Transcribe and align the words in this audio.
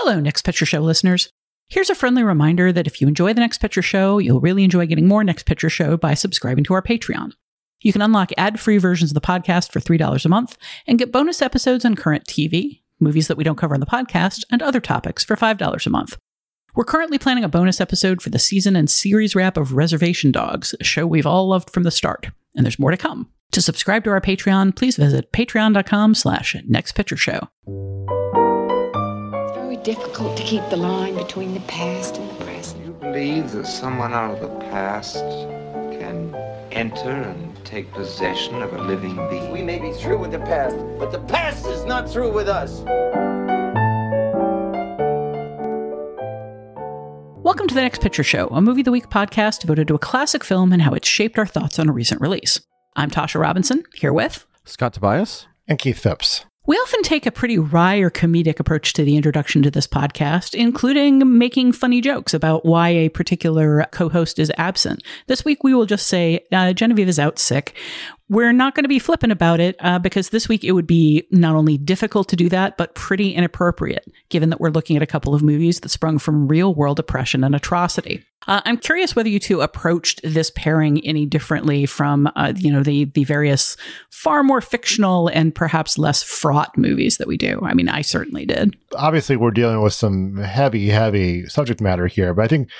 Hello, 0.00 0.20
Next 0.20 0.42
Picture 0.42 0.64
Show 0.64 0.78
listeners. 0.78 1.28
Here's 1.68 1.90
a 1.90 1.94
friendly 1.94 2.22
reminder 2.22 2.72
that 2.72 2.86
if 2.86 3.00
you 3.00 3.08
enjoy 3.08 3.32
the 3.32 3.40
Next 3.40 3.58
Picture 3.58 3.82
Show, 3.82 4.18
you'll 4.18 4.40
really 4.40 4.62
enjoy 4.62 4.86
getting 4.86 5.08
more 5.08 5.24
Next 5.24 5.44
Picture 5.44 5.68
Show 5.68 5.96
by 5.96 6.14
subscribing 6.14 6.62
to 6.64 6.74
our 6.74 6.80
Patreon. 6.80 7.32
You 7.82 7.92
can 7.92 8.00
unlock 8.00 8.30
ad 8.38 8.60
free 8.60 8.78
versions 8.78 9.10
of 9.10 9.16
the 9.16 9.20
podcast 9.20 9.72
for 9.72 9.80
$3 9.80 10.24
a 10.24 10.28
month 10.28 10.56
and 10.86 11.00
get 11.00 11.10
bonus 11.10 11.42
episodes 11.42 11.84
on 11.84 11.96
current 11.96 12.26
TV, 12.26 12.82
movies 13.00 13.26
that 13.26 13.36
we 13.36 13.42
don't 13.42 13.58
cover 13.58 13.74
on 13.74 13.80
the 13.80 13.86
podcast, 13.86 14.44
and 14.52 14.62
other 14.62 14.80
topics 14.80 15.24
for 15.24 15.34
$5 15.34 15.86
a 15.86 15.90
month. 15.90 16.16
We're 16.76 16.84
currently 16.84 17.18
planning 17.18 17.42
a 17.42 17.48
bonus 17.48 17.80
episode 17.80 18.22
for 18.22 18.30
the 18.30 18.38
season 18.38 18.76
and 18.76 18.88
series 18.88 19.34
wrap 19.34 19.56
of 19.56 19.72
Reservation 19.72 20.30
Dogs, 20.30 20.76
a 20.78 20.84
show 20.84 21.08
we've 21.08 21.26
all 21.26 21.48
loved 21.48 21.70
from 21.70 21.82
the 21.82 21.90
start, 21.90 22.28
and 22.54 22.64
there's 22.64 22.78
more 22.78 22.92
to 22.92 22.96
come. 22.96 23.28
To 23.50 23.60
subscribe 23.60 24.04
to 24.04 24.10
our 24.10 24.20
Patreon, 24.20 24.76
please 24.76 24.96
visit 24.96 25.32
patreon.com 25.32 26.14
slash 26.14 26.54
nextpictureshow. 26.70 27.48
It's 29.78 29.86
very 29.86 29.94
difficult 29.96 30.36
to 30.36 30.42
keep 30.42 30.68
the 30.70 30.76
line 30.76 31.14
between 31.14 31.54
the 31.54 31.60
past 31.60 32.16
and 32.16 32.28
the 32.30 32.44
present. 32.44 32.84
You 32.84 32.92
believe 32.94 33.52
that 33.52 33.64
someone 33.66 34.12
out 34.12 34.34
of 34.34 34.40
the 34.40 34.48
past 34.70 35.14
can 35.14 36.34
enter 36.72 37.10
and 37.10 37.64
take 37.64 37.90
possession 37.92 38.60
of 38.60 38.72
a 38.72 38.82
living 38.82 39.14
being? 39.30 39.52
We 39.52 39.62
may 39.62 39.78
be 39.78 39.92
through 39.92 40.18
with 40.18 40.32
the 40.32 40.40
past, 40.40 40.76
but 40.98 41.12
the 41.12 41.20
past 41.20 41.66
is 41.66 41.84
not 41.84 42.10
through 42.10 42.32
with 42.32 42.48
us. 42.48 42.80
Welcome 47.44 47.68
to 47.68 47.74
the 47.74 47.82
Next 47.82 48.00
Picture 48.00 48.24
Show, 48.24 48.48
a 48.48 48.60
movie 48.60 48.80
of 48.80 48.86
the 48.86 48.90
week 48.92 49.08
podcast 49.10 49.60
devoted 49.60 49.86
to 49.88 49.94
a 49.94 49.98
classic 49.98 50.42
film 50.42 50.72
and 50.72 50.82
how 50.82 50.92
it 50.92 51.04
shaped 51.04 51.38
our 51.38 51.46
thoughts 51.46 51.78
on 51.78 51.88
a 51.88 51.92
recent 51.92 52.20
release. 52.20 52.60
I'm 52.96 53.10
Tasha 53.10 53.40
Robinson, 53.40 53.84
here 53.94 54.12
with 54.12 54.44
Scott 54.64 54.94
Tobias. 54.94 55.46
and 55.68 55.78
Keith 55.78 56.00
Phipps. 56.00 56.46
We 56.68 56.76
often 56.76 57.00
take 57.00 57.24
a 57.24 57.30
pretty 57.30 57.56
wry 57.56 57.96
or 57.96 58.10
comedic 58.10 58.60
approach 58.60 58.92
to 58.92 59.02
the 59.02 59.16
introduction 59.16 59.62
to 59.62 59.70
this 59.70 59.86
podcast, 59.86 60.54
including 60.54 61.38
making 61.38 61.72
funny 61.72 62.02
jokes 62.02 62.34
about 62.34 62.66
why 62.66 62.90
a 62.90 63.08
particular 63.08 63.86
co 63.90 64.10
host 64.10 64.38
is 64.38 64.52
absent. 64.58 65.02
This 65.28 65.46
week, 65.46 65.64
we 65.64 65.72
will 65.72 65.86
just 65.86 66.08
say 66.08 66.44
uh, 66.52 66.74
Genevieve 66.74 67.08
is 67.08 67.18
out 67.18 67.38
sick. 67.38 67.74
We're 68.30 68.52
not 68.52 68.74
going 68.74 68.84
to 68.84 68.88
be 68.88 68.98
flippant 68.98 69.32
about 69.32 69.58
it 69.58 69.76
uh, 69.80 69.98
because 69.98 70.28
this 70.28 70.48
week 70.48 70.62
it 70.62 70.72
would 70.72 70.86
be 70.86 71.26
not 71.30 71.54
only 71.54 71.78
difficult 71.78 72.28
to 72.28 72.36
do 72.36 72.48
that, 72.50 72.76
but 72.76 72.94
pretty 72.94 73.32
inappropriate, 73.32 74.04
given 74.28 74.50
that 74.50 74.60
we're 74.60 74.70
looking 74.70 74.96
at 74.96 75.02
a 75.02 75.06
couple 75.06 75.34
of 75.34 75.42
movies 75.42 75.80
that 75.80 75.88
sprung 75.88 76.18
from 76.18 76.46
real 76.46 76.74
world 76.74 76.98
oppression 76.98 77.42
and 77.42 77.54
atrocity. 77.54 78.22
Uh, 78.46 78.60
I'm 78.64 78.76
curious 78.76 79.16
whether 79.16 79.28
you 79.28 79.38
two 79.38 79.60
approached 79.60 80.20
this 80.22 80.50
pairing 80.50 81.04
any 81.04 81.26
differently 81.26 81.86
from, 81.86 82.30
uh, 82.36 82.52
you 82.56 82.72
know, 82.72 82.82
the 82.82 83.04
the 83.06 83.24
various 83.24 83.76
far 84.10 84.42
more 84.42 84.60
fictional 84.60 85.28
and 85.28 85.54
perhaps 85.54 85.98
less 85.98 86.22
fraught 86.22 86.76
movies 86.76 87.16
that 87.18 87.28
we 87.28 87.36
do. 87.36 87.60
I 87.62 87.74
mean, 87.74 87.88
I 87.88 88.02
certainly 88.02 88.46
did. 88.46 88.76
Obviously, 88.94 89.36
we're 89.36 89.50
dealing 89.50 89.82
with 89.82 89.92
some 89.92 90.36
heavy, 90.36 90.88
heavy 90.88 91.46
subject 91.46 91.80
matter 91.80 92.06
here, 92.06 92.32
but 92.32 92.44
I 92.44 92.48
think 92.48 92.70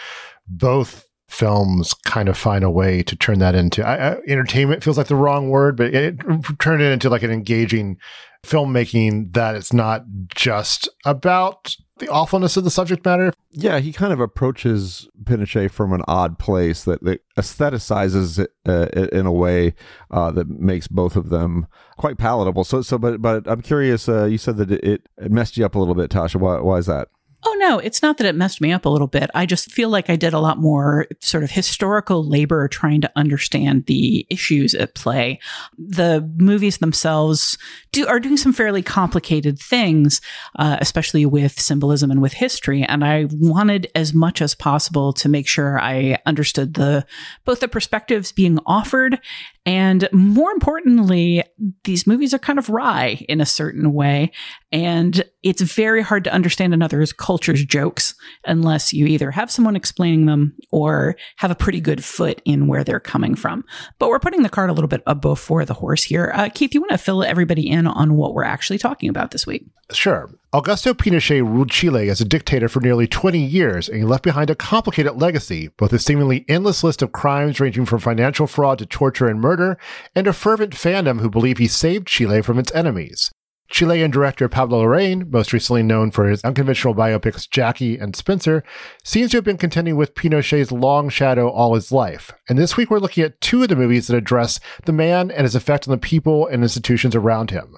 both 0.47 1.08
films 1.29 1.95
kind 2.07 2.29
of 2.29 2.37
find 2.37 2.65
a 2.65 2.71
way 2.71 3.03
to 3.03 3.15
turn 3.15 3.39
that 3.39 3.55
into 3.55 3.87
I, 3.87 4.13
I, 4.13 4.17
entertainment 4.27 4.83
feels 4.83 4.97
like 4.97 5.09
the 5.09 5.17
wrong 5.17 5.51
word 5.51 5.77
but 5.77 5.95
it, 5.95 6.19
it 6.19 6.59
turned 6.59 6.83
it 6.83 6.93
into 6.93 7.11
like 7.11 7.23
an 7.23 7.31
engaging 7.31 7.99
filmmaking 8.45 9.35
that 9.35 9.55
it's 9.55 9.73
not 9.73 10.05
just 10.35 10.89
about 11.05 11.77
the 11.99 12.09
awfulness 12.09 12.57
of 12.57 12.65
the 12.65 12.71
subject 12.71 13.05
matter 13.05 13.33
Yeah, 13.51 13.81
he 13.81 13.93
kind 13.93 14.13
of 14.13 14.21
approaches 14.21 15.09
Pinochet 15.25 15.71
from 15.71 15.93
an 15.93 16.03
odd 16.09 16.39
place 16.39 16.85
that, 16.85 17.03
that 17.05 17.21
aestheticizes 17.37 18.39
it 18.39 18.53
uh, 18.67 18.87
in 19.13 19.27
a 19.27 19.33
way 19.33 19.75
uh, 20.11 20.31
that 20.31 20.49
makes 20.49 20.87
both 20.89 21.17
of 21.17 21.29
them 21.29 21.67
quite 21.97 22.17
palatable. 22.17 22.65
So, 22.65 22.83
so, 22.83 22.99
but, 22.99 23.21
but 23.21 23.49
I'm 23.49 23.63
curious. 23.63 24.09
Uh, 24.09 24.27
you 24.27 24.39
said 24.39 24.57
that 24.59 24.71
it, 24.71 25.09
it 25.19 25.31
messed 25.33 25.57
you 25.57 25.67
up 25.67 25.75
a 25.75 25.79
little 25.79 25.95
bit, 25.95 26.11
Tasha. 26.11 26.37
Why, 26.37 26.61
why 26.61 26.79
is 26.79 26.87
that? 26.87 27.09
Oh, 27.45 27.57
no, 27.61 27.79
it's 27.79 28.03
not 28.03 28.19
that 28.19 28.27
it 28.27 28.35
messed 28.35 28.61
me 28.61 28.73
up 28.73 28.85
a 28.85 28.89
little 28.89 29.07
bit. 29.07 29.31
I 29.33 29.47
just 29.47 29.71
feel 29.71 29.91
like 29.91 30.11
I 30.11 30.17
did 30.17 30.33
a 30.33 30.41
lot 30.41 30.59
more 30.59 31.07
sort 31.21 31.45
of 31.45 31.53
historical 31.53 32.29
labor 32.29 32.67
trying 32.67 33.01
to 33.03 33.13
understand 33.15 33.87
the 33.87 34.27
issues 34.29 34.75
at 34.75 34.97
play. 34.97 35.39
The 35.79 36.29
movies 36.37 36.79
themselves 36.79 37.57
do, 37.93 38.09
are 38.09 38.19
doing 38.19 38.39
some 38.39 38.53
fairly 38.53 38.83
complicated 38.83 39.57
things, 39.57 40.21
uh, 40.59 40.79
especially 40.81 41.27
with 41.27 41.61
symbolism 41.61 42.11
and 42.11 42.21
with 42.21 42.33
history. 42.33 42.83
And 42.83 43.05
I 43.05 43.29
wanted 43.31 43.89
as 43.95 44.13
much 44.13 44.43
as 44.43 44.57
possible 44.57 45.13
to 45.13 45.29
make 45.29 45.47
sure 45.47 45.81
I 45.81 46.19
understood 46.27 46.75
the 46.75 47.07
both 47.45 47.61
the 47.61 47.69
perspectives 47.69 48.33
being 48.33 48.59
offered 48.67 49.21
and 49.67 50.09
more 50.13 50.51
importantly, 50.51 51.45
these 51.85 52.07
movies 52.07 52.33
are 52.33 52.39
kind 52.39 52.59
of 52.59 52.71
wry 52.71 53.25
in 53.29 53.41
a 53.41 53.47
certain 53.47 53.93
way. 53.93 54.33
And 54.73 55.23
it's 55.43 55.63
very 55.63 56.03
hard 56.03 56.25
to 56.25 56.33
understand 56.33 56.75
another's 56.75 57.13
culture's 57.13 57.65
jokes 57.65 58.15
unless 58.47 58.93
you 58.93 59.07
either 59.07 59.31
have 59.31 59.51
someone 59.51 59.77
explaining 59.77 60.27
them 60.27 60.57
or 60.71 61.17
have 61.37 61.51
a 61.51 61.55
pretty 61.55 61.81
good 61.81 62.05
foot 62.05 62.41
in 62.45 62.67
where 62.67 62.85
they're 62.85 63.01
coming 63.01 63.35
from. 63.35 63.65
But 63.99 64.09
we're 64.09 64.19
putting 64.19 64.43
the 64.43 64.49
cart 64.49 64.71
a 64.71 64.73
little 64.73 64.89
bit 64.89 65.03
before 65.21 65.65
the 65.65 65.75
horse 65.75 66.03
here. 66.03 66.33
Uh, 66.35 66.49
Keith, 66.49 66.75
you 66.75 66.81
want 66.81 66.93
to 66.93 66.99
fill 66.99 67.23
everybody 67.23 67.69
in 67.69 67.87
on 67.87 68.15
what 68.15 68.35
we're 68.35 68.45
actually 68.45 68.79
talking 68.79 69.09
about 69.09 69.31
this 69.31 69.47
week? 69.47 69.67
Sure. 69.93 70.31
Augusto 70.51 70.95
Pinochet 70.95 71.43
ruled 71.43 71.71
Chile 71.71 72.09
as 72.09 72.23
a 72.23 72.25
dictator 72.25 72.71
for 72.71 72.81
nearly 72.81 73.07
20 73.07 73.39
years, 73.39 73.87
and 73.87 73.99
he 73.99 74.05
left 74.05 74.25
behind 74.25 74.49
a 74.49 74.55
complicated 74.55 75.21
legacy, 75.21 75.69
both 75.77 75.93
a 75.93 75.99
seemingly 75.99 76.47
endless 76.49 76.83
list 76.83 77.03
of 77.03 77.13
crimes 77.13 77.61
ranging 77.61 77.85
from 77.85 77.99
financial 77.99 78.47
fraud 78.47 78.79
to 78.79 78.87
torture 78.87 79.29
and 79.29 79.43
murder, 79.43 79.77
and 80.15 80.27
a 80.27 80.33
fervent 80.33 80.73
fandom 80.73 81.21
who 81.21 81.29
believe 81.29 81.59
he 81.59 81.69
saved 81.69 82.07
Chile 82.07 82.41
from 82.41 82.59
its 82.59 82.73
enemies. 82.75 83.31
Chilean 83.71 84.11
director 84.11 84.49
Pablo 84.49 84.83
Larraín, 84.83 85.31
most 85.31 85.53
recently 85.53 85.83
known 85.83 86.11
for 86.11 86.27
his 86.27 86.43
unconventional 86.43 86.95
biopics 86.95 87.47
Jackie 87.51 87.99
and 87.99 88.17
Spencer, 88.17 88.65
seems 89.05 89.33
to 89.33 89.37
have 89.37 89.45
been 89.45 89.59
contending 89.59 89.97
with 89.97 90.15
Pinochet's 90.15 90.73
long 90.73 91.11
shadow 91.11 91.51
all 91.51 91.75
his 91.75 91.93
life. 91.93 92.33
And 92.49 92.59
this 92.59 92.75
week 92.75 92.91
we're 92.91 93.01
looking 93.01 93.23
at 93.23 93.43
two 93.43 93.63
of 93.65 93.69
the 93.69 93.77
movies 93.77 94.07
that 94.07 94.17
address 94.17 94.61
the 94.87 94.93
man 94.93 95.31
and 95.31 95.43
his 95.43 95.55
effect 95.55 95.87
on 95.87 95.93
the 95.93 95.99
people 95.99 96.47
and 96.47 96.63
institutions 96.63 97.15
around 97.15 97.51
him. 97.51 97.77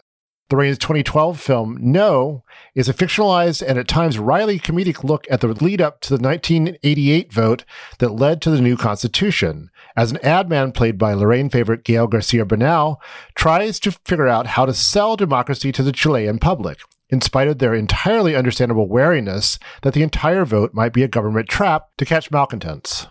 Larraín's 0.51 0.79
2012 0.79 1.41
film 1.41 1.79
No 1.81 2.43
is 2.75 2.89
a 2.89 2.95
fictionalized 2.95 3.63
and 3.67 3.79
at 3.79 3.87
times 3.87 4.19
wryly 4.19 4.59
comedic 4.59 5.05
look 5.05 5.25
at 5.31 5.41
the 5.41 5.49
lead 5.49 5.81
up 5.81 6.01
to 6.01 6.17
the 6.17 6.23
1988 6.23 7.33
vote 7.33 7.65
that 7.99 8.11
led 8.11 8.43
to 8.43 8.51
the 8.51 8.61
new 8.61 8.77
constitution. 8.77 9.71
As 9.97 10.11
an 10.11 10.19
ad 10.25 10.49
man 10.49 10.73
played 10.73 10.99
by 10.99 11.15
Larraín 11.15 11.53
favorite 11.53 11.85
Gael 11.85 12.09
García 12.09 12.47
Bernal 12.47 13.01
tries 13.37 13.79
to 13.81 13.93
figure 13.93 14.29
out 14.29 14.49
how 14.49 14.67
to 14.67 14.75
sell 14.75 15.15
democracy 15.15 15.71
to 15.71 15.85
the 15.85 15.93
Chilean 15.93 16.41
public, 16.41 16.81
in 17.11 17.21
spite 17.21 17.47
of 17.47 17.59
their 17.59 17.75
entirely 17.75 18.35
understandable 18.35 18.89
wariness 18.89 19.59
that 19.83 19.95
the 19.95 20.03
entire 20.03 20.45
vote 20.45 20.75
might 20.75 20.93
be 20.93 21.05
a 21.05 21.09
government 21.09 21.49
trap 21.49 21.87
to 21.99 22.05
catch 22.05 22.31
malcontents. 22.31 23.07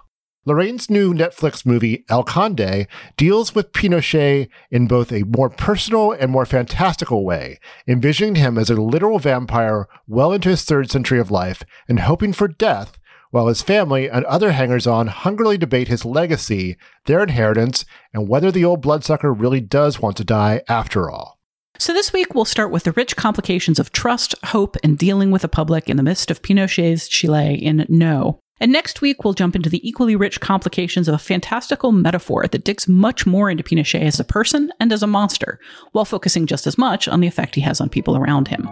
Larraín's 0.50 0.90
new 0.90 1.14
Netflix 1.14 1.64
movie, 1.64 2.04
El 2.10 2.24
Conde, 2.24 2.88
deals 3.18 3.54
with 3.54 3.72
Pinochet 3.72 4.50
in 4.72 4.88
both 4.88 5.12
a 5.12 5.22
more 5.22 5.52
personal 5.52 6.12
and 6.12 6.32
more 6.32 6.46
fantastical 6.48 7.24
way, 7.24 7.60
envisioning 7.88 8.34
him 8.34 8.58
as 8.58 8.72
a 8.72 8.82
literal 8.82 9.20
vampire 9.20 9.88
well 10.08 10.34
into 10.34 10.50
his 10.50 10.64
third 10.64 10.90
century 10.90 11.20
of 11.20 11.30
life 11.30 11.62
and 11.88 12.00
hoping 12.00 12.34
for 12.34 12.48
death, 12.48 12.98
while 13.30 13.46
his 13.46 13.62
family 13.62 14.10
and 14.10 14.26
other 14.26 14.52
hangers 14.54 14.88
on 14.88 15.06
hungrily 15.06 15.56
debate 15.56 15.88
his 15.88 16.04
legacy, 16.04 16.76
their 17.06 17.22
inheritance, 17.22 17.86
and 18.12 18.28
whether 18.28 18.52
the 18.52 18.66
old 18.66 18.82
bloodsucker 18.82 19.32
really 19.32 19.62
does 19.62 20.02
want 20.02 20.18
to 20.18 20.24
die 20.24 20.64
after 20.68 21.12
all. 21.12 21.38
So, 21.78 21.94
this 21.94 22.12
week 22.12 22.34
we'll 22.34 22.44
start 22.44 22.72
with 22.72 22.86
the 22.86 22.92
rich 22.94 23.16
complications 23.16 23.78
of 23.78 23.92
trust, 23.92 24.34
hope, 24.46 24.78
and 24.84 24.98
dealing 24.98 25.30
with 25.30 25.44
the 25.44 25.48
public 25.48 25.88
in 25.88 25.96
the 25.96 26.04
midst 26.04 26.32
of 26.32 26.42
Pinochet's 26.42 27.08
Chile 27.08 27.54
in 27.54 27.86
No. 27.88 28.40
And 28.62 28.74
next 28.74 29.02
week, 29.02 29.24
we'll 29.24 29.34
jump 29.34 29.56
into 29.56 29.70
the 29.70 29.88
equally 29.88 30.16
rich 30.18 30.42
complications 30.42 31.08
of 31.08 31.16
a 31.16 31.20
fantastical 31.20 31.94
metaphor 31.94 32.46
that 32.48 32.66
digs 32.66 32.88
much 32.88 33.26
more 33.26 33.50
into 33.50 33.64
Pinochet 33.64 34.02
as 34.02 34.20
a 34.20 34.26
person 34.26 34.72
and 34.80 34.92
as 34.92 35.02
a 35.02 35.08
monster, 35.08 35.60
while 35.94 36.06
focusing 36.06 36.46
just 36.46 36.68
as 36.68 36.78
much 36.78 37.08
on 37.08 37.22
the 37.22 37.28
effect 37.28 37.56
he 37.56 37.62
has 37.62 37.80
on 37.80 37.88
people 37.88 38.18
around 38.18 38.50
him. 38.50 38.68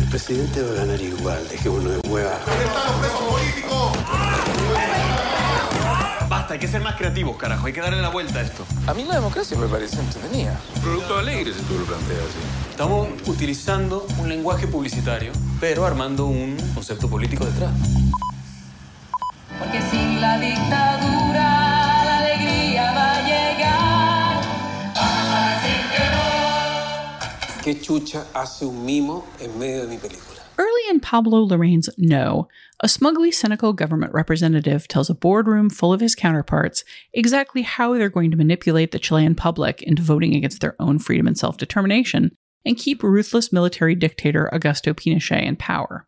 El 0.00 0.08
presidente 0.10 0.60
igual, 1.04 1.48
dejémonos 1.48 2.00
de 2.00 2.08
hueva. 2.08 3.71
Basta, 6.52 6.58
hay 6.58 6.58
que 6.58 6.68
ser 6.68 6.82
más 6.82 6.96
creativos, 6.96 7.36
carajo. 7.38 7.66
Hay 7.66 7.72
que 7.72 7.80
darle 7.80 8.02
la 8.02 8.10
vuelta 8.10 8.40
a 8.40 8.42
esto. 8.42 8.66
A 8.86 8.92
mí 8.92 9.04
la 9.04 9.14
democracia 9.14 9.56
me 9.56 9.66
parece 9.68 9.98
entretenida. 9.98 10.60
Producto 10.82 11.18
alegre 11.18 11.54
si 11.54 11.62
tú 11.62 11.78
lo 11.78 11.84
planteas 11.86 12.20
así. 12.20 12.70
Estamos 12.70 13.08
utilizando 13.26 14.06
un 14.18 14.28
lenguaje 14.28 14.66
publicitario, 14.66 15.32
pero 15.60 15.86
armando 15.86 16.26
un 16.26 16.58
concepto 16.74 17.08
político 17.08 17.46
detrás. 17.46 17.72
Porque 19.58 19.80
sin 19.90 20.20
la 20.20 20.38
dictadura 20.38 22.04
la 22.04 22.18
alegría 22.18 22.92
va 22.92 23.12
a 23.12 23.22
llegar. 23.22 24.42
¿Qué 27.64 27.80
chucha 27.80 28.26
hace 28.34 28.66
un 28.66 28.84
mimo 28.84 29.24
en 29.38 29.58
medio 29.58 29.82
de 29.82 29.88
mi 29.88 29.96
película? 29.96 30.31
Early 30.58 30.82
in 30.90 31.00
Pablo 31.00 31.46
Larraín's 31.46 31.88
No, 31.96 32.48
a 32.80 32.88
smugly 32.88 33.30
cynical 33.30 33.72
government 33.72 34.12
representative 34.12 34.86
tells 34.86 35.08
a 35.08 35.14
boardroom 35.14 35.70
full 35.70 35.92
of 35.92 36.00
his 36.00 36.14
counterparts 36.14 36.84
exactly 37.14 37.62
how 37.62 37.94
they're 37.94 38.10
going 38.10 38.30
to 38.30 38.36
manipulate 38.36 38.90
the 38.90 38.98
Chilean 38.98 39.34
public 39.34 39.82
into 39.82 40.02
voting 40.02 40.34
against 40.34 40.60
their 40.60 40.76
own 40.78 40.98
freedom 40.98 41.26
and 41.26 41.38
self 41.38 41.56
determination 41.56 42.36
and 42.66 42.76
keep 42.76 43.02
ruthless 43.02 43.52
military 43.52 43.94
dictator 43.94 44.50
Augusto 44.52 44.94
Pinochet 44.94 45.42
in 45.42 45.56
power. 45.56 46.06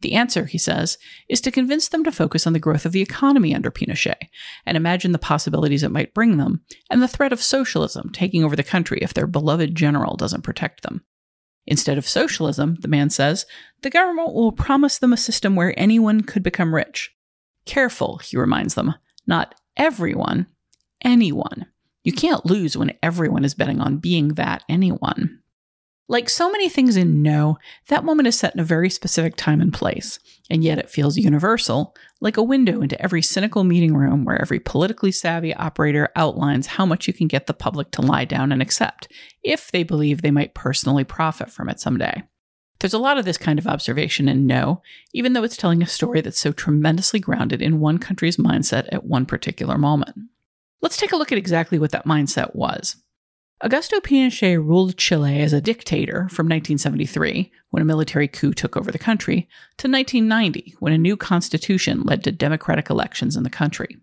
The 0.00 0.14
answer, 0.14 0.46
he 0.46 0.58
says, 0.58 0.98
is 1.28 1.40
to 1.42 1.50
convince 1.50 1.88
them 1.88 2.04
to 2.04 2.12
focus 2.12 2.46
on 2.46 2.52
the 2.52 2.58
growth 2.58 2.84
of 2.84 2.92
the 2.92 3.00
economy 3.00 3.54
under 3.54 3.70
Pinochet 3.70 4.28
and 4.66 4.76
imagine 4.76 5.12
the 5.12 5.18
possibilities 5.18 5.82
it 5.82 5.90
might 5.90 6.14
bring 6.14 6.36
them 6.36 6.62
and 6.90 7.02
the 7.02 7.08
threat 7.08 7.32
of 7.32 7.42
socialism 7.42 8.10
taking 8.12 8.44
over 8.44 8.56
the 8.56 8.62
country 8.62 8.98
if 9.02 9.14
their 9.14 9.26
beloved 9.26 9.74
general 9.74 10.16
doesn't 10.16 10.42
protect 10.42 10.82
them. 10.82 11.04
Instead 11.66 11.98
of 11.98 12.06
socialism, 12.06 12.76
the 12.80 12.88
man 12.88 13.10
says, 13.10 13.46
the 13.82 13.90
government 13.90 14.34
will 14.34 14.52
promise 14.52 14.98
them 14.98 15.12
a 15.12 15.16
system 15.16 15.56
where 15.56 15.78
anyone 15.78 16.20
could 16.22 16.42
become 16.42 16.74
rich. 16.74 17.14
Careful, 17.64 18.18
he 18.18 18.36
reminds 18.36 18.74
them, 18.74 18.94
not 19.26 19.54
everyone, 19.76 20.46
anyone. 21.02 21.66
You 22.02 22.12
can't 22.12 22.44
lose 22.44 22.76
when 22.76 22.92
everyone 23.02 23.44
is 23.44 23.54
betting 23.54 23.80
on 23.80 23.96
being 23.96 24.34
that 24.34 24.62
anyone. 24.68 25.40
Like 26.06 26.28
so 26.28 26.50
many 26.50 26.68
things 26.68 26.98
in 26.98 27.22
No, 27.22 27.56
that 27.88 28.04
moment 28.04 28.28
is 28.28 28.38
set 28.38 28.54
in 28.54 28.60
a 28.60 28.64
very 28.64 28.90
specific 28.90 29.36
time 29.36 29.62
and 29.62 29.72
place, 29.72 30.18
and 30.50 30.62
yet 30.62 30.78
it 30.78 30.90
feels 30.90 31.16
universal, 31.16 31.96
like 32.20 32.36
a 32.36 32.42
window 32.42 32.82
into 32.82 33.00
every 33.00 33.22
cynical 33.22 33.64
meeting 33.64 33.94
room 33.94 34.24
where 34.24 34.40
every 34.40 34.60
politically 34.60 35.10
savvy 35.10 35.54
operator 35.54 36.10
outlines 36.14 36.66
how 36.66 36.84
much 36.84 37.06
you 37.06 37.14
can 37.14 37.26
get 37.26 37.46
the 37.46 37.54
public 37.54 37.90
to 37.92 38.02
lie 38.02 38.26
down 38.26 38.52
and 38.52 38.60
accept, 38.60 39.08
if 39.42 39.70
they 39.70 39.82
believe 39.82 40.20
they 40.20 40.30
might 40.30 40.54
personally 40.54 41.04
profit 41.04 41.50
from 41.50 41.70
it 41.70 41.80
someday. 41.80 42.22
There's 42.80 42.92
a 42.92 42.98
lot 42.98 43.16
of 43.16 43.24
this 43.24 43.38
kind 43.38 43.58
of 43.58 43.66
observation 43.66 44.28
in 44.28 44.46
No, 44.46 44.82
even 45.14 45.32
though 45.32 45.42
it's 45.42 45.56
telling 45.56 45.82
a 45.82 45.86
story 45.86 46.20
that's 46.20 46.38
so 46.38 46.52
tremendously 46.52 47.18
grounded 47.18 47.62
in 47.62 47.80
one 47.80 47.96
country's 47.96 48.36
mindset 48.36 48.88
at 48.92 49.04
one 49.04 49.24
particular 49.24 49.78
moment. 49.78 50.16
Let's 50.82 50.98
take 50.98 51.12
a 51.12 51.16
look 51.16 51.32
at 51.32 51.38
exactly 51.38 51.78
what 51.78 51.92
that 51.92 52.04
mindset 52.04 52.54
was. 52.54 52.96
Augusto 53.62 54.00
Pinochet 54.00 54.56
ruled 54.56 54.96
Chile 54.96 55.40
as 55.40 55.52
a 55.52 55.60
dictator 55.60 56.28
from 56.28 56.46
1973, 56.46 57.52
when 57.70 57.82
a 57.82 57.86
military 57.86 58.26
coup 58.26 58.52
took 58.52 58.76
over 58.76 58.90
the 58.90 58.98
country, 58.98 59.48
to 59.78 59.88
1990, 59.88 60.74
when 60.80 60.92
a 60.92 60.98
new 60.98 61.16
constitution 61.16 62.02
led 62.02 62.24
to 62.24 62.32
democratic 62.32 62.90
elections 62.90 63.36
in 63.36 63.44
the 63.44 63.50
country. 63.50 63.96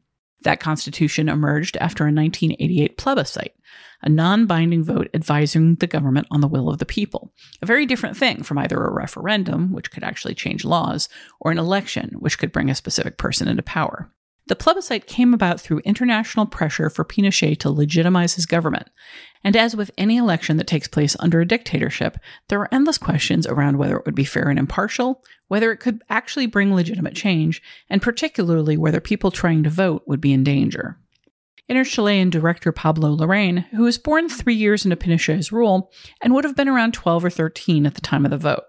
That 0.43 0.61
constitution 0.61 1.27
emerged 1.27 1.77
after 1.77 2.05
a 2.05 2.13
1988 2.13 2.97
plebiscite, 2.97 3.53
a 4.01 4.09
non 4.09 4.47
binding 4.47 4.83
vote 4.83 5.09
advising 5.13 5.75
the 5.75 5.85
government 5.85 6.27
on 6.31 6.41
the 6.41 6.47
will 6.47 6.69
of 6.69 6.79
the 6.79 6.85
people, 6.85 7.33
a 7.61 7.65
very 7.65 7.85
different 7.85 8.17
thing 8.17 8.43
from 8.43 8.57
either 8.57 8.81
a 8.81 8.91
referendum, 8.91 9.73
which 9.73 9.91
could 9.91 10.03
actually 10.03 10.33
change 10.33 10.63
laws, 10.63 11.09
or 11.41 11.51
an 11.51 11.59
election, 11.59 12.15
which 12.19 12.39
could 12.39 12.53
bring 12.53 12.69
a 12.69 12.75
specific 12.75 13.17
person 13.17 13.49
into 13.49 13.61
power. 13.61 14.11
The 14.47 14.55
plebiscite 14.55 15.07
came 15.07 15.33
about 15.33 15.61
through 15.61 15.79
international 15.85 16.45
pressure 16.45 16.89
for 16.89 17.05
Pinochet 17.05 17.59
to 17.59 17.69
legitimize 17.69 18.33
his 18.33 18.45
government. 18.45 18.89
And 19.43 19.55
as 19.55 19.75
with 19.75 19.91
any 19.97 20.17
election 20.17 20.57
that 20.57 20.67
takes 20.67 20.87
place 20.87 21.15
under 21.19 21.41
a 21.41 21.47
dictatorship, 21.47 22.17
there 22.47 22.59
are 22.59 22.69
endless 22.71 22.97
questions 22.97 23.47
around 23.47 23.77
whether 23.77 23.97
it 23.97 24.05
would 24.05 24.15
be 24.15 24.23
fair 24.23 24.49
and 24.49 24.59
impartial, 24.59 25.23
whether 25.47 25.71
it 25.71 25.77
could 25.77 26.03
actually 26.09 26.45
bring 26.45 26.73
legitimate 26.73 27.15
change, 27.15 27.61
and 27.89 28.01
particularly 28.01 28.77
whether 28.77 28.99
people 28.99 29.31
trying 29.31 29.63
to 29.63 29.69
vote 29.69 30.03
would 30.05 30.21
be 30.21 30.33
in 30.33 30.43
danger. 30.43 30.97
Inner 31.67 31.85
Chilean 31.85 32.29
director 32.29 32.71
Pablo 32.71 33.15
Larraín, 33.15 33.65
who 33.69 33.83
was 33.83 33.97
born 33.97 34.27
three 34.27 34.55
years 34.55 34.85
into 34.85 34.97
Pinochet's 34.97 35.51
rule 35.51 35.91
and 36.21 36.33
would 36.33 36.43
have 36.43 36.55
been 36.55 36.67
around 36.67 36.93
12 36.93 37.25
or 37.25 37.29
13 37.29 37.85
at 37.85 37.95
the 37.95 38.01
time 38.01 38.25
of 38.25 38.31
the 38.31 38.37
vote. 38.37 38.63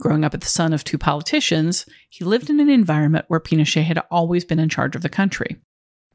Growing 0.00 0.24
up 0.24 0.34
as 0.34 0.40
the 0.40 0.46
son 0.46 0.72
of 0.72 0.84
two 0.84 0.98
politicians, 0.98 1.86
he 2.10 2.24
lived 2.24 2.50
in 2.50 2.60
an 2.60 2.68
environment 2.68 3.24
where 3.28 3.40
Pinochet 3.40 3.84
had 3.84 3.98
always 4.10 4.44
been 4.44 4.58
in 4.58 4.68
charge 4.68 4.94
of 4.94 5.02
the 5.02 5.08
country. 5.08 5.56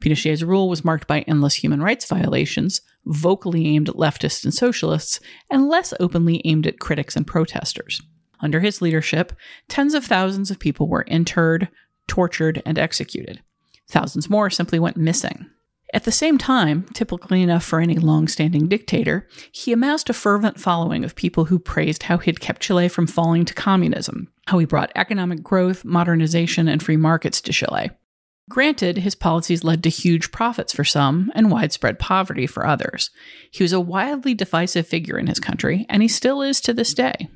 Pinochet's 0.00 0.42
rule 0.42 0.68
was 0.68 0.84
marked 0.84 1.06
by 1.06 1.20
endless 1.20 1.54
human 1.54 1.82
rights 1.82 2.08
violations, 2.08 2.80
vocally 3.06 3.66
aimed 3.66 3.88
at 3.88 3.96
leftists 3.96 4.44
and 4.44 4.54
socialists, 4.54 5.20
and 5.50 5.68
less 5.68 5.92
openly 6.00 6.40
aimed 6.44 6.66
at 6.66 6.80
critics 6.80 7.16
and 7.16 7.26
protesters. 7.26 8.00
Under 8.40 8.60
his 8.60 8.80
leadership, 8.80 9.32
tens 9.68 9.94
of 9.94 10.04
thousands 10.04 10.50
of 10.50 10.58
people 10.58 10.88
were 10.88 11.02
interred, 11.02 11.68
tortured, 12.08 12.62
and 12.64 12.78
executed. 12.78 13.42
Thousands 13.88 14.30
more 14.30 14.50
simply 14.50 14.78
went 14.78 14.96
missing. 14.96 15.46
At 15.92 16.04
the 16.04 16.12
same 16.12 16.38
time, 16.38 16.86
typically 16.94 17.42
enough 17.42 17.64
for 17.64 17.80
any 17.80 17.96
long 17.96 18.28
standing 18.28 18.68
dictator, 18.68 19.28
he 19.50 19.72
amassed 19.72 20.08
a 20.08 20.14
fervent 20.14 20.60
following 20.60 21.04
of 21.04 21.16
people 21.16 21.46
who 21.46 21.58
praised 21.58 22.04
how 22.04 22.18
he'd 22.18 22.40
kept 22.40 22.62
Chile 22.62 22.88
from 22.88 23.08
falling 23.08 23.44
to 23.44 23.54
communism, 23.54 24.28
how 24.46 24.58
he 24.58 24.66
brought 24.66 24.92
economic 24.94 25.42
growth, 25.42 25.84
modernization, 25.84 26.68
and 26.68 26.80
free 26.80 26.96
markets 26.96 27.40
to 27.40 27.52
Chile. 27.52 27.90
Granted, 28.50 28.98
his 28.98 29.14
policies 29.14 29.62
led 29.62 29.80
to 29.84 29.88
huge 29.88 30.32
profits 30.32 30.72
for 30.72 30.82
some 30.82 31.30
and 31.36 31.52
widespread 31.52 32.00
poverty 32.00 32.48
for 32.48 32.66
others. 32.66 33.10
He 33.52 33.62
was 33.62 33.72
a 33.72 33.78
wildly 33.78 34.34
divisive 34.34 34.88
figure 34.88 35.16
in 35.16 35.28
his 35.28 35.38
country, 35.38 35.86
and 35.88 36.02
he 36.02 36.08
still 36.08 36.42
is 36.42 36.60
to 36.62 36.74
this 36.74 36.92
day. 36.92 37.28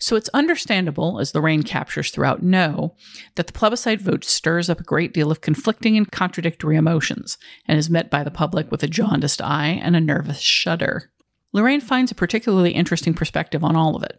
So 0.00 0.16
it's 0.16 0.30
understandable, 0.30 1.20
as 1.20 1.32
Larraín 1.32 1.66
captures 1.66 2.10
throughout 2.10 2.42
No, 2.42 2.96
that 3.34 3.46
the 3.46 3.52
plebiscite 3.52 4.00
vote 4.00 4.24
stirs 4.24 4.70
up 4.70 4.80
a 4.80 4.84
great 4.84 5.12
deal 5.12 5.30
of 5.30 5.42
conflicting 5.42 5.98
and 5.98 6.10
contradictory 6.10 6.76
emotions 6.76 7.36
and 7.68 7.78
is 7.78 7.90
met 7.90 8.10
by 8.10 8.24
the 8.24 8.30
public 8.30 8.70
with 8.70 8.82
a 8.82 8.88
jaundiced 8.88 9.42
eye 9.42 9.78
and 9.82 9.94
a 9.94 10.00
nervous 10.00 10.40
shudder. 10.40 11.10
Larraín 11.54 11.82
finds 11.82 12.10
a 12.10 12.14
particularly 12.14 12.70
interesting 12.70 13.12
perspective 13.12 13.62
on 13.62 13.76
all 13.76 13.96
of 13.96 14.02
it. 14.02 14.18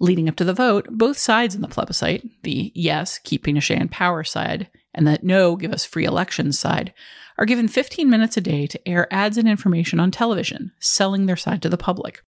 Leading 0.00 0.28
up 0.28 0.34
to 0.34 0.44
the 0.44 0.52
vote, 0.52 0.88
both 0.90 1.16
sides 1.16 1.54
in 1.54 1.62
the 1.62 1.68
plebiscite, 1.68 2.24
the 2.42 2.72
yes, 2.74 3.20
keep 3.20 3.44
Pinochet 3.44 3.80
in 3.80 3.88
power 3.88 4.24
side, 4.24 4.68
and 4.96 5.06
the 5.06 5.18
no, 5.22 5.54
give 5.54 5.72
us 5.72 5.84
free 5.84 6.04
elections 6.04 6.58
side, 6.58 6.92
are 7.38 7.46
given 7.46 7.68
15 7.68 8.08
minutes 8.08 8.36
a 8.36 8.40
day 8.40 8.66
to 8.66 8.88
air 8.88 9.06
ads 9.12 9.36
and 9.36 9.46
information 9.46 10.00
on 10.00 10.10
television, 10.10 10.72
selling 10.80 11.26
their 11.26 11.36
side 11.36 11.62
to 11.62 11.68
the 11.68 11.76
public. 11.76 12.22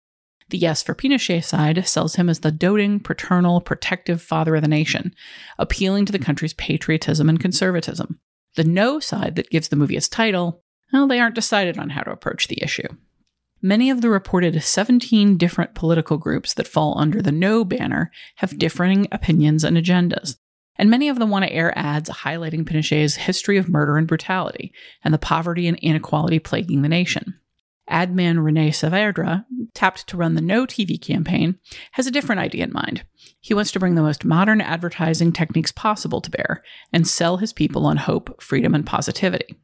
The 0.50 0.58
yes 0.58 0.82
for 0.82 0.94
Pinochet 0.94 1.44
side 1.44 1.86
sells 1.86 2.14
him 2.14 2.28
as 2.28 2.40
the 2.40 2.52
doting, 2.52 3.00
paternal, 3.00 3.60
protective 3.60 4.22
father 4.22 4.54
of 4.56 4.62
the 4.62 4.68
nation, 4.68 5.14
appealing 5.58 6.06
to 6.06 6.12
the 6.12 6.18
country's 6.18 6.54
patriotism 6.54 7.28
and 7.28 7.40
conservatism. 7.40 8.20
The 8.54 8.64
no 8.64 9.00
side 9.00 9.36
that 9.36 9.50
gives 9.50 9.68
the 9.68 9.76
movie 9.76 9.96
its 9.96 10.08
title, 10.08 10.62
well, 10.92 11.06
they 11.06 11.20
aren't 11.20 11.34
decided 11.34 11.78
on 11.78 11.90
how 11.90 12.02
to 12.02 12.12
approach 12.12 12.48
the 12.48 12.62
issue. 12.62 12.88
Many 13.60 13.90
of 13.90 14.00
the 14.00 14.08
reported 14.08 14.62
17 14.62 15.36
different 15.36 15.74
political 15.74 16.16
groups 16.16 16.54
that 16.54 16.68
fall 16.68 16.96
under 16.98 17.20
the 17.20 17.32
no 17.32 17.64
banner 17.64 18.10
have 18.36 18.58
differing 18.58 19.08
opinions 19.10 19.64
and 19.64 19.76
agendas, 19.76 20.36
and 20.78 20.90
many 20.90 21.08
of 21.08 21.18
them 21.18 21.30
want 21.30 21.44
to 21.44 21.52
air 21.52 21.76
ads 21.76 22.08
highlighting 22.08 22.64
Pinochet's 22.64 23.16
history 23.16 23.56
of 23.56 23.68
murder 23.68 23.96
and 23.96 24.06
brutality 24.06 24.72
and 25.04 25.12
the 25.12 25.18
poverty 25.18 25.66
and 25.66 25.78
inequality 25.78 26.38
plaguing 26.38 26.82
the 26.82 26.88
nation 26.88 27.34
ad 27.88 28.14
man 28.14 28.40
Rene 28.40 28.70
Saavedra, 28.70 29.44
tapped 29.74 30.06
to 30.08 30.16
run 30.16 30.34
the 30.34 30.40
No 30.40 30.66
TV 30.66 31.00
campaign, 31.00 31.58
has 31.92 32.06
a 32.06 32.10
different 32.10 32.40
idea 32.40 32.64
in 32.64 32.72
mind. 32.72 33.04
He 33.40 33.54
wants 33.54 33.72
to 33.72 33.80
bring 33.80 33.94
the 33.94 34.02
most 34.02 34.24
modern 34.24 34.60
advertising 34.60 35.32
techniques 35.32 35.72
possible 35.72 36.20
to 36.20 36.30
bear 36.30 36.62
and 36.92 37.06
sell 37.06 37.38
his 37.38 37.52
people 37.52 37.86
on 37.86 37.96
hope, 37.96 38.42
freedom, 38.42 38.74
and 38.74 38.86
positivity. 38.86 39.56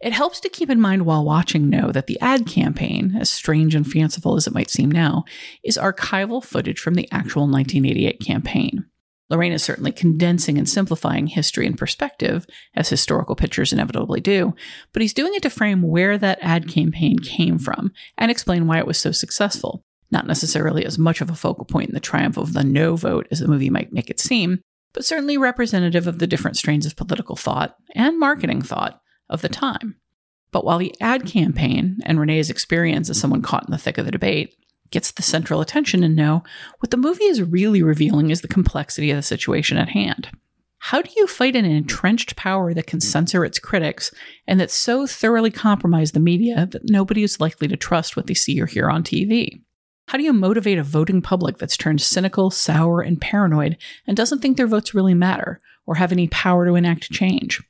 It 0.00 0.12
helps 0.12 0.40
to 0.40 0.48
keep 0.48 0.70
in 0.70 0.80
mind 0.80 1.04
while 1.04 1.24
watching 1.24 1.68
No 1.68 1.92
that 1.92 2.06
the 2.06 2.18
ad 2.20 2.46
campaign, 2.46 3.16
as 3.20 3.30
strange 3.30 3.74
and 3.74 3.86
fanciful 3.86 4.36
as 4.36 4.46
it 4.46 4.54
might 4.54 4.70
seem 4.70 4.90
now, 4.90 5.24
is 5.62 5.76
archival 5.76 6.42
footage 6.42 6.80
from 6.80 6.94
the 6.94 7.08
actual 7.12 7.42
1988 7.42 8.20
campaign. 8.20 8.86
Larraín 9.30 9.52
is 9.52 9.62
certainly 9.62 9.92
condensing 9.92 10.58
and 10.58 10.68
simplifying 10.68 11.28
history 11.28 11.66
and 11.66 11.78
perspective, 11.78 12.46
as 12.74 12.88
historical 12.88 13.36
pictures 13.36 13.72
inevitably 13.72 14.20
do, 14.20 14.54
but 14.92 15.02
he's 15.02 15.14
doing 15.14 15.34
it 15.34 15.42
to 15.42 15.50
frame 15.50 15.82
where 15.82 16.18
that 16.18 16.38
ad 16.42 16.68
campaign 16.68 17.18
came 17.18 17.58
from 17.58 17.92
and 18.18 18.30
explain 18.30 18.66
why 18.66 18.78
it 18.78 18.86
was 18.86 18.98
so 18.98 19.12
successful. 19.12 19.84
Not 20.10 20.26
necessarily 20.26 20.84
as 20.84 20.98
much 20.98 21.20
of 21.20 21.30
a 21.30 21.36
focal 21.36 21.64
point 21.64 21.90
in 21.90 21.94
the 21.94 22.00
triumph 22.00 22.36
of 22.36 22.52
the 22.52 22.64
no 22.64 22.96
vote 22.96 23.28
as 23.30 23.38
the 23.38 23.48
movie 23.48 23.70
might 23.70 23.92
make 23.92 24.10
it 24.10 24.18
seem, 24.18 24.60
but 24.92 25.04
certainly 25.04 25.38
representative 25.38 26.08
of 26.08 26.18
the 26.18 26.26
different 26.26 26.56
strains 26.56 26.84
of 26.84 26.96
political 26.96 27.36
thought 27.36 27.76
and 27.94 28.18
marketing 28.18 28.60
thought 28.60 29.00
of 29.28 29.40
the 29.40 29.48
time. 29.48 29.94
But 30.50 30.64
while 30.64 30.78
the 30.78 30.94
ad 31.00 31.26
campaign 31.26 31.98
and 32.04 32.18
Rene's 32.18 32.50
experience 32.50 33.08
as 33.08 33.20
someone 33.20 33.42
caught 33.42 33.66
in 33.68 33.70
the 33.70 33.78
thick 33.78 33.98
of 33.98 34.04
the 34.04 34.10
debate 34.10 34.56
gets 34.90 35.12
the 35.12 35.22
central 35.22 35.60
attention 35.60 36.02
and 36.02 36.16
No, 36.16 36.42
what 36.78 36.90
the 36.90 36.96
movie 36.96 37.24
is 37.24 37.42
really 37.42 37.82
revealing 37.82 38.30
is 38.30 38.40
the 38.40 38.48
complexity 38.48 39.10
of 39.10 39.16
the 39.16 39.22
situation 39.22 39.76
at 39.76 39.90
hand. 39.90 40.30
How 40.78 41.02
do 41.02 41.10
you 41.16 41.26
fight 41.26 41.56
an 41.56 41.66
entrenched 41.66 42.36
power 42.36 42.72
that 42.72 42.86
can 42.86 43.00
censor 43.00 43.44
its 43.44 43.58
critics 43.58 44.12
and 44.46 44.58
that 44.58 44.70
so 44.70 45.06
thoroughly 45.06 45.50
compromise 45.50 46.12
the 46.12 46.20
media 46.20 46.66
that 46.70 46.88
nobody 46.88 47.22
is 47.22 47.38
likely 47.38 47.68
to 47.68 47.76
trust 47.76 48.16
what 48.16 48.26
they 48.26 48.34
see 48.34 48.60
or 48.60 48.66
hear 48.66 48.88
on 48.88 49.04
TV? 49.04 49.60
How 50.08 50.18
do 50.18 50.24
you 50.24 50.32
motivate 50.32 50.78
a 50.78 50.82
voting 50.82 51.20
public 51.20 51.58
that's 51.58 51.76
turned 51.76 52.00
cynical, 52.00 52.50
sour, 52.50 53.00
and 53.00 53.20
paranoid 53.20 53.76
and 54.06 54.16
doesn't 54.16 54.40
think 54.40 54.56
their 54.56 54.66
votes 54.66 54.94
really 54.94 55.14
matter 55.14 55.60
or 55.86 55.96
have 55.96 56.12
any 56.12 56.28
power 56.28 56.66
to 56.66 56.74
enact 56.74 57.12
change? 57.12 57.62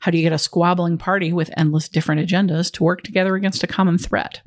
How 0.00 0.10
do 0.10 0.16
you 0.16 0.24
get 0.24 0.32
a 0.32 0.38
squabbling 0.38 0.98
party 0.98 1.32
with 1.32 1.50
endless 1.56 1.88
different 1.88 2.26
agendas 2.26 2.72
to 2.72 2.82
work 2.82 3.02
together 3.02 3.36
against 3.36 3.62
a 3.62 3.68
common 3.68 3.98
threat? 3.98 4.40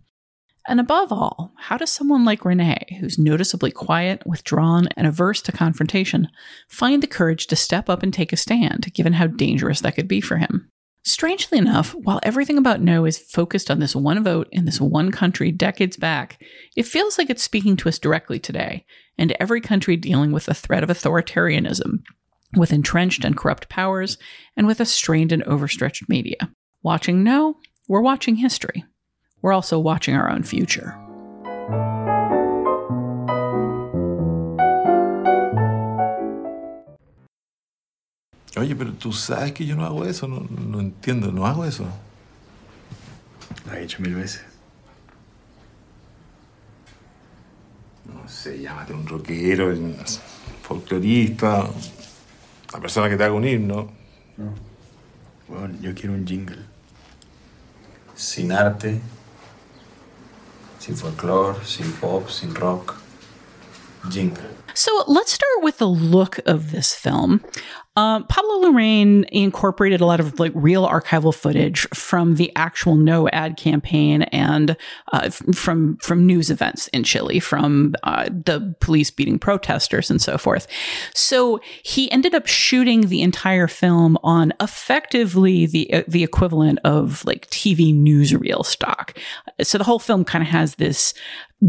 And 0.67 0.81
above 0.81 1.13
all, 1.13 1.53
how 1.55 1.77
does 1.77 1.89
someone 1.89 2.25
like 2.25 2.43
Rene, 2.43 2.97
who's 2.99 3.17
noticeably 3.17 3.71
quiet, 3.71 4.21
withdrawn, 4.25 4.89
and 4.97 5.07
averse 5.07 5.41
to 5.43 5.53
confrontation, 5.53 6.27
find 6.67 7.01
the 7.01 7.07
courage 7.07 7.47
to 7.47 7.55
step 7.55 7.89
up 7.89 8.03
and 8.03 8.13
take 8.13 8.33
a 8.33 8.37
stand, 8.37 8.93
given 8.93 9.13
how 9.13 9.27
dangerous 9.27 9.79
that 9.81 9.95
could 9.95 10.09
be 10.09 10.19
for 10.19 10.37
him? 10.37 10.69
Strangely 11.03 11.57
enough, 11.57 11.95
while 11.95 12.19
everything 12.21 12.57
about 12.57 12.81
No 12.81 13.05
is 13.05 13.17
focused 13.17 13.71
on 13.71 13.79
this 13.79 13.95
one 13.95 14.21
vote 14.25 14.49
in 14.51 14.65
this 14.65 14.81
one 14.81 15.09
country 15.09 15.53
decades 15.53 15.95
back, 15.95 16.43
it 16.75 16.85
feels 16.85 17.17
like 17.17 17.29
it's 17.29 17.41
speaking 17.41 17.77
to 17.77 17.87
us 17.87 17.97
directly 17.97 18.37
today, 18.37 18.85
and 19.17 19.31
every 19.39 19.61
country 19.61 19.95
dealing 19.95 20.33
with 20.33 20.47
the 20.47 20.53
threat 20.53 20.83
of 20.83 20.89
authoritarianism, 20.89 22.03
with 22.57 22.73
entrenched 22.73 23.23
and 23.23 23.37
corrupt 23.37 23.69
powers, 23.69 24.17
and 24.57 24.67
with 24.67 24.81
a 24.81 24.85
strained 24.85 25.31
and 25.31 25.43
overstretched 25.43 26.09
media. 26.09 26.51
Watching 26.83 27.23
No, 27.23 27.55
we're 27.87 28.01
watching 28.01 28.35
history. 28.35 28.83
We're 29.41 29.53
also 29.53 29.79
watching 29.79 30.15
our 30.15 30.29
own 30.29 30.43
future. 30.43 30.95
Oye, 38.57 38.75
pero 38.75 38.91
tú 38.93 39.13
sabes 39.13 39.51
que 39.51 39.65
yo 39.65 39.75
no 39.75 39.85
hago 39.85 40.03
eso, 40.05 40.27
no, 40.27 40.47
no 40.49 40.79
entiendo, 40.79 41.31
no 41.31 41.45
hago 41.45 41.63
eso. 41.63 41.85
Lo 43.65 43.73
he 43.73 43.83
hecho 43.83 44.01
mil 44.01 44.15
veces. 44.15 44.41
No 48.05 48.27
sé, 48.27 48.59
llámate 48.59 48.93
un 48.93 49.05
rockero, 49.05 49.67
un 49.67 49.95
folclorista, 50.63 51.69
la 52.73 52.79
persona 52.79 53.09
que 53.09 53.15
te 53.15 53.23
haga 53.23 53.33
un 53.33 53.45
himno. 53.45 53.91
No. 54.37 54.53
Bueno, 55.47 55.75
yo 55.79 55.93
quiero 55.93 56.13
un 56.13 56.25
jingle. 56.25 56.57
Sin 58.15 58.51
arte, 58.51 58.99
sin 60.87 60.95
folclore, 60.95 61.65
sin 61.65 61.91
pop, 61.99 62.29
sin 62.29 62.53
rock. 62.55 62.95
Jingle. 64.09 64.56
So 64.77 65.03
let's 65.07 65.31
start 65.31 65.63
with 65.63 65.79
the 65.79 65.87
look 65.87 66.37
of 66.45 66.69
this 66.69 66.93
film. 66.93 67.43
Um, 67.95 68.27
Pablo 68.27 68.61
Larraín 68.61 69.27
incorporated 69.31 70.01
a 70.01 70.05
lot 70.05 70.19
of 70.19 70.39
like 70.39 70.51
real 70.53 70.87
archival 70.87 71.33
footage 71.33 71.87
from 71.95 72.35
the 72.35 72.51
actual 72.55 72.95
No 72.95 73.27
ad 73.29 73.57
campaign 73.57 74.21
and 74.21 74.77
uh, 75.11 75.31
from 75.31 75.97
from 75.97 76.27
news 76.27 76.51
events 76.51 76.89
in 76.89 77.03
Chile, 77.03 77.39
from 77.39 77.95
uh, 78.03 78.25
the 78.25 78.75
police 78.79 79.09
beating 79.09 79.39
protesters 79.39 80.11
and 80.11 80.21
so 80.21 80.37
forth. 80.37 80.67
So 81.15 81.59
he 81.81 82.11
ended 82.11 82.35
up 82.35 82.45
shooting 82.45 83.07
the 83.07 83.23
entire 83.23 83.67
film 83.67 84.15
on 84.21 84.53
effectively 84.61 85.65
the 85.65 85.91
uh, 85.91 86.03
the 86.07 86.23
equivalent 86.23 86.77
of 86.83 87.25
like 87.25 87.49
TV 87.49 87.95
newsreel 87.95 88.63
stock. 88.63 89.17
So 89.63 89.79
the 89.79 89.83
whole 89.83 89.97
film 89.97 90.23
kind 90.23 90.43
of 90.43 90.49
has 90.49 90.75
this 90.75 91.15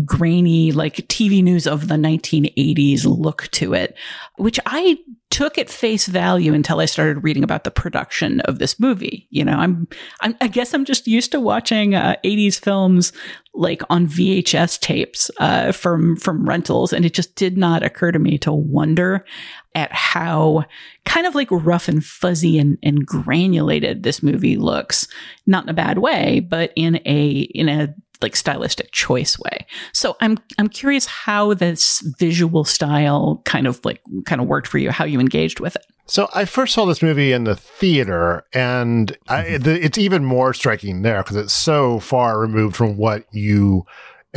grainy, 0.05 0.73
like 0.73 0.97
TV 1.09 1.43
news 1.43 1.67
of 1.67 1.89
the 1.89 1.95
1980s 1.95 3.07
look 3.07 3.49
to 3.53 3.73
it, 3.73 3.97
which 4.37 4.61
I 4.67 4.99
took 5.31 5.59
at 5.59 5.71
face 5.71 6.07
value 6.07 6.55
until 6.55 6.81
I 6.81 6.87
started 6.87 7.25
reading 7.25 7.45
about 7.45 7.65
the 7.65 7.71
production 7.71 8.41
of 8.41 8.59
this 8.59 8.79
movie. 8.81 9.27
You 9.31 9.45
know, 9.45 9.57
I'm, 9.57 9.89
I'm 10.21 10.37
i 10.41 10.49
guess 10.49 10.75
I'm 10.75 10.85
just 10.85 11.07
used 11.07 11.33
to 11.33 11.41
watching 11.41 11.95
uh, 11.95 12.17
80s 12.25 12.59
films 12.59 13.13
like 13.55 13.83
on 13.91 14.07
VHS 14.07 14.79
tapes 14.81 15.31
uh, 15.39 15.73
from 15.73 16.17
from 16.17 16.49
rentals, 16.49 16.93
and 16.93 17.05
it 17.05 17.15
just 17.15 17.35
did 17.35 17.57
not 17.57 17.83
occur 17.83 18.13
to 18.13 18.19
me 18.19 18.39
to 18.39 18.53
wonder 18.53 19.25
at 19.75 19.93
how 19.93 20.65
kind 21.05 21.27
of 21.27 21.35
like 21.35 21.49
rough 21.51 21.89
and 21.89 22.05
fuzzy 22.05 22.59
and, 22.59 22.79
and 22.83 23.07
granulated 23.07 24.03
this 24.03 24.23
movie 24.23 24.57
looks. 24.57 25.09
Not 25.47 25.65
in 25.65 25.71
a 25.71 25.75
bad 25.75 25.99
way, 25.99 26.41
but 26.41 26.73
in 26.77 27.01
a 27.05 27.31
in 27.55 27.69
a 27.69 27.95
like 28.21 28.37
stylistic 28.37 28.91
choice 28.93 29.39
way. 29.39 29.67
So 29.93 30.17
I'm 30.21 30.39
I'm 30.59 30.69
curious 30.69 31.07
how 31.07 31.55
this 31.55 32.01
visual 32.19 32.65
style 32.65 33.43
kind 33.45 33.67
of 33.67 33.85
like 33.85 34.03
kind 34.27 34.41
of 34.41 34.47
worked 34.47 34.67
for 34.67 34.79
you, 34.79 34.91
how 34.91 35.05
you 35.05 35.21
engaged 35.21 35.61
with 35.61 35.77
it. 35.77 35.87
So 36.07 36.29
I 36.35 36.47
first 36.47 36.73
saw 36.73 36.87
this 36.87 37.03
movie 37.03 37.33
in 37.33 37.45
the 37.45 37.55
theater, 37.55 38.45
and 38.55 39.17
I, 39.29 39.43
mm-hmm. 39.43 39.63
the, 39.63 39.85
it's 39.85 39.99
even 39.99 40.25
more 40.25 40.55
striking 40.55 41.03
there 41.03 41.23
because 41.23 41.37
it's 41.37 41.53
so 41.53 42.01
far 42.01 42.41
removed 42.41 42.77
from 42.77 42.97
what 42.97 43.25
you 43.31 43.85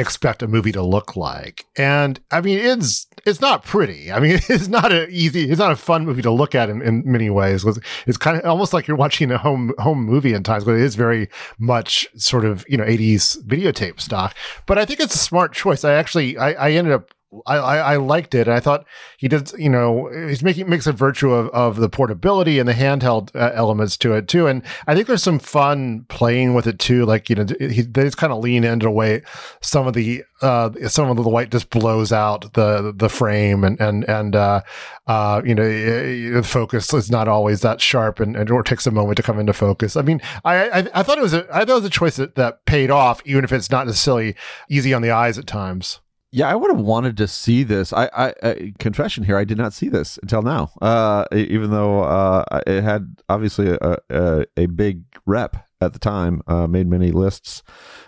expect 0.02 0.44
a 0.44 0.48
movie 0.48 0.72
to 0.74 0.82
look 0.82 1.16
like. 1.16 1.66
And 1.78 2.20
I 2.32 2.42
mean, 2.42 2.60
it's 2.60 3.08
it's 3.26 3.40
not 3.40 3.64
pretty. 3.64 4.12
I 4.12 4.20
mean, 4.20 4.40
it's 4.50 4.68
not 4.68 4.92
a 4.92 5.08
easy, 5.10 5.50
it's 5.50 5.60
not 5.60 5.72
a 5.72 5.76
fun 5.76 6.06
movie 6.06 6.22
to 6.24 6.32
look 6.32 6.54
at 6.56 6.70
in, 6.70 6.82
in 6.82 7.04
many 7.06 7.30
ways. 7.30 7.64
It's 8.06 8.18
kind 8.18 8.38
of 8.38 8.46
almost 8.46 8.74
like 8.74 8.88
you're 8.88 8.98
watching 8.98 9.32
a 9.32 9.38
home 9.38 9.74
home 9.78 10.04
movie 10.04 10.34
in 10.34 10.44
times, 10.44 10.66
but 10.66 10.76
it 10.76 10.82
is 10.82 10.96
very 10.96 11.30
much 11.58 12.08
sort 12.16 12.44
of 12.44 12.66
you 12.68 12.78
know 12.78 12.84
80s 12.84 13.42
videotape 13.46 14.02
stock. 14.02 14.36
But 14.66 14.78
I 14.78 14.86
think 14.86 15.00
it's 15.00 15.16
a 15.16 15.20
smart 15.20 15.54
choice. 15.54 15.86
I 15.86 15.94
actually 15.94 16.38
I, 16.38 16.52
I 16.52 16.72
ended 16.72 16.94
up 16.94 17.12
I, 17.46 17.58
I, 17.58 17.78
I, 17.78 17.96
liked 17.96 18.36
it. 18.36 18.48
And 18.48 18.56
I 18.56 18.60
thought 18.60 18.86
he 19.18 19.28
did, 19.28 19.52
you 19.54 19.70
know, 19.70 20.10
he's 20.28 20.44
making 20.44 20.70
makes 20.70 20.86
a 20.86 20.92
virtue 20.92 21.32
of, 21.32 21.48
of 21.50 21.78
the 21.78 21.88
portability 21.88 22.60
and 22.60 22.68
the 22.68 22.74
handheld 22.74 23.34
uh, 23.36 23.52
elements 23.54 23.96
to 23.98 24.14
it 24.14 24.28
too. 24.28 24.48
And 24.48 24.64
I 24.86 24.96
think 24.96 25.08
there's 25.08 25.24
some 25.24 25.40
fun 25.40 26.06
playing 26.10 26.54
with 26.54 26.68
it 26.68 26.78
too. 26.78 27.06
Like 27.06 27.30
you 27.30 27.36
know, 27.38 27.46
he 27.60 27.84
they 27.84 28.04
just 28.04 28.18
kind 28.18 28.34
of 28.34 28.40
lean 28.40 28.64
into 28.64 28.86
the 28.86 28.92
way 28.92 29.22
some 29.62 29.88
of 29.88 29.94
the 29.94 30.24
uh, 30.42 30.72
some 30.90 31.10
of 31.10 31.16
the 31.16 31.30
light 31.30 31.52
just 31.52 31.70
blows 31.70 32.12
out 32.12 32.54
the 32.54 32.94
the 32.96 33.10
frame 33.10 33.64
and 33.64 33.80
and 33.80 34.04
and 34.10 34.36
uh, 34.36 34.62
uh, 35.08 35.42
you 35.46 35.56
know, 35.56 35.64
the 35.64 36.44
focus 36.44 36.94
is 36.94 37.10
not 37.10 37.28
always 37.28 37.62
that 37.62 37.80
sharp 37.80 38.20
and, 38.20 38.36
and 38.36 38.52
or 38.52 38.64
takes 38.64 38.86
a 38.86 38.92
moment 38.92 39.18
to 39.18 39.24
come 39.24 39.40
into 39.40 39.54
focus. 39.54 39.96
I 39.96 40.02
mean, 40.02 40.22
I 40.44 40.70
I, 40.70 40.88
I 40.96 41.04
thought 41.04 41.18
it 41.18 41.22
was 41.22 41.34
a 41.34 41.48
I 41.52 41.60
thought 41.60 41.70
it 41.70 41.76
was 41.76 41.86
a 41.86 41.90
choice 41.90 42.18
that, 42.18 42.36
that 42.36 42.66
paid 42.66 42.92
off, 42.92 43.22
even 43.26 43.46
if 43.46 43.54
it's 43.54 43.72
not 43.72 43.86
necessarily 43.88 44.36
easy 44.70 44.94
on 44.94 45.02
the 45.02 45.12
eyes 45.12 45.38
at 45.38 45.48
times. 45.48 46.02
Yeah, 46.34 46.48
I 46.48 46.56
would 46.56 46.72
have 46.72 46.80
wanted 46.80 47.18
to 47.18 47.28
see 47.28 47.64
this. 47.64 47.92
I, 47.92 48.10
I, 48.14 48.34
I, 48.42 48.74
confession 48.80 49.26
here, 49.26 49.38
I 49.38 49.44
did 49.44 49.58
not 49.58 49.74
see 49.74 49.90
this 49.90 50.18
until 50.22 50.42
now. 50.42 50.72
Uh, 50.82 51.26
even 51.34 51.72
though 51.72 52.04
uh, 52.04 52.62
it 52.66 52.84
had 52.84 53.18
obviously 53.28 53.70
a, 53.70 53.98
a, 54.10 54.46
a 54.56 54.66
big 54.68 55.04
rep 55.26 55.58
at 55.82 55.92
the 55.92 56.00
time, 56.00 56.42
uh, 56.48 56.68
made 56.68 56.88
many 56.88 57.12
lists, 57.12 57.64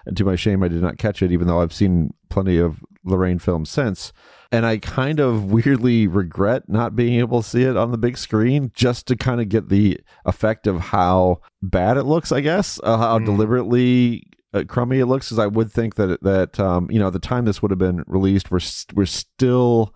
and 0.06 0.16
to 0.16 0.24
my 0.24 0.38
shame, 0.38 0.64
I 0.64 0.70
did 0.70 0.82
not 0.82 0.98
catch 0.98 1.22
it. 1.22 1.34
Even 1.34 1.48
though 1.48 1.62
I've 1.62 1.74
seen 1.74 2.14
plenty 2.30 2.58
of 2.58 2.80
Larraín 3.06 3.42
films 3.42 3.70
since, 3.70 4.14
and 4.54 4.66
I 4.66 4.78
kind 4.78 5.20
of 5.20 5.46
weirdly 5.52 6.08
regret 6.08 6.70
not 6.70 6.96
being 6.96 7.20
able 7.20 7.42
to 7.42 7.50
see 7.50 7.64
it 7.64 7.76
on 7.76 7.92
the 7.92 7.98
big 7.98 8.18
screen, 8.18 8.72
just 8.74 9.06
to 9.08 9.18
kind 9.18 9.42
of 9.42 9.50
get 9.50 9.68
the 9.68 10.00
effect 10.26 10.66
of 10.66 10.80
how 10.80 11.42
bad 11.62 11.98
it 11.98 12.04
looks. 12.04 12.32
I 12.32 12.40
guess 12.40 12.80
uh, 12.84 12.98
how 12.98 13.20
mm. 13.20 13.26
deliberately 13.26 14.24
uh, 14.28 14.33
crummy 14.68 15.00
it 15.00 15.08
looks, 15.08 15.32
as 15.32 15.40
I 15.40 15.48
would 15.48 15.72
think 15.72 15.96
that 15.96 16.22
that 16.22 16.60
um, 16.60 16.90
you 16.92 17.00
know 17.00 17.10
the 17.10 17.20
time 17.20 17.46
this 17.46 17.62
would 17.62 17.72
have 17.72 17.80
been 17.80 18.04
released, 18.08 18.52
we're 18.52 18.60
st- 18.60 18.96
we're 18.96 19.06
still 19.06 19.94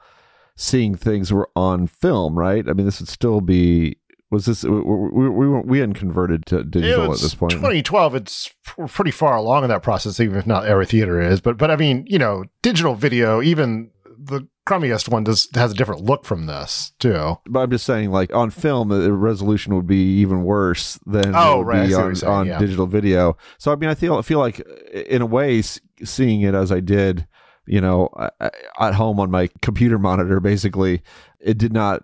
seeing 0.56 0.96
things 0.96 1.32
were 1.32 1.50
on 1.56 1.88
film, 1.88 2.38
right? 2.38 2.68
I 2.68 2.74
mean, 2.74 2.86
this 2.86 3.00
would 3.00 3.10
still 3.10 3.42
be. 3.42 3.98
Was 4.30 4.46
this 4.46 4.64
we 4.66 4.82
we, 4.82 5.30
we, 5.30 5.48
we 5.62 5.80
hadn't 5.80 5.96
converted 5.96 6.46
to 6.48 6.64
digital 6.64 7.14
at 7.14 7.20
this 7.20 7.34
point? 7.34 7.52
2012. 7.54 8.16
It's 8.16 8.54
pretty 8.88 9.12
far 9.12 9.38
along 9.38 9.64
in 9.64 9.70
that 9.70 9.84
process, 9.84 10.20
even 10.20 10.38
if 10.38 10.46
not 10.46 10.66
every 10.66 10.86
theater 10.86 11.22
is. 11.22 11.40
But 11.40 11.58
but 11.58 11.72
I 11.72 11.78
mean, 11.78 12.06
you 12.10 12.20
know, 12.20 12.44
digital 12.62 12.96
video, 12.96 13.42
even 13.42 13.92
the 14.06 14.48
crummiest 14.68 15.10
one 15.10 15.24
does 15.24 15.48
has 15.54 15.72
a 15.72 15.76
different 15.76 16.04
look 16.04 16.26
from 16.26 16.46
this 16.46 16.92
too. 17.00 17.38
But 17.46 17.60
I'm 17.62 17.72
just 17.72 17.86
saying, 17.86 18.12
like 18.12 18.34
on 18.34 18.50
film, 18.50 18.90
the 18.90 19.14
resolution 19.14 19.76
would 19.76 19.88
be 19.88 20.20
even 20.20 20.44
worse 20.44 21.00
than 21.06 21.34
oh, 21.36 21.60
would 21.60 21.68
right, 21.68 21.88
be 21.88 21.94
on, 21.94 22.16
saying, 22.16 22.32
on 22.32 22.48
yeah. 22.48 22.60
digital 22.60 22.88
video. 22.88 23.38
So 23.58 23.72
I 23.72 23.76
mean, 23.76 23.90
I 23.90 23.96
feel 23.96 24.16
I 24.16 24.22
feel 24.22 24.40
like 24.40 24.60
in 24.94 25.22
a 25.22 25.26
way, 25.26 25.62
seeing 26.04 26.42
it 26.42 26.54
as 26.54 26.72
I 26.72 26.80
did, 26.80 27.28
you 27.66 27.82
know, 27.82 28.10
at 28.80 28.94
home 28.94 29.20
on 29.20 29.32
my 29.32 29.50
computer 29.62 29.98
monitor, 29.98 30.40
basically, 30.40 31.02
it 31.40 31.58
did 31.58 31.74
not 31.74 32.04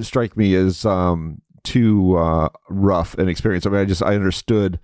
strike 0.00 0.36
me 0.36 0.54
as 0.54 0.84
um, 0.84 1.40
too 1.64 2.16
uh, 2.16 2.48
rough 2.68 3.14
an 3.18 3.28
experience. 3.28 3.66
I 3.66 3.70
mean, 3.70 3.80
I 3.80 3.84
just 3.84 4.02
I 4.02 4.14
understood 4.14 4.78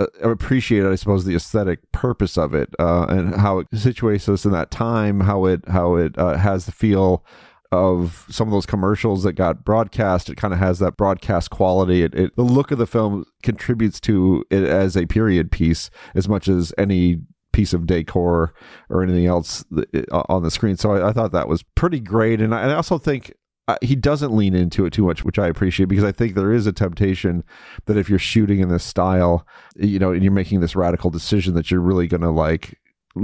uh, 0.00 0.28
appreciated, 0.28 0.90
I 0.90 0.94
suppose, 0.94 1.24
the 1.24 1.34
aesthetic 1.34 1.92
purpose 1.92 2.38
of 2.38 2.54
it 2.54 2.74
uh, 2.78 3.06
and 3.08 3.34
how 3.36 3.58
it 3.58 3.70
situates 3.70 4.28
us 4.28 4.44
in 4.44 4.52
that 4.52 4.70
time, 4.70 5.20
how 5.20 5.44
it 5.46 5.68
how 5.68 5.96
it 5.96 6.16
uh, 6.18 6.36
has 6.36 6.66
the 6.66 6.72
feel 6.72 7.24
of 7.72 8.26
some 8.28 8.48
of 8.48 8.52
those 8.52 8.66
commercials 8.66 9.22
that 9.22 9.34
got 9.34 9.64
broadcast. 9.64 10.28
It 10.28 10.36
kind 10.36 10.52
of 10.52 10.58
has 10.58 10.80
that 10.80 10.96
broadcast 10.96 11.50
quality. 11.50 12.02
It, 12.02 12.14
it, 12.14 12.36
the 12.36 12.42
look 12.42 12.70
of 12.70 12.78
the 12.78 12.86
film 12.86 13.24
contributes 13.42 14.00
to 14.00 14.44
it 14.50 14.64
as 14.64 14.96
a 14.96 15.06
period 15.06 15.52
piece 15.52 15.90
as 16.14 16.28
much 16.28 16.48
as 16.48 16.72
any 16.76 17.20
piece 17.52 17.72
of 17.72 17.86
decor 17.86 18.54
or 18.88 19.02
anything 19.02 19.26
else 19.26 19.64
on 20.12 20.42
the 20.42 20.50
screen. 20.50 20.76
So 20.76 20.94
I, 20.94 21.10
I 21.10 21.12
thought 21.12 21.32
that 21.32 21.48
was 21.48 21.62
pretty 21.62 22.00
great, 22.00 22.40
and 22.40 22.54
I, 22.54 22.62
and 22.62 22.72
I 22.72 22.74
also 22.74 22.98
think 22.98 23.34
uh, 23.70 23.76
he 23.82 23.94
doesn't 23.94 24.34
lean 24.34 24.54
into 24.54 24.84
it 24.84 24.92
too 24.92 25.06
much, 25.06 25.24
which 25.24 25.38
I 25.38 25.46
appreciate 25.46 25.86
because 25.86 26.02
I 26.02 26.10
think 26.10 26.34
there 26.34 26.52
is 26.52 26.66
a 26.66 26.72
temptation 26.72 27.44
that 27.86 27.96
if 27.96 28.10
you're 28.10 28.18
shooting 28.18 28.58
in 28.58 28.68
this 28.68 28.82
style, 28.82 29.46
you 29.76 30.00
know, 30.00 30.10
and 30.10 30.24
you're 30.24 30.32
making 30.32 30.58
this 30.58 30.74
radical 30.74 31.08
decision 31.08 31.54
that 31.54 31.70
you're 31.70 31.80
really 31.80 32.08
going 32.08 32.22
to 32.22 32.30
like, 32.30 32.80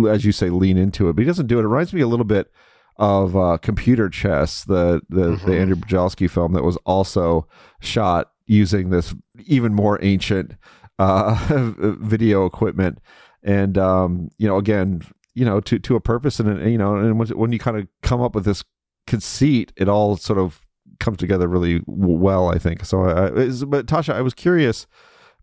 as 0.09 0.25
you 0.25 0.31
say, 0.31 0.51
lean 0.51 0.79
into 0.79 1.09
it. 1.09 1.15
But 1.15 1.23
he 1.23 1.27
doesn't 1.27 1.49
do 1.49 1.59
it. 1.59 1.63
It 1.63 1.67
reminds 1.67 1.93
me 1.93 2.01
a 2.01 2.07
little 2.07 2.25
bit 2.25 2.53
of 2.97 3.37
uh, 3.37 3.59
Computer 3.59 4.09
Chess, 4.09 4.63
the 4.63 5.03
the, 5.09 5.31
mm-hmm. 5.31 5.51
the 5.51 5.59
Andrew 5.59 5.77
Bujalski 5.77 6.31
film 6.31 6.53
that 6.53 6.63
was 6.63 6.77
also 6.87 7.49
shot 7.81 8.31
using 8.47 8.91
this 8.91 9.15
even 9.47 9.75
more 9.75 9.99
ancient 10.01 10.55
uh, 11.01 11.35
video 12.01 12.47
equipment. 12.47 13.01
And 13.43 13.77
um, 13.77 14.31
you 14.39 14.47
know, 14.47 14.59
again, 14.59 15.03
you 15.35 15.45
know 15.45 15.61
to 15.61 15.79
to 15.79 15.97
a 15.97 16.01
purpose 16.01 16.41
and 16.41 16.71
you 16.71 16.79
know 16.79 16.97
and 16.97 17.19
when 17.37 17.53
you 17.53 17.59
kind 17.59 17.77
of 17.77 17.87
come 18.03 18.23
up 18.23 18.35
with 18.35 18.45
this 18.45 18.65
conceit 19.07 19.73
it 19.77 19.89
all 19.89 20.17
sort 20.17 20.39
of 20.39 20.63
comes 20.99 21.19
together 21.19 21.47
really 21.49 21.83
well 21.87 22.49
i 22.49 22.59
think. 22.59 22.85
So 22.85 23.05
I, 23.05 23.29
but 23.67 23.87
tasha 23.87 24.15
i 24.15 24.23
was 24.23 24.35
curious 24.35 24.87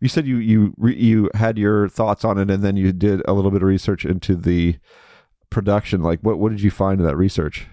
you 0.04 0.10
said 0.10 0.28
you 0.28 0.38
you 0.38 0.74
you 0.84 1.30
had 1.34 1.58
your 1.58 1.88
thoughts 1.88 2.26
on 2.26 2.38
it 2.38 2.52
and 2.52 2.62
then 2.62 2.76
you 2.76 2.92
did 2.92 3.22
a 3.26 3.32
little 3.32 3.52
bit 3.52 3.62
of 3.62 3.68
research 3.68 4.04
into 4.06 4.36
the 4.36 4.78
production. 5.50 6.02
Like 6.02 6.20
what 6.20 6.40
what 6.40 6.52
did 6.52 6.62
you 6.62 6.72
find 6.72 7.00
in 7.00 7.08
that 7.08 7.16
research 7.16 7.68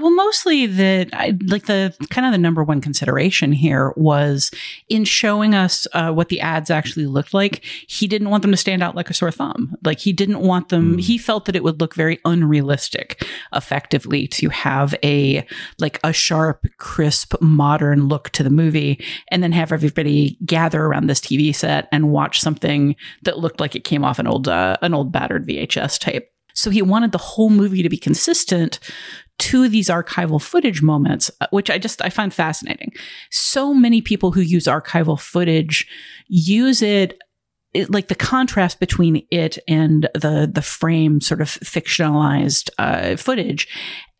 well, 0.00 0.10
mostly 0.10 0.66
that 0.66 1.08
I, 1.12 1.36
like 1.46 1.66
the 1.66 1.94
kind 2.10 2.26
of 2.26 2.32
the 2.32 2.38
number 2.38 2.64
one 2.64 2.80
consideration 2.80 3.52
here 3.52 3.92
was 3.96 4.50
in 4.88 5.04
showing 5.04 5.54
us 5.54 5.86
uh, 5.92 6.10
what 6.12 6.28
the 6.28 6.40
ads 6.40 6.70
actually 6.70 7.06
looked 7.06 7.34
like. 7.34 7.64
He 7.86 8.06
didn't 8.06 8.30
want 8.30 8.42
them 8.42 8.50
to 8.50 8.56
stand 8.56 8.82
out 8.82 8.94
like 8.94 9.10
a 9.10 9.14
sore 9.14 9.30
thumb. 9.30 9.76
Like 9.84 9.98
he 9.98 10.12
didn't 10.12 10.40
want 10.40 10.70
them. 10.70 10.96
Mm. 10.96 11.00
He 11.00 11.18
felt 11.18 11.44
that 11.44 11.56
it 11.56 11.62
would 11.62 11.80
look 11.80 11.94
very 11.94 12.18
unrealistic, 12.24 13.24
effectively, 13.54 14.26
to 14.28 14.48
have 14.48 14.94
a 15.04 15.46
like 15.78 16.00
a 16.02 16.12
sharp, 16.12 16.66
crisp, 16.78 17.34
modern 17.40 18.08
look 18.08 18.30
to 18.30 18.42
the 18.42 18.50
movie, 18.50 19.04
and 19.30 19.42
then 19.42 19.52
have 19.52 19.72
everybody 19.72 20.38
gather 20.44 20.84
around 20.84 21.06
this 21.06 21.20
TV 21.20 21.54
set 21.54 21.88
and 21.92 22.10
watch 22.10 22.40
something 22.40 22.96
that 23.22 23.38
looked 23.38 23.60
like 23.60 23.76
it 23.76 23.84
came 23.84 24.04
off 24.04 24.18
an 24.18 24.26
old 24.26 24.48
uh, 24.48 24.76
an 24.82 24.94
old 24.94 25.12
battered 25.12 25.46
VHS 25.46 25.98
tape. 25.98 26.28
So 26.54 26.70
he 26.70 26.82
wanted 26.82 27.12
the 27.12 27.18
whole 27.18 27.50
movie 27.50 27.82
to 27.82 27.88
be 27.88 27.96
consistent 27.96 28.78
to 29.40 29.68
these 29.68 29.88
archival 29.88 30.40
footage 30.40 30.82
moments, 30.82 31.30
uh, 31.40 31.46
which 31.50 31.70
I 31.70 31.78
just 31.78 32.02
I 32.02 32.10
find 32.10 32.32
fascinating. 32.32 32.92
So 33.30 33.74
many 33.74 34.00
people 34.00 34.32
who 34.32 34.40
use 34.40 34.64
archival 34.64 35.18
footage 35.18 35.86
use 36.28 36.82
it 36.82 37.18
it, 37.72 37.90
like 37.90 38.08
the 38.08 38.14
contrast 38.14 38.80
between 38.80 39.26
it 39.30 39.58
and 39.68 40.08
the 40.14 40.50
the 40.52 40.62
frame 40.62 41.20
sort 41.20 41.40
of 41.40 41.48
fictionalized 41.48 42.70
uh, 42.78 43.16
footage 43.16 43.68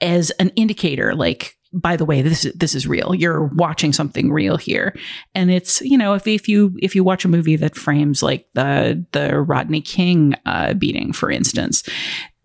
as 0.00 0.30
an 0.32 0.50
indicator 0.56 1.14
like 1.14 1.56
by 1.72 1.96
the 1.96 2.04
way 2.04 2.22
this 2.22 2.50
this 2.54 2.74
is 2.74 2.86
real 2.86 3.14
you're 3.14 3.46
watching 3.54 3.92
something 3.92 4.32
real 4.32 4.56
here 4.56 4.94
and 5.34 5.50
it's 5.50 5.80
you 5.82 5.96
know 5.96 6.14
if, 6.14 6.26
if 6.26 6.48
you 6.48 6.76
if 6.80 6.94
you 6.94 7.04
watch 7.04 7.24
a 7.24 7.28
movie 7.28 7.56
that 7.56 7.76
frames 7.76 8.22
like 8.22 8.46
the 8.54 9.04
the 9.12 9.40
Rodney 9.40 9.80
King 9.80 10.34
uh, 10.46 10.74
beating 10.74 11.12
for 11.12 11.30
instance 11.30 11.82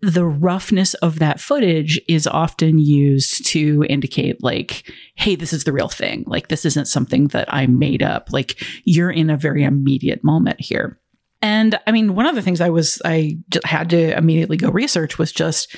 the 0.02 0.26
roughness 0.26 0.94
of 0.94 1.18
that 1.18 1.40
footage 1.40 2.00
is 2.08 2.26
often 2.26 2.78
used 2.78 3.46
to 3.46 3.84
indicate 3.88 4.42
like 4.42 4.90
hey 5.14 5.34
this 5.34 5.52
is 5.52 5.64
the 5.64 5.72
real 5.72 5.88
thing 5.88 6.24
like 6.26 6.48
this 6.48 6.64
isn't 6.64 6.86
something 6.86 7.28
that 7.28 7.52
i 7.52 7.66
made 7.66 8.02
up 8.02 8.28
like 8.32 8.62
you're 8.84 9.10
in 9.10 9.30
a 9.30 9.36
very 9.36 9.64
immediate 9.64 10.22
moment 10.22 10.60
here 10.60 11.00
and 11.40 11.78
i 11.86 11.92
mean 11.92 12.14
one 12.14 12.26
of 12.26 12.34
the 12.34 12.42
things 12.42 12.60
i 12.60 12.68
was 12.68 13.00
i 13.04 13.38
had 13.64 13.88
to 13.90 14.16
immediately 14.16 14.56
go 14.56 14.70
research 14.70 15.18
was 15.18 15.32
just 15.32 15.74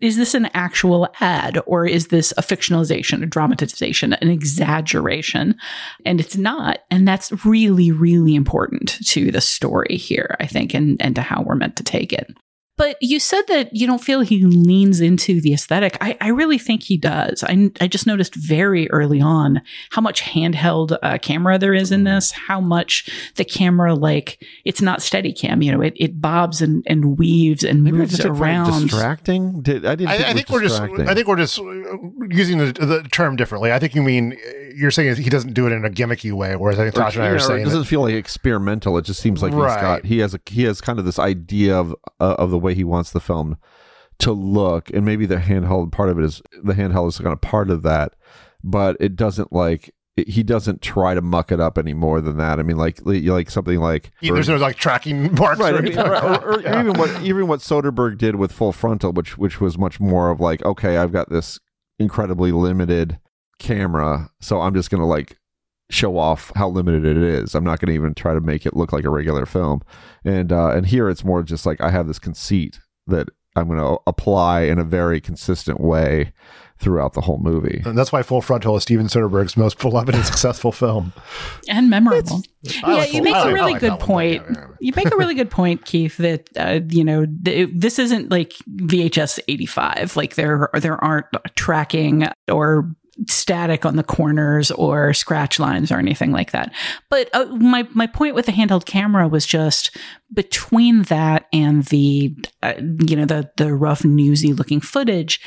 is 0.00 0.16
this 0.16 0.34
an 0.34 0.46
actual 0.52 1.08
ad 1.20 1.58
or 1.64 1.86
is 1.86 2.08
this 2.08 2.32
a 2.36 2.42
fictionalization, 2.42 3.22
a 3.22 3.26
dramatization, 3.26 4.12
an 4.12 4.28
exaggeration? 4.28 5.56
And 6.04 6.20
it's 6.20 6.36
not. 6.36 6.80
And 6.90 7.08
that's 7.08 7.32
really, 7.46 7.92
really 7.92 8.34
important 8.34 8.98
to 9.06 9.30
the 9.30 9.40
story 9.40 9.96
here, 9.96 10.36
I 10.38 10.46
think, 10.46 10.74
and, 10.74 11.00
and 11.00 11.14
to 11.14 11.22
how 11.22 11.42
we're 11.42 11.54
meant 11.54 11.76
to 11.76 11.82
take 11.82 12.12
it. 12.12 12.30
But 12.76 12.96
you 13.00 13.18
said 13.18 13.42
that 13.48 13.74
you 13.74 13.86
don't 13.86 14.02
feel 14.02 14.20
he 14.20 14.44
leans 14.44 15.00
into 15.00 15.40
the 15.40 15.54
aesthetic. 15.54 15.96
I, 16.00 16.16
I 16.20 16.28
really 16.28 16.58
think 16.58 16.82
he 16.82 16.98
does. 16.98 17.42
I, 17.42 17.70
I 17.80 17.86
just 17.86 18.06
noticed 18.06 18.34
very 18.34 18.90
early 18.90 19.20
on 19.20 19.62
how 19.90 20.02
much 20.02 20.22
handheld 20.22 20.98
uh, 21.02 21.16
camera 21.18 21.58
there 21.58 21.72
is 21.72 21.90
in 21.90 22.02
mm. 22.02 22.14
this, 22.14 22.32
how 22.32 22.60
much 22.60 23.08
the 23.36 23.44
camera, 23.44 23.94
like, 23.94 24.44
it's 24.66 24.82
not 24.82 25.00
steady 25.00 25.32
cam, 25.32 25.62
you 25.62 25.72
know, 25.72 25.80
it, 25.80 25.94
it 25.96 26.20
bobs 26.20 26.60
and, 26.60 26.84
and 26.86 27.18
weaves 27.18 27.64
and 27.64 27.82
Maybe 27.82 27.96
moves 27.96 28.22
around. 28.22 28.88
Distracting? 28.88 29.62
Did, 29.62 29.86
I 29.86 29.94
didn't 29.94 30.10
I, 30.10 30.16
think, 30.18 30.28
I 30.28 30.32
think 30.34 30.50
we're 30.50 30.62
just, 30.62 30.80
I 30.80 31.14
think 31.14 31.28
we're 31.28 31.36
just 31.36 31.56
using 31.56 32.58
the, 32.58 32.72
the 32.72 33.08
term 33.10 33.36
differently. 33.36 33.72
I 33.72 33.78
think 33.78 33.94
you 33.94 34.02
mean, 34.02 34.36
you're 34.74 34.90
saying 34.90 35.16
he 35.16 35.30
doesn't 35.30 35.54
do 35.54 35.66
it 35.66 35.72
in 35.72 35.84
a 35.86 35.90
gimmicky 35.90 36.32
way, 36.32 36.54
whereas 36.56 36.78
I 36.78 36.84
think 36.84 36.94
Tasha 36.94 37.14
and 37.14 37.24
I 37.24 37.28
are 37.28 37.38
saying 37.38 37.62
it 37.62 37.64
doesn't 37.64 37.84
feel 37.84 38.02
like 38.02 38.14
experimental. 38.14 38.98
It 38.98 39.06
just 39.06 39.20
seems 39.20 39.42
like 39.42 39.54
right. 39.54 39.72
he's 39.72 39.80
got, 39.80 40.04
he 40.04 40.18
has 40.18 40.34
a, 40.34 40.40
he 40.44 40.64
has 40.64 40.82
kind 40.82 40.98
of 40.98 41.06
this 41.06 41.18
idea 41.18 41.74
of, 41.74 41.94
uh, 42.20 42.34
of 42.38 42.50
the 42.50 42.65
way 42.66 42.74
he 42.74 42.84
wants 42.84 43.10
the 43.10 43.20
film 43.20 43.56
to 44.18 44.32
look 44.32 44.90
and 44.90 45.04
maybe 45.04 45.26
the 45.26 45.36
handheld 45.36 45.92
part 45.92 46.08
of 46.08 46.18
it 46.18 46.24
is 46.24 46.42
the 46.62 46.74
handheld 46.74 47.08
is 47.08 47.18
kind 47.18 47.32
of 47.32 47.40
part 47.40 47.70
of 47.70 47.82
that 47.82 48.14
but 48.64 48.96
it 48.98 49.14
doesn't 49.14 49.52
like 49.52 49.94
it, 50.16 50.28
he 50.28 50.42
doesn't 50.42 50.80
try 50.80 51.14
to 51.14 51.20
muck 51.20 51.52
it 51.52 51.60
up 51.60 51.76
any 51.78 51.94
more 51.94 52.20
than 52.20 52.38
that. 52.38 52.58
I 52.58 52.62
mean, 52.62 52.76
like 52.76 52.98
like 53.04 53.50
something 53.50 53.78
like 53.78 54.10
yeah, 54.20 54.32
there's 54.32 54.48
no 54.48 54.56
like 54.56 54.76
tracking 54.76 55.34
marks, 55.38 55.60
right? 55.60 55.74
Or, 55.74 55.78
I 55.78 55.80
mean, 55.82 55.98
or, 55.98 56.16
or, 56.16 56.54
or 56.54 56.60
yeah. 56.62 56.80
even 56.80 56.94
what 56.94 57.22
even 57.22 57.46
what 57.46 57.60
Soderbergh 57.60 58.18
did 58.18 58.36
with 58.36 58.52
Full 58.52 58.72
Frontal, 58.72 59.12
which 59.12 59.36
which 59.36 59.60
was 59.60 59.78
much 59.78 60.00
more 60.00 60.30
of 60.30 60.40
like, 60.40 60.64
okay, 60.64 60.96
I've 60.96 61.12
got 61.12 61.30
this 61.30 61.60
incredibly 61.98 62.50
limited 62.50 63.20
camera, 63.58 64.30
so 64.40 64.60
I'm 64.60 64.74
just 64.74 64.90
gonna 64.90 65.06
like 65.06 65.38
show 65.90 66.18
off 66.18 66.52
how 66.56 66.68
limited 66.68 67.04
it 67.04 67.16
is. 67.16 67.54
I'm 67.54 67.64
not 67.64 67.80
going 67.80 67.88
to 67.88 67.94
even 67.94 68.14
try 68.14 68.34
to 68.34 68.40
make 68.40 68.66
it 68.66 68.76
look 68.76 68.92
like 68.92 69.04
a 69.04 69.10
regular 69.10 69.46
film. 69.46 69.82
And 70.24 70.52
uh, 70.52 70.70
and 70.70 70.86
here 70.86 71.08
it's 71.08 71.24
more 71.24 71.42
just 71.42 71.66
like 71.66 71.80
I 71.80 71.90
have 71.90 72.06
this 72.08 72.18
conceit 72.18 72.80
that 73.06 73.28
I'm 73.54 73.68
going 73.68 73.78
to 73.78 73.98
apply 74.06 74.62
in 74.62 74.78
a 74.78 74.84
very 74.84 75.20
consistent 75.20 75.80
way 75.80 76.32
throughout 76.78 77.14
the 77.14 77.22
whole 77.22 77.38
movie. 77.38 77.82
And 77.86 77.96
that's 77.96 78.12
why 78.12 78.22
Full 78.22 78.42
Frontal 78.42 78.76
is 78.76 78.82
Steven 78.82 79.06
Soderbergh's 79.06 79.56
most 79.56 79.78
beloved 79.80 80.14
and 80.14 80.24
successful 80.24 80.72
film. 80.72 81.12
And 81.68 81.88
memorable. 81.88 82.42
yeah, 82.60 82.86
like 82.86 83.14
you 83.14 83.22
make 83.22 83.34
a 83.34 83.52
really 83.52 83.72
like 83.72 83.80
good 83.80 83.98
point. 83.98 84.44
you 84.80 84.92
make 84.94 85.10
a 85.10 85.16
really 85.16 85.34
good 85.34 85.50
point, 85.50 85.86
Keith, 85.86 86.18
that, 86.18 86.48
uh, 86.56 86.80
you 86.90 87.02
know, 87.02 87.26
th- 87.44 87.70
this 87.72 87.98
isn't 87.98 88.30
like 88.30 88.52
VHS 88.70 89.40
85. 89.48 90.16
Like 90.16 90.34
there, 90.34 90.68
there 90.74 91.02
aren't 91.02 91.26
tracking 91.54 92.28
or 92.50 92.90
static 93.28 93.86
on 93.86 93.96
the 93.96 94.02
corners 94.02 94.70
or 94.72 95.14
scratch 95.14 95.58
lines 95.58 95.90
or 95.90 95.98
anything 95.98 96.32
like 96.32 96.52
that. 96.52 96.72
But 97.08 97.30
uh, 97.32 97.46
my 97.46 97.88
my 97.92 98.06
point 98.06 98.34
with 98.34 98.46
the 98.46 98.52
handheld 98.52 98.84
camera 98.84 99.28
was 99.28 99.46
just 99.46 99.96
between 100.32 101.02
that 101.04 101.46
and 101.52 101.84
the 101.86 102.34
uh, 102.62 102.74
you 103.06 103.16
know 103.16 103.26
the 103.26 103.50
the 103.56 103.74
rough 103.74 104.04
newsy 104.04 104.52
looking 104.52 104.80
footage 104.80 105.40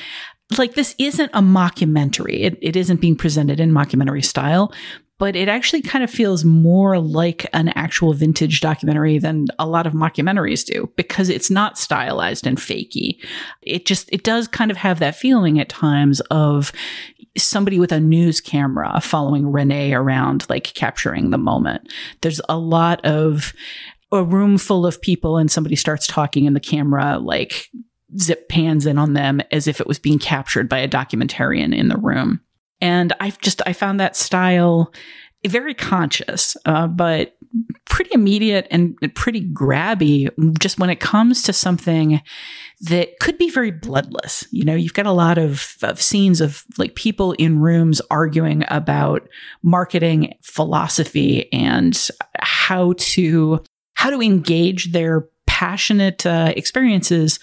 like 0.58 0.74
this 0.74 0.96
isn't 0.98 1.30
a 1.34 1.42
mockumentary. 1.42 2.42
It, 2.42 2.58
it 2.62 2.76
isn't 2.76 3.02
being 3.02 3.16
presented 3.16 3.60
in 3.60 3.72
mockumentary 3.72 4.26
style, 4.26 4.74
but 5.20 5.36
it 5.36 5.50
actually 5.50 5.82
kind 5.82 6.04
of 6.04 6.10
feels 6.10 6.46
more 6.46 6.98
like 6.98 7.46
an 7.54 7.70
actual 7.70 8.14
vintage 8.14 8.62
documentary 8.62 9.20
than 9.20 9.48
a 9.60 9.68
lot 9.68 9.86
of 9.86 9.94
mockumentaries 9.94 10.66
do 10.66 10.90
because 10.96 11.30
it's 11.30 11.52
not 11.52 11.78
stylized 11.78 12.48
and 12.48 12.58
fakey. 12.58 13.22
It 13.62 13.86
just 13.86 14.10
it 14.12 14.24
does 14.24 14.48
kind 14.48 14.72
of 14.72 14.78
have 14.78 15.00
that 15.00 15.16
feeling 15.16 15.60
at 15.60 15.70
times 15.70 16.22
of 16.32 16.72
somebody 17.38 17.80
with 17.80 17.92
a 17.92 18.00
news 18.00 18.42
camera 18.42 19.00
following 19.02 19.52
Rene 19.52 19.94
around, 19.94 20.46
like 20.50 20.74
capturing 20.74 21.30
the 21.30 21.38
moment. 21.38 21.92
There's 22.22 22.42
a 22.50 22.58
lot 22.58 23.04
of 23.06 23.54
a 24.12 24.24
room 24.24 24.58
full 24.58 24.86
of 24.86 25.02
people 25.02 25.38
and 25.38 25.52
somebody 25.52 25.76
starts 25.76 26.08
talking 26.08 26.48
and 26.48 26.56
the 26.56 26.62
camera 26.62 27.20
like 27.20 27.70
zip 28.18 28.50
pans 28.50 28.86
in 28.86 28.98
on 28.98 29.14
them 29.14 29.42
as 29.52 29.68
if 29.68 29.80
it 29.80 29.88
was 29.88 30.00
being 30.00 30.18
captured 30.18 30.68
by 30.68 30.80
a 30.80 30.88
documentarian 30.88 31.76
in 31.78 31.90
the 31.90 31.98
room. 31.98 32.42
And 32.82 33.14
I've 33.20 33.40
just, 33.40 33.62
I 33.66 33.74
found 33.74 34.00
that 34.00 34.16
style 34.16 34.92
very 35.46 35.74
conscious, 35.74 36.58
uh, 36.66 36.88
but 36.88 37.36
pretty 37.86 38.12
immediate 38.14 38.68
and 38.72 38.98
pretty 39.16 39.48
grabby 39.48 40.30
just 40.60 40.80
when 40.80 40.90
it 40.90 41.00
comes 41.00 41.42
to 41.44 41.54
something 41.54 42.22
that 42.82 43.20
could 43.20 43.38
be 43.38 43.50
very 43.50 43.72
bloodless. 43.72 44.48
You 44.52 44.64
know, 44.64 44.76
you've 44.76 44.94
got 44.94 45.06
a 45.06 45.12
lot 45.12 45.38
of, 45.38 45.76
of 45.82 46.02
scenes 46.02 46.40
of 46.40 46.64
like 46.78 46.96
people 46.96 47.34
in 47.34 47.60
rooms 47.60 48.02
arguing 48.10 48.64
about 48.70 49.28
marketing 49.64 50.36
philosophy 50.42 51.52
and 51.52 52.10
how 52.40 52.94
to 52.98 53.64
how 53.96 54.10
to 54.10 54.22
engage 54.22 54.94
their 54.94 55.28
passionate 55.46 56.26
uh, 56.26 56.54
experiences 56.56 57.38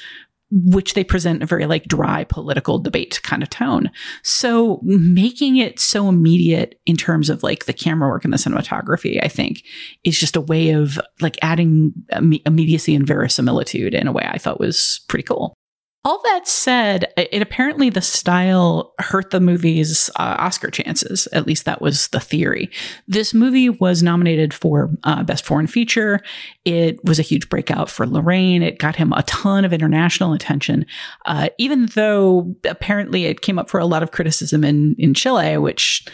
which 0.50 0.94
they 0.94 1.02
present 1.02 1.42
a 1.42 1.46
very 1.46 1.66
like 1.66 1.84
dry 1.84 2.24
political 2.24 2.78
debate 2.78 3.20
kind 3.22 3.42
of 3.42 3.50
tone. 3.50 3.90
So 4.22 4.80
making 4.82 5.56
it 5.56 5.80
so 5.80 6.08
immediate 6.08 6.80
in 6.86 6.96
terms 6.96 7.28
of 7.28 7.42
like 7.42 7.64
the 7.64 7.72
camera 7.72 8.08
work 8.08 8.24
and 8.24 8.32
the 8.32 8.38
cinematography, 8.38 9.18
I 9.22 9.28
think 9.28 9.64
is 10.04 10.18
just 10.18 10.36
a 10.36 10.40
way 10.40 10.70
of 10.70 11.00
like 11.20 11.36
adding 11.42 11.92
immediacy 12.44 12.94
and 12.94 13.06
verisimilitude 13.06 13.94
in 13.94 14.06
a 14.06 14.12
way 14.12 14.26
I 14.28 14.38
thought 14.38 14.60
was 14.60 15.00
pretty 15.08 15.24
cool. 15.24 15.54
All 16.06 16.20
that 16.22 16.46
said, 16.46 17.12
it 17.16 17.42
apparently 17.42 17.90
the 17.90 18.00
style 18.00 18.94
hurt 19.00 19.30
the 19.30 19.40
movie's 19.40 20.08
uh, 20.10 20.36
Oscar 20.38 20.70
chances. 20.70 21.26
At 21.32 21.48
least 21.48 21.64
that 21.64 21.82
was 21.82 22.06
the 22.08 22.20
theory. 22.20 22.70
This 23.08 23.34
movie 23.34 23.70
was 23.70 24.04
nominated 24.04 24.54
for 24.54 24.88
uh, 25.02 25.24
Best 25.24 25.44
Foreign 25.44 25.66
Feature. 25.66 26.20
It 26.64 27.04
was 27.04 27.18
a 27.18 27.22
huge 27.22 27.48
breakout 27.48 27.90
for 27.90 28.06
Larraín. 28.06 28.62
It 28.62 28.78
got 28.78 28.94
him 28.94 29.12
a 29.14 29.24
ton 29.24 29.64
of 29.64 29.72
international 29.72 30.32
attention, 30.32 30.86
uh, 31.24 31.48
even 31.58 31.86
though 31.86 32.54
apparently 32.64 33.24
it 33.24 33.40
came 33.40 33.58
up 33.58 33.68
for 33.68 33.80
a 33.80 33.84
lot 33.84 34.04
of 34.04 34.12
criticism 34.12 34.62
in 34.62 34.94
in 35.00 35.12
Chile, 35.12 35.58
which 35.58 36.06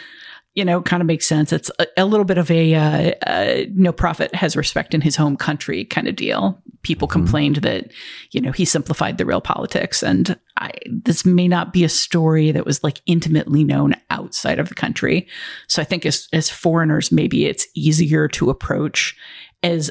you 0.55 0.63
know, 0.63 0.81
kind 0.81 1.01
of 1.01 1.07
makes 1.07 1.27
sense. 1.27 1.51
It's 1.51 1.71
a, 1.79 1.87
a 1.97 2.05
little 2.05 2.25
bit 2.25 2.37
of 2.37 2.51
a 2.51 2.75
uh, 2.75 3.11
uh, 3.25 3.63
no 3.73 3.91
prophet 3.91 4.33
has 4.35 4.55
respect 4.55 4.93
in 4.93 5.01
his 5.01 5.15
home 5.15 5.35
country 5.35 5.85
kind 5.85 6.07
of 6.07 6.15
deal. 6.15 6.61
People 6.83 7.07
Mm-hmm. 7.07 7.19
complained 7.19 7.55
that, 7.57 7.91
you 8.31 8.41
know, 8.41 8.51
he 8.51 8.65
simplified 8.65 9.17
the 9.17 9.25
real 9.25 9.41
politics. 9.41 10.03
And 10.03 10.37
I, 10.59 10.71
this 10.87 11.25
may 11.25 11.47
not 11.47 11.73
be 11.73 11.83
a 11.83 11.89
story 11.89 12.51
that 12.51 12.65
was 12.65 12.83
like 12.83 13.01
intimately 13.05 13.63
known 13.63 13.95
outside 14.09 14.59
of 14.59 14.69
the 14.69 14.75
country. 14.75 15.27
So 15.67 15.81
I 15.81 15.85
think 15.85 16.05
as, 16.05 16.27
as 16.33 16.49
foreigners, 16.49 17.11
maybe 17.11 17.45
it's 17.45 17.67
easier 17.75 18.27
to 18.29 18.49
approach 18.49 19.17
as 19.63 19.89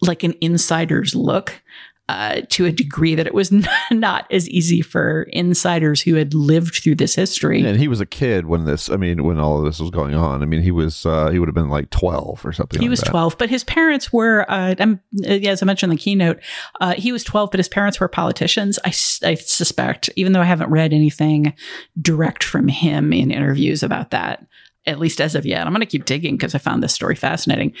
like 0.00 0.22
an 0.22 0.34
insider's 0.40 1.14
look 1.14 1.62
uh, 2.08 2.42
to 2.50 2.66
a 2.66 2.72
degree 2.72 3.14
that 3.14 3.26
it 3.26 3.34
was 3.34 3.50
not 3.90 4.26
as 4.30 4.48
easy 4.48 4.82
for 4.82 5.22
insiders 5.30 6.02
who 6.02 6.14
had 6.14 6.34
lived 6.34 6.82
through 6.82 6.96
this 6.96 7.14
history. 7.14 7.64
And 7.64 7.78
he 7.78 7.88
was 7.88 8.00
a 8.00 8.06
kid 8.06 8.46
when 8.46 8.64
this. 8.64 8.90
I 8.90 8.96
mean, 8.96 9.24
when 9.24 9.38
all 9.38 9.58
of 9.58 9.64
this 9.64 9.80
was 9.80 9.90
going 9.90 10.14
on. 10.14 10.42
I 10.42 10.46
mean, 10.46 10.62
he 10.62 10.70
was 10.70 11.06
uh, 11.06 11.30
he 11.30 11.38
would 11.38 11.48
have 11.48 11.54
been 11.54 11.70
like 11.70 11.90
twelve 11.90 12.44
or 12.44 12.52
something. 12.52 12.80
He 12.80 12.86
like 12.86 12.90
was 12.90 13.00
that. 13.00 13.10
12, 13.10 13.38
but 13.38 13.48
his 13.48 13.64
parents 13.64 14.12
were, 14.12 14.44
uh, 14.50 14.74
uh, 14.78 14.96
yeah, 15.12 15.52
as 15.52 15.62
I 15.62 15.66
mentioned 15.66 15.92
in 15.92 15.96
the 15.96 16.02
keynote, 16.02 16.40
uh, 16.80 16.94
he 16.94 17.12
was 17.12 17.24
12, 17.24 17.50
but 17.50 17.58
his 17.58 17.68
parents 17.68 18.00
were 18.00 18.08
politicians. 18.08 18.78
I 18.84 18.90
suspect, 18.90 20.10
even 20.16 20.32
though 20.32 20.40
I 20.40 20.44
haven't 20.44 20.70
read 20.70 20.92
anything 20.92 21.54
direct 22.00 22.44
from 22.44 22.68
him 22.68 23.12
in 23.12 23.30
interviews 23.30 23.82
about 23.82 24.10
that, 24.10 24.46
at 24.86 24.98
least 24.98 25.20
as 25.20 25.34
of 25.34 25.46
yet. 25.46 25.66
I'm 25.66 25.72
going 25.72 25.80
to 25.80 25.86
keep 25.86 26.04
digging 26.04 26.36
because 26.36 26.54
I 26.54 26.58
found 26.58 26.82
this 26.82 26.92
story 26.92 27.16
fascinating. 27.16 27.72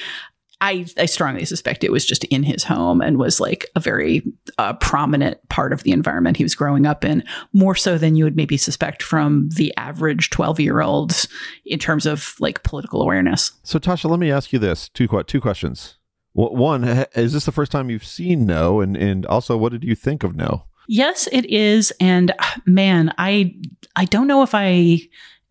I, 0.64 0.86
I 0.96 1.04
strongly 1.04 1.44
suspect 1.44 1.84
it 1.84 1.92
was 1.92 2.06
just 2.06 2.24
in 2.24 2.42
his 2.42 2.64
home 2.64 3.02
and 3.02 3.18
was 3.18 3.38
like 3.38 3.66
a 3.76 3.80
very 3.80 4.22
uh, 4.56 4.72
prominent 4.72 5.46
part 5.50 5.74
of 5.74 5.82
the 5.82 5.92
environment 5.92 6.38
he 6.38 6.42
was 6.42 6.54
growing 6.54 6.86
up 6.86 7.04
in, 7.04 7.22
more 7.52 7.74
so 7.74 7.98
than 7.98 8.16
you 8.16 8.24
would 8.24 8.34
maybe 8.34 8.56
suspect 8.56 9.02
from 9.02 9.50
the 9.56 9.74
average 9.76 10.30
12 10.30 10.60
year 10.60 10.80
old 10.80 11.26
in 11.66 11.78
terms 11.78 12.06
of 12.06 12.34
like 12.40 12.62
political 12.62 13.02
awareness. 13.02 13.52
So, 13.62 13.78
Tasha, 13.78 14.08
let 14.08 14.18
me 14.18 14.30
ask 14.30 14.54
you 14.54 14.58
this: 14.58 14.88
two 14.88 15.06
two 15.26 15.40
questions. 15.40 15.98
One, 16.32 16.84
is 17.14 17.34
this 17.34 17.44
the 17.44 17.52
first 17.52 17.70
time 17.70 17.90
you've 17.90 18.06
seen 18.06 18.46
No? 18.46 18.80
And 18.80 18.96
and 18.96 19.26
also, 19.26 19.58
what 19.58 19.70
did 19.70 19.84
you 19.84 19.94
think 19.94 20.24
of 20.24 20.34
No? 20.34 20.64
Yes, 20.88 21.28
it 21.30 21.44
is. 21.44 21.92
And 22.00 22.32
man, 22.64 23.12
I 23.18 23.54
I 23.96 24.06
don't 24.06 24.26
know 24.26 24.42
if 24.42 24.54
I 24.54 25.00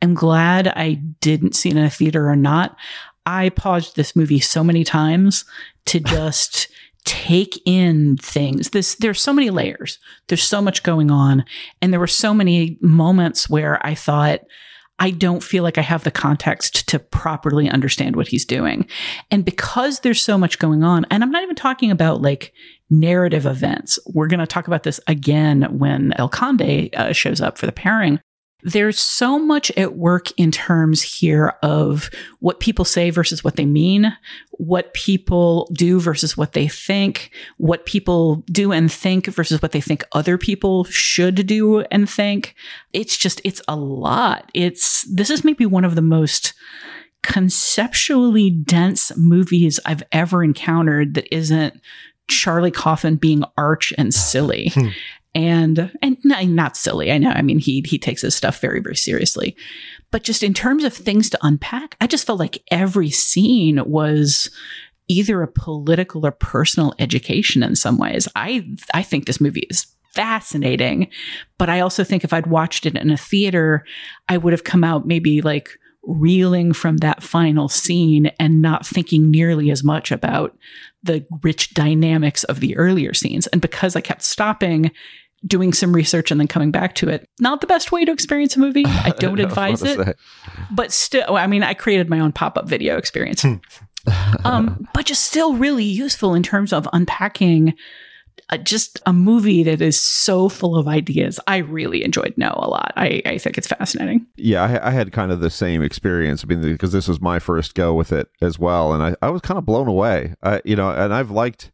am 0.01 0.15
glad 0.15 0.67
I 0.69 0.95
didn't 1.21 1.55
see 1.55 1.69
it 1.69 1.77
in 1.77 1.83
a 1.83 1.89
theater 1.89 2.27
or 2.27 2.35
not. 2.35 2.75
I 3.25 3.49
paused 3.49 3.95
this 3.95 4.15
movie 4.15 4.39
so 4.39 4.63
many 4.63 4.83
times 4.83 5.45
to 5.85 5.99
just 5.99 6.67
take 7.05 7.61
in 7.65 8.17
things. 8.17 8.69
This 8.69 8.95
there's 8.95 9.21
so 9.21 9.33
many 9.33 9.49
layers. 9.49 9.99
There's 10.27 10.43
so 10.43 10.61
much 10.61 10.83
going 10.83 11.11
on. 11.11 11.43
And 11.81 11.91
there 11.91 11.99
were 11.99 12.07
so 12.07 12.33
many 12.33 12.77
moments 12.81 13.49
where 13.49 13.85
I 13.85 13.93
thought, 13.93 14.41
I 14.99 15.09
don't 15.09 15.43
feel 15.43 15.63
like 15.63 15.77
I 15.77 15.81
have 15.81 16.03
the 16.03 16.11
context 16.11 16.87
to 16.89 16.99
properly 16.99 17.69
understand 17.69 18.15
what 18.15 18.27
he's 18.27 18.45
doing. 18.45 18.87
And 19.31 19.43
because 19.43 19.99
there's 19.99 20.21
so 20.21 20.37
much 20.37 20.59
going 20.59 20.83
on, 20.83 21.05
and 21.09 21.23
I'm 21.23 21.31
not 21.31 21.43
even 21.43 21.55
talking 21.55 21.91
about 21.91 22.21
like 22.21 22.53
narrative 22.89 23.45
events. 23.45 23.99
We're 24.05 24.27
going 24.27 24.39
to 24.39 24.47
talk 24.47 24.67
about 24.67 24.83
this 24.83 24.99
again 25.07 25.63
when 25.77 26.13
El 26.17 26.29
Conde 26.29 26.89
uh, 26.95 27.11
shows 27.11 27.41
up 27.41 27.57
for 27.57 27.65
the 27.65 27.71
pairing. 27.71 28.19
There's 28.63 28.99
so 28.99 29.37
much 29.37 29.71
at 29.77 29.95
work 29.95 30.31
in 30.37 30.51
terms 30.51 31.01
here 31.01 31.53
of 31.61 32.09
what 32.39 32.59
people 32.59 32.85
say 32.85 33.09
versus 33.09 33.43
what 33.43 33.55
they 33.55 33.65
mean, 33.65 34.15
what 34.51 34.93
people 34.93 35.69
do 35.73 35.99
versus 35.99 36.37
what 36.37 36.53
they 36.53 36.67
think, 36.67 37.31
what 37.57 37.85
people 37.85 38.43
do 38.51 38.71
and 38.71 38.91
think 38.91 39.27
versus 39.27 39.61
what 39.61 39.71
they 39.71 39.81
think 39.81 40.03
other 40.13 40.37
people 40.37 40.85
should 40.85 41.45
do 41.45 41.81
and 41.91 42.09
think. 42.09 42.55
It's 42.93 43.17
just, 43.17 43.41
it's 43.43 43.61
a 43.67 43.75
lot. 43.75 44.49
It's, 44.53 45.03
this 45.03 45.29
is 45.29 45.43
maybe 45.43 45.65
one 45.65 45.85
of 45.85 45.95
the 45.95 46.01
most 46.01 46.53
conceptually 47.23 48.49
dense 48.49 49.15
movies 49.17 49.79
I've 49.85 50.03
ever 50.11 50.43
encountered 50.43 51.15
that 51.15 51.33
isn't 51.33 51.79
Charlie 52.27 52.71
Kaufman 52.71 53.15
being 53.15 53.43
arch 53.57 53.93
and 53.97 54.13
silly. 54.13 54.71
Hmm. 54.73 54.89
And 55.35 55.91
and 56.01 56.17
not 56.23 56.77
silly. 56.77 57.11
I 57.11 57.17
know. 57.17 57.31
I 57.31 57.41
mean, 57.41 57.59
he 57.59 57.83
he 57.85 57.97
takes 57.97 58.21
his 58.21 58.35
stuff 58.35 58.59
very 58.59 58.79
very 58.79 58.95
seriously, 58.95 59.55
but 60.11 60.23
just 60.23 60.43
in 60.43 60.53
terms 60.53 60.83
of 60.83 60.93
things 60.93 61.29
to 61.31 61.39
unpack, 61.41 61.95
I 61.99 62.07
just 62.07 62.25
felt 62.25 62.39
like 62.39 62.63
every 62.69 63.09
scene 63.09 63.81
was 63.85 64.49
either 65.07 65.41
a 65.41 65.47
political 65.47 66.25
or 66.25 66.31
personal 66.31 66.93
education 66.99 67.63
in 67.63 67.75
some 67.75 67.97
ways. 67.97 68.27
I 68.35 68.67
I 68.93 69.03
think 69.03 69.25
this 69.25 69.41
movie 69.41 69.67
is 69.69 69.87
fascinating, 70.13 71.09
but 71.57 71.69
I 71.69 71.79
also 71.79 72.03
think 72.03 72.23
if 72.23 72.33
I'd 72.33 72.47
watched 72.47 72.85
it 72.85 72.95
in 72.95 73.09
a 73.09 73.17
theater, 73.17 73.85
I 74.29 74.37
would 74.37 74.53
have 74.53 74.63
come 74.63 74.83
out 74.83 75.07
maybe 75.07 75.41
like 75.41 75.79
reeling 76.03 76.73
from 76.73 76.97
that 76.97 77.23
final 77.23 77.69
scene 77.69 78.27
and 78.39 78.61
not 78.61 78.85
thinking 78.85 79.31
nearly 79.31 79.71
as 79.71 79.83
much 79.83 80.11
about 80.11 80.55
the 81.01 81.25
rich 81.41 81.73
dynamics 81.73 82.43
of 82.45 82.59
the 82.59 82.75
earlier 82.77 83.13
scenes. 83.13 83.47
And 83.47 83.61
because 83.61 83.95
I 83.95 84.01
kept 84.01 84.21
stopping, 84.21 84.91
doing 85.45 85.73
some 85.73 85.93
research 85.93 86.31
and 86.31 86.39
then 86.39 86.47
coming 86.47 86.71
back 86.71 86.95
to 86.95 87.09
it, 87.09 87.27
not 87.39 87.61
the 87.61 87.67
best 87.67 87.91
way 87.91 88.05
to 88.05 88.11
experience 88.11 88.55
a 88.55 88.59
movie. 88.59 88.85
I 88.85 89.09
don't 89.19 89.39
I 89.39 89.43
advise 89.43 89.83
it. 89.83 89.97
say. 89.97 90.13
But 90.71 90.91
still, 90.91 91.35
I 91.35 91.47
mean, 91.47 91.63
I 91.63 91.73
created 91.73 92.09
my 92.09 92.19
own 92.19 92.31
pop 92.31 92.57
up 92.57 92.67
video 92.67 92.97
experience. 92.97 93.45
um, 94.43 94.87
but 94.93 95.05
just 95.05 95.25
still 95.25 95.55
really 95.55 95.85
useful 95.85 96.33
in 96.33 96.43
terms 96.43 96.73
of 96.73 96.87
unpacking 96.93 97.73
uh, 98.49 98.57
just 98.57 98.99
a 99.05 99.13
movie 99.13 99.63
that 99.63 99.81
is 99.81 99.99
so 99.99 100.49
full 100.49 100.75
of 100.75 100.87
ideas. 100.87 101.39
I 101.47 101.57
really 101.57 102.03
enjoyed 102.03 102.33
No 102.35 102.53
a 102.55 102.67
lot. 102.67 102.93
I, 102.95 103.21
I 103.25 103.37
think 103.37 103.57
it's 103.57 103.67
fascinating. 103.67 104.25
Yeah, 104.35 104.63
I, 104.63 104.89
I 104.89 104.91
had 104.91 105.11
kind 105.11 105.31
of 105.31 105.39
the 105.39 105.49
same 105.49 105.81
experience. 105.81 106.43
I 106.43 106.47
mean, 106.47 106.61
because 106.61 106.91
this 106.91 107.07
was 107.07 107.21
my 107.21 107.39
first 107.39 107.75
go 107.75 107.93
with 107.93 108.11
it 108.11 108.27
as 108.41 108.59
well, 108.59 108.93
and 108.93 109.01
I, 109.03 109.15
I 109.21 109.29
was 109.29 109.41
kind 109.41 109.57
of 109.57 109.65
blown 109.65 109.87
away. 109.87 110.35
I, 110.43 110.61
you 110.65 110.75
know, 110.75 110.89
and 110.89 111.13
I've 111.13 111.31
liked 111.31 111.71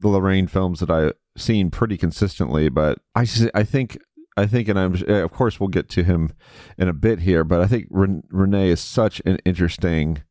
the 0.00 0.08
Larraín 0.08 0.48
films 0.48 0.80
that 0.80 0.90
I've 0.90 1.12
seen 1.36 1.70
pretty 1.70 1.96
consistently, 1.96 2.68
but 2.68 2.98
I 3.14 3.26
I 3.54 3.64
think, 3.64 3.98
I 4.36 4.46
think, 4.46 4.68
and 4.68 4.78
I'm, 4.78 4.94
of 5.08 5.32
course, 5.32 5.58
we'll 5.58 5.68
get 5.68 5.88
to 5.90 6.04
him 6.04 6.32
in 6.78 6.88
a 6.88 6.92
bit 6.92 7.20
here, 7.20 7.44
but 7.44 7.60
I 7.60 7.66
think 7.66 7.86
Ren- 7.90 8.24
Rene 8.30 8.70
is 8.70 8.80
such 8.80 9.20
an 9.24 9.38
interesting 9.44 10.22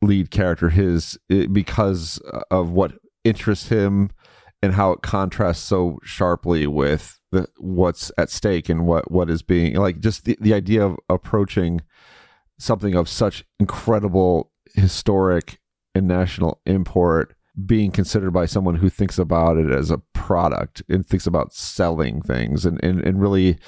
lead 0.00 0.30
character. 0.30 0.70
His 0.70 1.18
eh, 1.30 1.46
because 1.46 2.20
of 2.50 2.70
what 2.70 2.92
interests 3.24 3.68
him 3.68 4.10
and 4.62 4.74
how 4.74 4.92
it 4.92 5.02
contrasts 5.02 5.60
so 5.60 5.98
sharply 6.04 6.66
with 6.66 7.20
the 7.32 7.46
what's 7.58 8.12
at 8.16 8.30
stake 8.30 8.68
and 8.68 8.86
what 8.86 9.10
what 9.10 9.28
is 9.28 9.42
being 9.42 9.74
like 9.74 9.98
just 9.98 10.24
the, 10.24 10.36
the 10.40 10.54
idea 10.54 10.84
of 10.84 10.96
approaching 11.08 11.80
something 12.58 12.94
of 12.94 13.08
such 13.08 13.44
incredible 13.58 14.52
historic 14.74 15.58
and 15.94 16.06
national 16.06 16.60
import 16.64 17.34
being 17.66 17.90
considered 17.90 18.32
by 18.32 18.46
someone 18.46 18.76
who 18.76 18.88
thinks 18.88 19.18
about 19.18 19.58
it 19.58 19.70
as 19.70 19.90
a 19.90 19.98
product 19.98 20.82
and 20.88 21.06
thinks 21.06 21.26
about 21.26 21.52
selling 21.52 22.22
things 22.22 22.64
and, 22.64 22.82
and, 22.82 23.00
and 23.02 23.20
really 23.20 23.58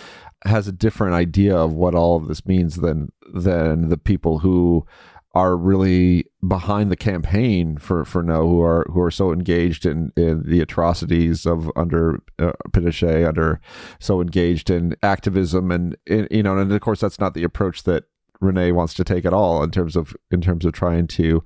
has 0.44 0.66
a 0.66 0.72
different 0.72 1.14
idea 1.14 1.56
of 1.56 1.72
what 1.72 1.94
all 1.94 2.16
of 2.16 2.28
this 2.28 2.46
means 2.46 2.76
than 2.76 3.10
than 3.32 3.88
the 3.88 3.96
people 3.96 4.40
who 4.40 4.86
are 5.34 5.56
really 5.56 6.24
behind 6.46 6.90
the 6.90 6.96
campaign 6.96 7.76
for 7.76 8.04
for 8.04 8.22
no 8.22 8.48
who 8.48 8.62
are 8.62 8.86
who 8.90 9.00
are 9.00 9.10
so 9.10 9.32
engaged 9.32 9.84
in, 9.84 10.12
in 10.16 10.42
the 10.46 10.60
atrocities 10.60 11.44
of 11.44 11.70
under 11.76 12.20
uh, 12.38 12.52
Pinochet 12.70 13.26
under 13.26 13.60
so 13.98 14.20
engaged 14.20 14.70
in 14.70 14.94
activism 15.02 15.70
and 15.70 15.96
in, 16.06 16.28
you 16.30 16.42
know 16.42 16.56
and 16.56 16.72
of 16.72 16.80
course 16.80 17.00
that's 17.00 17.18
not 17.18 17.34
the 17.34 17.42
approach 17.42 17.82
that 17.82 18.04
Rene 18.40 18.72
wants 18.72 18.94
to 18.94 19.04
take 19.04 19.24
at 19.24 19.32
all 19.32 19.62
in 19.62 19.70
terms 19.70 19.96
of 19.96 20.14
in 20.30 20.40
terms 20.40 20.64
of 20.64 20.72
trying 20.72 21.06
to 21.08 21.42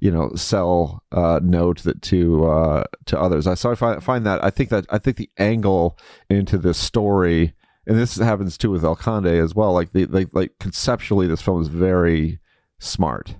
you 0.00 0.10
know 0.10 0.30
sell 0.34 1.02
uh 1.12 1.40
no 1.42 1.72
to 1.74 1.94
to 1.94 2.46
uh 2.46 2.84
to 3.06 3.20
others. 3.20 3.46
I 3.46 3.54
so 3.54 3.70
I 3.70 3.74
find, 3.74 4.02
find 4.02 4.26
that 4.26 4.42
I 4.44 4.50
think 4.50 4.70
that 4.70 4.86
I 4.90 4.98
think 4.98 5.16
the 5.16 5.30
angle 5.38 5.98
into 6.28 6.58
this 6.58 6.78
story 6.78 7.54
and 7.86 7.98
this 7.98 8.16
happens 8.16 8.58
too 8.58 8.70
with 8.70 8.84
El 8.84 8.96
Conde 8.96 9.26
as 9.26 9.54
well 9.54 9.72
like 9.72 9.92
the 9.92 10.06
like 10.06 10.28
like 10.32 10.52
conceptually 10.58 11.26
this 11.26 11.42
film 11.42 11.60
is 11.60 11.68
very 11.68 12.40
smart. 12.78 13.36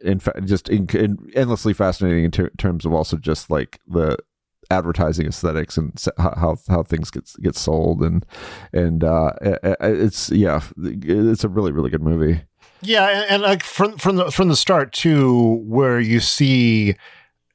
In 0.00 0.20
fact 0.20 0.44
just 0.44 0.68
in, 0.68 0.88
in 0.90 1.18
endlessly 1.34 1.72
fascinating 1.72 2.24
in 2.24 2.30
ter- 2.30 2.50
terms 2.58 2.84
of 2.84 2.92
also 2.92 3.16
just 3.16 3.50
like 3.50 3.80
the 3.86 4.16
advertising 4.70 5.26
aesthetics 5.26 5.76
and 5.76 5.92
how 6.16 6.56
how, 6.68 6.82
things 6.82 7.10
get 7.10 7.30
get 7.42 7.56
sold. 7.56 8.02
And 8.02 8.24
and 8.72 9.04
uh 9.04 9.32
it's 9.80 10.30
yeah 10.30 10.62
it's 10.78 11.44
a 11.44 11.48
really 11.48 11.72
really 11.72 11.90
good 11.90 12.02
movie. 12.02 12.42
Yeah, 12.82 13.08
and, 13.08 13.30
and 13.30 13.42
like 13.42 13.62
from 13.62 13.98
from 13.98 14.16
the 14.16 14.30
from 14.30 14.48
the 14.48 14.56
start 14.56 14.92
too, 14.92 15.62
where 15.66 16.00
you 16.00 16.20
see, 16.20 16.96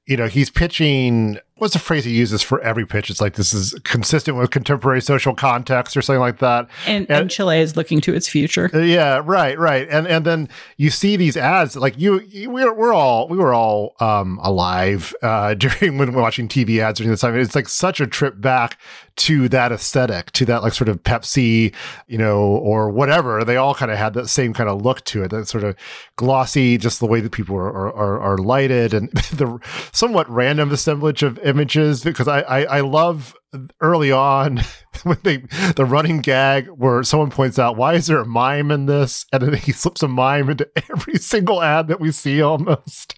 you 0.05 0.17
know, 0.17 0.27
he's 0.27 0.49
pitching 0.49 1.39
what's 1.57 1.73
the 1.73 1.79
phrase 1.79 2.03
he 2.03 2.13
uses 2.13 2.41
for 2.41 2.59
every 2.61 2.85
pitch? 2.85 3.09
It's 3.09 3.21
like 3.21 3.35
this 3.35 3.53
is 3.53 3.73
consistent 3.83 4.37
with 4.37 4.51
contemporary 4.51 5.01
social 5.01 5.33
context 5.33 5.95
or 5.95 6.01
something 6.01 6.19
like 6.19 6.39
that. 6.39 6.67
And, 6.85 7.09
and, 7.09 7.21
and 7.21 7.31
Chile 7.31 7.59
is 7.59 7.77
looking 7.77 8.01
to 8.01 8.13
its 8.13 8.27
future. 8.27 8.69
Uh, 8.73 8.79
yeah, 8.79 9.21
right, 9.23 9.57
right. 9.57 9.87
And 9.89 10.07
and 10.07 10.25
then 10.25 10.49
you 10.77 10.89
see 10.89 11.15
these 11.15 11.37
ads 11.37 11.75
like 11.75 11.97
you, 11.97 12.19
you 12.21 12.49
we're 12.49 12.73
we're 12.73 12.93
all 12.93 13.27
we 13.27 13.37
were 13.37 13.53
all 13.53 13.95
um, 13.99 14.39
alive 14.43 15.13
uh, 15.21 15.53
during 15.55 15.97
when 15.97 16.13
we're 16.13 16.21
watching 16.21 16.47
TV 16.47 16.79
ads 16.79 16.97
during 16.99 17.11
this 17.11 17.21
time. 17.21 17.37
It's 17.37 17.55
like 17.55 17.69
such 17.69 18.01
a 18.01 18.07
trip 18.07 18.39
back 18.39 18.77
to 19.15 19.47
that 19.49 19.71
aesthetic, 19.71 20.31
to 20.31 20.45
that 20.45 20.61
like 20.61 20.73
sort 20.73 20.89
of 20.89 21.01
Pepsi, 21.03 21.73
you 22.07 22.17
know, 22.17 22.39
or 22.39 22.89
whatever. 22.89 23.43
They 23.43 23.55
all 23.55 23.73
kind 23.73 23.91
of 23.91 23.97
had 23.97 24.13
that 24.15 24.27
same 24.27 24.53
kind 24.53 24.69
of 24.69 24.81
look 24.81 25.03
to 25.05 25.23
it, 25.23 25.29
that 25.29 25.47
sort 25.47 25.63
of 25.63 25.75
glossy, 26.17 26.77
just 26.77 26.99
the 26.99 27.05
way 27.05 27.21
that 27.21 27.31
people 27.31 27.55
are, 27.55 27.93
are, 27.93 28.19
are 28.19 28.37
lighted 28.37 28.93
and 28.93 29.09
the 29.33 29.59
somewhat 29.93 30.29
random 30.29 30.71
assemblage 30.71 31.23
of 31.23 31.39
images. 31.45 32.03
Because 32.03 32.27
I, 32.27 32.41
I, 32.41 32.63
I 32.63 32.79
love 32.81 33.35
early 33.81 34.11
on 34.11 34.61
when 35.03 35.17
they 35.23 35.37
the 35.75 35.85
running 35.85 36.19
gag 36.19 36.67
where 36.67 37.03
someone 37.03 37.29
points 37.29 37.59
out 37.59 37.77
why 37.77 37.93
is 37.93 38.07
there 38.07 38.19
a 38.19 38.25
mime 38.25 38.71
in 38.71 38.85
this? 38.85 39.25
And 39.31 39.43
then 39.43 39.53
he 39.55 39.71
slips 39.71 40.03
a 40.03 40.07
mime 40.07 40.49
into 40.49 40.69
every 40.91 41.15
single 41.19 41.61
ad 41.61 41.87
that 41.87 41.99
we 41.99 42.11
see 42.11 42.41
almost. 42.41 43.15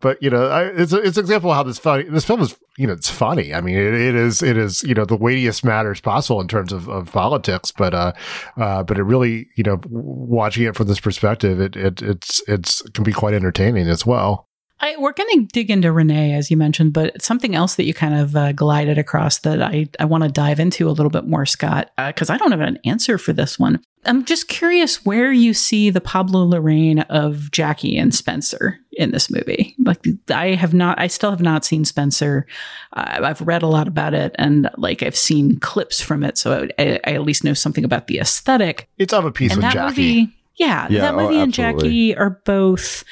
But 0.00 0.22
you 0.22 0.30
know 0.30 0.46
I, 0.46 0.64
it's, 0.64 0.92
a, 0.92 0.98
it's 1.00 1.16
an 1.16 1.24
example 1.24 1.50
of 1.50 1.56
how 1.56 1.62
this 1.62 1.78
funny 1.78 2.04
this 2.04 2.24
film 2.24 2.40
is 2.40 2.56
you 2.78 2.86
know 2.86 2.92
it's 2.92 3.10
funny. 3.10 3.54
I 3.54 3.60
mean 3.60 3.76
it, 3.76 3.94
it 3.94 4.14
is 4.14 4.42
it 4.42 4.56
is 4.56 4.82
you 4.82 4.94
know 4.94 5.04
the 5.04 5.16
weightiest 5.16 5.64
matters 5.64 6.00
possible 6.00 6.40
in 6.40 6.48
terms 6.48 6.72
of, 6.72 6.88
of 6.88 7.10
politics 7.12 7.72
but 7.72 7.94
uh 7.94 8.12
uh 8.56 8.82
but 8.82 8.98
it 8.98 9.02
really 9.02 9.48
you 9.56 9.64
know 9.64 9.80
watching 9.88 10.64
it 10.64 10.76
from 10.76 10.86
this 10.86 11.00
perspective 11.00 11.60
it, 11.60 11.76
it 11.76 12.02
it's 12.02 12.42
it's 12.48 12.84
it 12.84 12.94
can 12.94 13.04
be 13.04 13.12
quite 13.12 13.34
entertaining 13.34 13.88
as 13.88 14.06
well 14.06 14.49
I, 14.80 14.96
we're 14.98 15.12
going 15.12 15.40
to 15.40 15.46
dig 15.52 15.70
into 15.70 15.92
Rene, 15.92 16.34
as 16.34 16.50
you 16.50 16.56
mentioned, 16.56 16.94
but 16.94 17.20
something 17.20 17.54
else 17.54 17.74
that 17.74 17.84
you 17.84 17.92
kind 17.92 18.14
of 18.14 18.34
uh, 18.34 18.52
glided 18.52 18.96
across 18.96 19.38
that 19.40 19.60
I, 19.60 19.86
I 19.98 20.06
want 20.06 20.24
to 20.24 20.30
dive 20.30 20.58
into 20.58 20.88
a 20.88 20.92
little 20.92 21.10
bit 21.10 21.26
more, 21.26 21.44
Scott, 21.44 21.90
because 21.98 22.30
uh, 22.30 22.34
I 22.34 22.36
don't 22.38 22.50
have 22.50 22.60
an 22.60 22.78
answer 22.84 23.18
for 23.18 23.34
this 23.34 23.58
one. 23.58 23.82
I'm 24.06 24.24
just 24.24 24.48
curious 24.48 25.04
where 25.04 25.30
you 25.30 25.52
see 25.52 25.90
the 25.90 26.00
Pablo 26.00 26.48
Larraín 26.48 27.04
of 27.10 27.50
Jackie 27.50 27.98
and 27.98 28.14
Spencer 28.14 28.78
in 28.92 29.10
this 29.10 29.30
movie. 29.30 29.74
Like, 29.78 30.02
I 30.30 30.54
have 30.54 30.72
not, 30.72 30.98
I 30.98 31.08
still 31.08 31.30
have 31.30 31.42
not 31.42 31.66
seen 31.66 31.84
Spencer. 31.84 32.46
Uh, 32.94 33.20
I've 33.22 33.42
read 33.42 33.62
a 33.62 33.66
lot 33.66 33.86
about 33.86 34.14
it 34.14 34.34
and 34.38 34.70
like 34.78 35.02
I've 35.02 35.16
seen 35.16 35.60
clips 35.60 36.00
from 36.00 36.24
it, 36.24 36.38
so 36.38 36.66
I, 36.78 36.98
I 37.04 37.12
at 37.12 37.22
least 37.22 37.44
know 37.44 37.52
something 37.52 37.84
about 37.84 38.06
the 38.06 38.18
aesthetic. 38.18 38.88
It's 38.96 39.12
of 39.12 39.26
a 39.26 39.32
piece 39.32 39.52
and 39.52 39.62
with 39.62 39.72
Jackie. 39.72 40.20
Movie, 40.20 40.36
yeah, 40.56 40.86
yeah, 40.88 41.00
that 41.02 41.14
movie 41.16 41.36
oh, 41.36 41.42
and 41.42 41.52
Jackie 41.52 42.16
are 42.16 42.40
both 42.46 43.04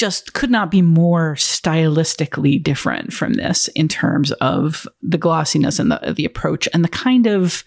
just 0.00 0.32
could 0.32 0.50
not 0.50 0.70
be 0.70 0.80
more 0.80 1.34
stylistically 1.34 2.60
different 2.60 3.12
from 3.12 3.34
this 3.34 3.68
in 3.68 3.86
terms 3.86 4.32
of 4.32 4.88
the 5.02 5.18
glossiness 5.18 5.78
and 5.78 5.92
the 5.92 6.14
the 6.16 6.24
approach 6.24 6.66
and 6.72 6.82
the 6.82 6.88
kind 6.88 7.26
of 7.26 7.62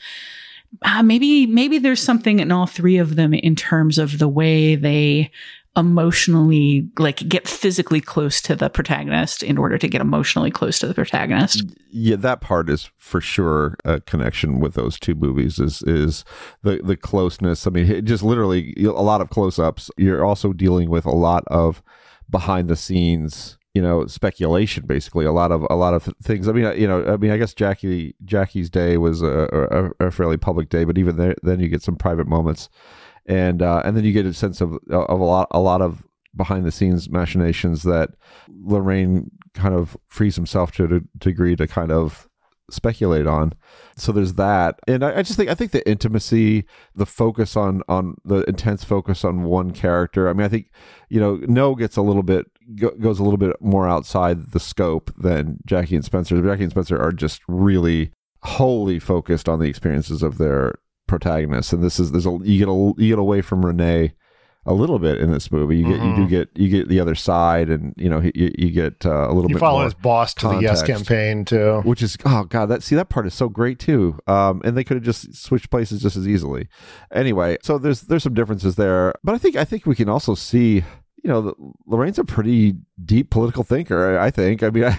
uh, 0.82 1.04
maybe 1.04 1.46
maybe 1.46 1.78
there's 1.78 2.02
something 2.02 2.40
in 2.40 2.52
all 2.52 2.66
three 2.66 2.98
of 2.98 3.18
them 3.18 3.36
in 3.36 3.56
terms 3.56 4.00
of 4.00 4.18
the 4.18 4.28
way 4.28 4.76
they 4.76 5.30
emotionally 5.76 6.90
like 6.98 7.28
get 7.30 7.48
physically 7.48 8.02
close 8.02 8.42
to 8.42 8.56
the 8.56 8.70
protagonist 8.70 9.44
in 9.44 9.60
order 9.60 9.78
to 9.78 9.88
get 9.88 10.02
emotionally 10.02 10.50
close 10.50 10.80
to 10.80 10.88
the 10.88 10.94
protagonist. 10.96 11.64
Yeah, 11.92 12.16
that 12.16 12.42
part 12.42 12.68
is 12.68 12.90
for 12.98 13.22
sure 13.22 13.76
a 13.86 14.02
connection 14.02 14.60
with 14.60 14.74
those 14.74 15.00
two 15.00 15.14
movies 15.14 15.60
is 15.60 15.84
is 15.84 16.26
the 16.64 16.82
the 16.84 16.98
closeness. 16.98 17.68
I 17.68 17.70
mean, 17.70 18.04
just 18.04 18.24
literally 18.24 18.74
a 18.80 18.90
lot 18.90 19.22
of 19.22 19.30
close-ups. 19.30 19.92
You're 19.98 20.26
also 20.26 20.52
dealing 20.52 20.90
with 20.90 21.06
a 21.06 21.12
lot 21.12 21.44
of 21.46 21.84
behind 22.30 22.70
the 22.70 22.76
scenes 22.76 23.58
you 23.74 23.82
know 23.82 24.06
speculation 24.06 24.86
basically 24.86 25.26
a 25.26 25.32
lot 25.32 25.52
of 25.52 25.66
a 25.70 25.76
lot 25.76 25.94
of 25.94 26.04
things 26.22 26.48
i 26.48 26.52
mean 26.52 26.80
you 26.80 26.88
know 26.88 27.04
i 27.06 27.18
mean 27.18 27.32
i 27.32 27.38
guess 27.38 27.54
jackie 27.54 28.16
jackie's 28.24 28.70
day 28.70 28.98
was 28.98 29.22
a, 29.22 29.92
a, 30.00 30.08
a 30.08 30.12
fairly 30.12 30.38
public 30.38 30.70
day 30.70 30.84
but 30.84 30.98
even 30.98 31.18
there, 31.18 31.36
then 31.44 31.60
you 31.60 31.68
get 31.68 31.82
some 31.82 31.96
private 31.96 32.28
moments 32.28 32.70
and 33.26 33.62
uh, 33.62 33.82
and 33.86 33.96
then 33.96 34.04
you 34.04 34.12
get 34.12 34.26
a 34.26 34.34
sense 34.34 34.62
of 34.62 34.78
of 34.90 35.20
a 35.20 35.24
lot 35.24 35.48
a 35.52 35.60
lot 35.60 35.82
of 35.82 36.04
behind 36.36 36.66
the 36.66 36.72
scenes 36.72 37.10
machinations 37.10 37.84
that 37.84 38.10
larraín 38.66 39.30
kind 39.54 39.76
of 39.76 39.96
frees 40.08 40.36
himself 40.36 40.72
to 40.72 40.84
a 40.84 41.20
degree 41.20 41.56
to 41.56 41.68
kind 41.68 41.92
of 41.92 42.28
speculate 42.70 43.28
on. 43.28 43.54
So 43.96 44.12
there's 44.12 44.34
that, 44.36 44.80
and 44.88 45.04
I, 45.04 45.20
I, 45.20 45.22
just 45.22 45.38
think 45.38 45.50
I 45.50 45.56
think 45.56 45.72
the 45.72 45.88
intimacy, 45.88 46.66
the 46.96 47.06
focus 47.06 47.56
on 47.56 47.84
on 47.88 48.16
the 48.26 48.42
intense 48.48 48.84
focus 48.84 49.24
on 49.24 49.44
one 49.44 49.72
character. 49.72 50.28
I 50.28 50.34
mean, 50.34 50.46
I 50.46 50.50
think 50.50 50.72
you 51.10 51.20
know, 51.20 51.36
No 51.48 51.76
gets 51.76 51.96
a 51.96 52.02
little 52.02 52.24
bit 52.24 52.48
go, 52.76 52.92
goes 52.92 53.20
a 53.20 53.24
little 53.24 53.38
bit 53.38 53.56
more 53.62 53.88
outside 53.88 54.52
the 54.52 54.60
scope 54.60 55.12
than 55.16 55.60
Jackie 55.66 55.96
and 55.96 56.04
Spencer. 56.04 56.42
Jackie 56.42 56.64
and 56.64 56.72
Spencer 56.72 57.00
are 57.00 57.12
just 57.12 57.42
really 57.48 58.12
wholly 58.42 59.00
focused 59.00 59.48
on 59.48 59.60
the 59.60 59.70
experiences 59.70 60.24
of 60.24 60.40
their 60.40 60.74
protagonists, 61.08 61.72
and 61.72 61.84
this 61.84 62.00
is 62.00 62.12
there's 62.12 62.26
a 62.26 62.40
you 62.42 62.58
get 62.58 62.70
a 62.70 62.94
you 62.98 63.10
get 63.10 63.20
away 63.20 63.42
from 63.42 63.64
Rene 63.64 64.14
a 64.66 64.74
little 64.74 65.00
bit 65.00 65.20
in 65.20 65.32
this 65.32 65.52
movie. 65.52 65.78
You 65.78 65.84
get 65.84 66.00
mm-hmm. 66.00 66.10
you 66.10 66.16
do 66.16 66.22
mm-hmm. 66.22 66.30
get 66.30 66.50
you 66.56 66.70
get 66.70 66.88
the 66.88 67.00
other 67.00 67.16
side, 67.16 67.70
and 67.70 67.94
you 67.98 68.10
know 68.10 68.22
you, 68.22 68.52
you 68.58 68.72
get 68.72 69.06
uh, 69.06 69.28
a 69.28 69.34
little. 69.34 69.44
You 69.44 69.48
bit 69.50 69.54
You 69.56 69.60
follow 69.60 69.84
his 69.84 69.94
boss 69.94 70.34
to 70.36 70.42
context, 70.42 70.86
the 70.86 70.88
Yes 70.88 70.98
campaign 71.00 71.46
too, 71.46 71.82
which 71.84 72.02
is 72.02 72.18
oh 72.26 72.46
god 72.46 72.68
that 72.68 72.84
see 72.84 72.96
that 72.96 73.10
part 73.10 73.28
is 73.28 73.34
so 73.34 73.50
great 73.50 73.80
too. 73.80 74.18
Um, 74.28 74.62
and 74.64 74.78
they 74.78 74.84
could 74.84 74.96
have 74.96 75.04
just 75.04 75.36
switched 75.36 75.70
places 75.70 76.02
just 76.02 76.16
as 76.16 76.28
easily. 76.28 76.68
Anyway, 77.12 77.58
so 77.62 77.78
there's 77.78 78.02
there's 78.02 78.24
some 78.24 78.34
differences 78.34 78.76
there, 78.76 79.14
but 79.24 79.36
I 79.36 79.38
think 79.38 79.56
I 79.56 79.66
think 79.66 79.86
we 79.86 79.96
can 79.96 80.10
also 80.10 80.36
see 80.36 80.84
you 81.24 81.30
know, 81.30 81.56
Larraín's 81.88 82.20
a 82.20 82.26
pretty 82.26 82.76
deep 83.04 83.30
political 83.30 83.64
thinker. 83.64 84.20
I 84.20 84.30
think. 84.30 84.62
I 84.62 84.70
mean, 84.70 84.84
I, 84.84 84.98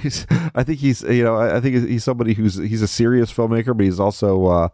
I 0.54 0.64
think 0.64 0.78
he's, 0.78 1.02
you 1.02 1.22
know, 1.22 1.36
I 1.36 1.60
think 1.60 1.86
he's 1.86 2.02
somebody 2.02 2.32
who's 2.32 2.56
he's 2.56 2.80
a 2.80 2.88
serious 2.88 3.30
filmmaker, 3.30 3.76
but 3.76 3.84
he's 3.84 4.00
also 4.00 4.46
uh, 4.46 4.68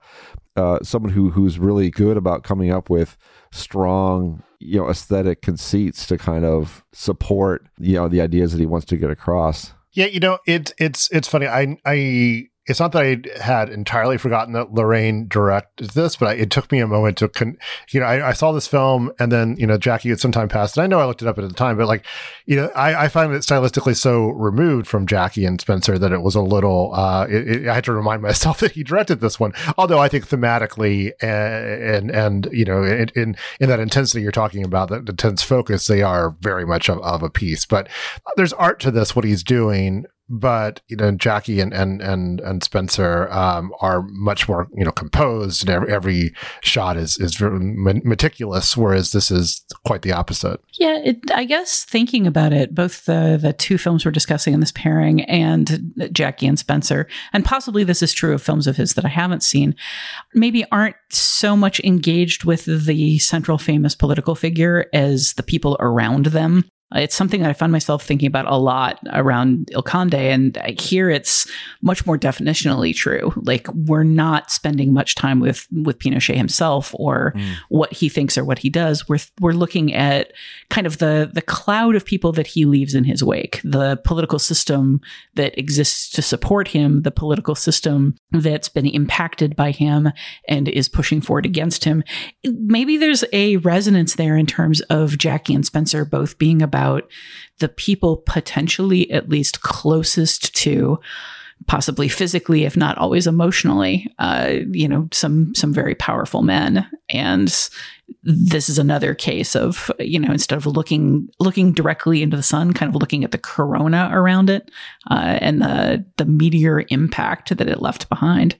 uh, 0.56 0.78
someone 0.82 1.12
who 1.12 1.30
who's 1.30 1.58
really 1.58 1.90
good 1.90 2.16
about 2.16 2.44
coming 2.44 2.70
up 2.70 2.88
with 2.88 3.16
strong 3.50 4.44
you 4.60 4.78
know 4.78 4.88
aesthetic 4.88 5.42
conceits 5.42 6.06
to 6.06 6.18
kind 6.18 6.44
of 6.44 6.84
support 6.92 7.66
you 7.78 7.94
know 7.94 8.08
the 8.08 8.20
ideas 8.20 8.52
that 8.52 8.60
he 8.60 8.66
wants 8.66 8.86
to 8.86 8.96
get 8.96 9.10
across. 9.10 9.72
Yeah 9.92 10.06
you 10.06 10.20
know 10.20 10.38
it 10.46 10.72
it's 10.78 11.10
it's 11.10 11.26
funny. 11.26 11.46
I 11.46 11.76
i 11.84 12.44
it's 12.70 12.78
not 12.78 12.92
that 12.92 13.02
I 13.02 13.42
had 13.42 13.68
entirely 13.68 14.16
forgotten 14.16 14.52
that 14.52 14.68
Larraín 14.68 15.28
directed 15.28 15.90
this, 15.90 16.14
but 16.14 16.28
I, 16.28 16.32
it 16.34 16.50
took 16.50 16.70
me 16.70 16.78
a 16.78 16.86
moment 16.86 17.18
to, 17.18 17.28
con- 17.28 17.58
you 17.90 17.98
know, 17.98 18.06
I, 18.06 18.28
I, 18.28 18.32
saw 18.32 18.52
this 18.52 18.68
film 18.68 19.10
and 19.18 19.32
then, 19.32 19.56
you 19.58 19.66
know, 19.66 19.76
Jackie 19.76 20.10
had 20.10 20.20
some 20.20 20.30
time 20.30 20.48
passed 20.48 20.76
and 20.76 20.84
I 20.84 20.86
know 20.86 21.00
I 21.00 21.04
looked 21.04 21.20
it 21.20 21.26
up 21.26 21.36
at 21.36 21.48
the 21.48 21.52
time, 21.52 21.76
but 21.76 21.88
like, 21.88 22.06
you 22.46 22.54
know, 22.54 22.70
I, 22.76 23.06
I 23.06 23.08
find 23.08 23.32
it 23.32 23.42
stylistically 23.42 23.96
so 23.96 24.28
removed 24.28 24.86
from 24.86 25.04
Jackie 25.04 25.44
and 25.44 25.60
Spencer 25.60 25.98
that 25.98 26.12
it 26.12 26.22
was 26.22 26.36
a 26.36 26.40
little, 26.40 26.94
uh, 26.94 27.26
it, 27.28 27.48
it, 27.48 27.68
I 27.68 27.74
had 27.74 27.84
to 27.84 27.92
remind 27.92 28.22
myself 28.30 28.60
that 28.60 28.72
he 28.72 28.84
directed 28.84 29.20
this 29.20 29.40
one. 29.40 29.52
Although 29.76 29.98
I 29.98 30.08
think 30.08 30.28
thematically 30.28 31.10
and, 31.20 31.82
and, 31.82 32.10
and 32.12 32.48
you 32.52 32.64
know, 32.64 32.84
in, 32.84 33.10
in, 33.16 33.36
in, 33.58 33.68
that 33.68 33.80
intensity 33.80 34.22
you're 34.22 34.30
talking 34.30 34.64
about, 34.64 34.90
that 34.90 35.08
intense 35.08 35.42
focus, 35.42 35.88
they 35.88 36.02
are 36.02 36.36
very 36.40 36.64
much 36.64 36.88
of, 36.88 36.98
of 37.00 37.24
a 37.24 37.30
piece, 37.30 37.66
but 37.66 37.88
there's 38.36 38.52
art 38.52 38.78
to 38.80 38.92
this, 38.92 39.16
what 39.16 39.24
he's 39.24 39.42
doing 39.42 40.06
but 40.30 40.80
you 40.86 40.96
know 40.96 41.10
Jackie 41.10 41.60
and 41.60 41.74
and 41.74 42.00
and 42.00 42.40
and 42.40 42.62
Spencer 42.62 43.28
um, 43.32 43.72
are 43.80 44.02
much 44.02 44.48
more 44.48 44.68
you 44.74 44.84
know 44.84 44.92
composed, 44.92 45.62
and 45.62 45.70
every, 45.70 45.92
every 45.92 46.34
shot 46.62 46.96
is 46.96 47.18
is 47.18 47.40
meticulous, 47.40 48.76
whereas 48.76 49.10
this 49.10 49.30
is 49.30 49.64
quite 49.84 50.02
the 50.02 50.12
opposite. 50.12 50.60
Yeah, 50.78 50.98
it, 51.04 51.18
I 51.34 51.44
guess 51.44 51.84
thinking 51.84 52.26
about 52.28 52.52
it, 52.52 52.74
both 52.74 53.04
the 53.06 53.38
the 53.40 53.52
two 53.52 53.76
films 53.76 54.04
we're 54.04 54.12
discussing 54.12 54.54
in 54.54 54.60
this 54.60 54.72
pairing 54.72 55.22
and 55.22 55.92
Jackie 56.12 56.46
and 56.46 56.58
Spencer, 56.58 57.08
and 57.32 57.44
possibly 57.44 57.82
this 57.82 58.02
is 58.02 58.12
true 58.12 58.32
of 58.32 58.40
films 58.40 58.68
of 58.68 58.76
his 58.76 58.94
that 58.94 59.04
I 59.04 59.08
haven't 59.08 59.42
seen, 59.42 59.74
maybe 60.32 60.64
aren't 60.70 60.96
so 61.10 61.56
much 61.56 61.80
engaged 61.80 62.44
with 62.44 62.66
the 62.66 63.18
central 63.18 63.58
famous 63.58 63.96
political 63.96 64.36
figure 64.36 64.86
as 64.92 65.32
the 65.32 65.42
people 65.42 65.76
around 65.80 66.26
them. 66.26 66.64
It's 66.92 67.14
something 67.14 67.40
that 67.42 67.50
I 67.50 67.52
find 67.52 67.70
myself 67.70 68.02
thinking 68.02 68.26
about 68.26 68.46
a 68.46 68.56
lot 68.56 68.98
around 69.12 69.70
El 69.72 69.82
Conde, 69.82 70.14
and 70.14 70.56
here 70.80 71.08
it's 71.08 71.48
much 71.82 72.04
more 72.04 72.18
definitionally 72.18 72.94
true. 72.94 73.32
Like 73.36 73.68
we're 73.68 74.02
not 74.02 74.50
spending 74.50 74.92
much 74.92 75.14
time 75.14 75.38
with 75.38 75.68
with 75.70 76.00
Pinochet 76.00 76.36
himself 76.36 76.92
or 76.98 77.32
mm. 77.36 77.54
what 77.68 77.92
he 77.92 78.08
thinks 78.08 78.36
or 78.36 78.44
what 78.44 78.58
he 78.58 78.70
does. 78.70 79.08
We're 79.08 79.20
we're 79.40 79.52
looking 79.52 79.94
at 79.94 80.32
kind 80.68 80.86
of 80.86 80.98
the 80.98 81.30
the 81.32 81.42
cloud 81.42 81.94
of 81.94 82.04
people 82.04 82.32
that 82.32 82.48
he 82.48 82.64
leaves 82.64 82.94
in 82.94 83.04
his 83.04 83.22
wake, 83.22 83.60
the 83.62 84.00
political 84.04 84.40
system 84.40 85.00
that 85.34 85.56
exists 85.56 86.10
to 86.10 86.22
support 86.22 86.68
him, 86.68 87.02
the 87.02 87.12
political 87.12 87.54
system 87.54 88.16
that's 88.32 88.68
been 88.68 88.86
impacted 88.86 89.54
by 89.54 89.70
him 89.70 90.10
and 90.48 90.68
is 90.68 90.88
pushing 90.88 91.20
forward 91.20 91.46
against 91.46 91.84
him. 91.84 92.02
Maybe 92.44 92.96
there's 92.96 93.24
a 93.32 93.58
resonance 93.58 94.16
there 94.16 94.36
in 94.36 94.46
terms 94.46 94.80
of 94.82 95.18
Jackie 95.18 95.54
and 95.54 95.64
Spencer 95.64 96.04
both 96.04 96.36
being 96.36 96.62
about 96.62 96.79
about 96.80 97.10
the 97.58 97.68
people 97.68 98.18
potentially 98.26 99.10
at 99.10 99.28
least 99.28 99.60
closest 99.60 100.54
to 100.54 100.98
possibly 101.66 102.08
physically, 102.08 102.64
if 102.64 102.74
not 102.74 102.96
always 102.96 103.26
emotionally. 103.26 104.10
Uh, 104.18 104.56
you 104.72 104.88
know, 104.88 105.08
some 105.12 105.54
some 105.54 105.74
very 105.74 105.94
powerful 105.94 106.42
men, 106.42 106.86
and 107.10 107.68
this 108.22 108.68
is 108.68 108.78
another 108.78 109.14
case 109.14 109.54
of 109.54 109.90
you 109.98 110.18
know 110.18 110.32
instead 110.32 110.56
of 110.56 110.66
looking 110.66 111.28
looking 111.38 111.72
directly 111.72 112.22
into 112.22 112.36
the 112.36 112.42
sun, 112.42 112.72
kind 112.72 112.88
of 112.88 113.00
looking 113.00 113.24
at 113.24 113.30
the 113.30 113.38
corona 113.38 114.08
around 114.12 114.48
it 114.48 114.70
uh, 115.10 115.38
and 115.40 115.60
the 115.60 116.04
the 116.16 116.24
meteor 116.24 116.84
impact 116.88 117.56
that 117.56 117.68
it 117.68 117.82
left 117.82 118.08
behind. 118.08 118.56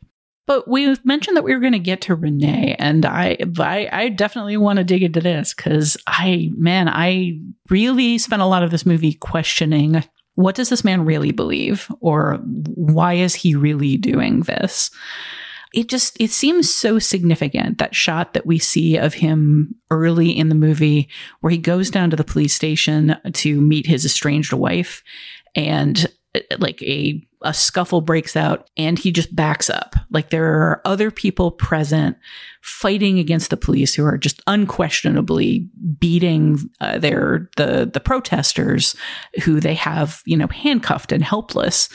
But 0.51 0.67
we 0.67 0.97
mentioned 1.05 1.37
that 1.37 1.45
we 1.45 1.55
were 1.55 1.61
going 1.61 1.75
to 1.75 1.79
get 1.79 2.01
to 2.01 2.17
Rene, 2.17 2.75
and 2.81 3.07
I, 3.07 3.37
I, 3.61 3.89
I 3.93 4.09
definitely 4.09 4.57
want 4.57 4.79
to 4.79 4.85
dig 4.85 5.05
into 5.05 5.21
this 5.21 5.55
because 5.55 5.97
I, 6.09 6.51
man, 6.57 6.89
I 6.89 7.39
really 7.69 8.19
spent 8.19 8.43
a 8.43 8.47
lot 8.47 8.65
of 8.65 8.73
this 8.73 8.85
movie 8.85 9.13
questioning 9.13 10.03
what 10.35 10.57
does 10.57 10.69
this 10.69 10.83
man 10.83 11.05
really 11.05 11.31
believe, 11.31 11.87
or 12.01 12.39
why 12.75 13.15
is 13.15 13.37
he 13.37 13.55
really 13.55 13.97
doing 13.97 14.41
this? 14.41 14.91
It 15.73 15.89
just 15.89 16.21
it 16.21 16.33
seems 16.33 16.75
so 16.75 16.99
significant 16.99 17.79
that 17.79 17.95
shot 17.95 18.35
that 18.35 18.45
we 18.45 18.59
see 18.59 18.97
of 18.97 19.15
him 19.15 19.77
early 19.93 20.37
in 20.37 20.49
the 20.49 20.57
movie, 20.57 21.09
where 21.43 21.53
he 21.53 21.59
goes 21.59 21.91
down 21.91 22.11
to 22.11 22.17
the 22.17 22.25
police 22.25 22.55
station 22.55 23.17
to 23.35 23.61
meet 23.61 23.87
his 23.87 24.05
estranged 24.05 24.53
wife, 24.53 25.05
and 25.55 26.09
like 26.59 26.83
a 26.83 27.25
a 27.43 27.55
scuffle 27.55 28.01
breaks 28.01 28.37
out 28.37 28.69
and 28.77 28.99
he 28.99 29.11
just 29.11 29.35
backs 29.35 29.71
up. 29.71 29.95
Like 30.11 30.31
there 30.31 30.47
are 30.47 30.83
other 30.85 31.11
people 31.11 31.51
present 31.51 32.17
fighting 32.61 33.19
against 33.19 33.51
the 33.51 33.57
police 33.57 33.95
who 33.95 34.05
are 34.05 34.19
just 34.19 34.43
unquestionably 34.47 35.69
beating 35.99 36.59
uh, 36.81 36.99
their 36.99 37.49
the 37.57 37.91
the 37.93 38.01
protesters 38.01 38.95
who 39.43 39.61
they 39.61 39.75
have, 39.75 40.23
you 40.27 40.37
know, 40.37 40.49
handcuffed 40.49 41.13
and 41.13 41.25
helpless 41.25 41.89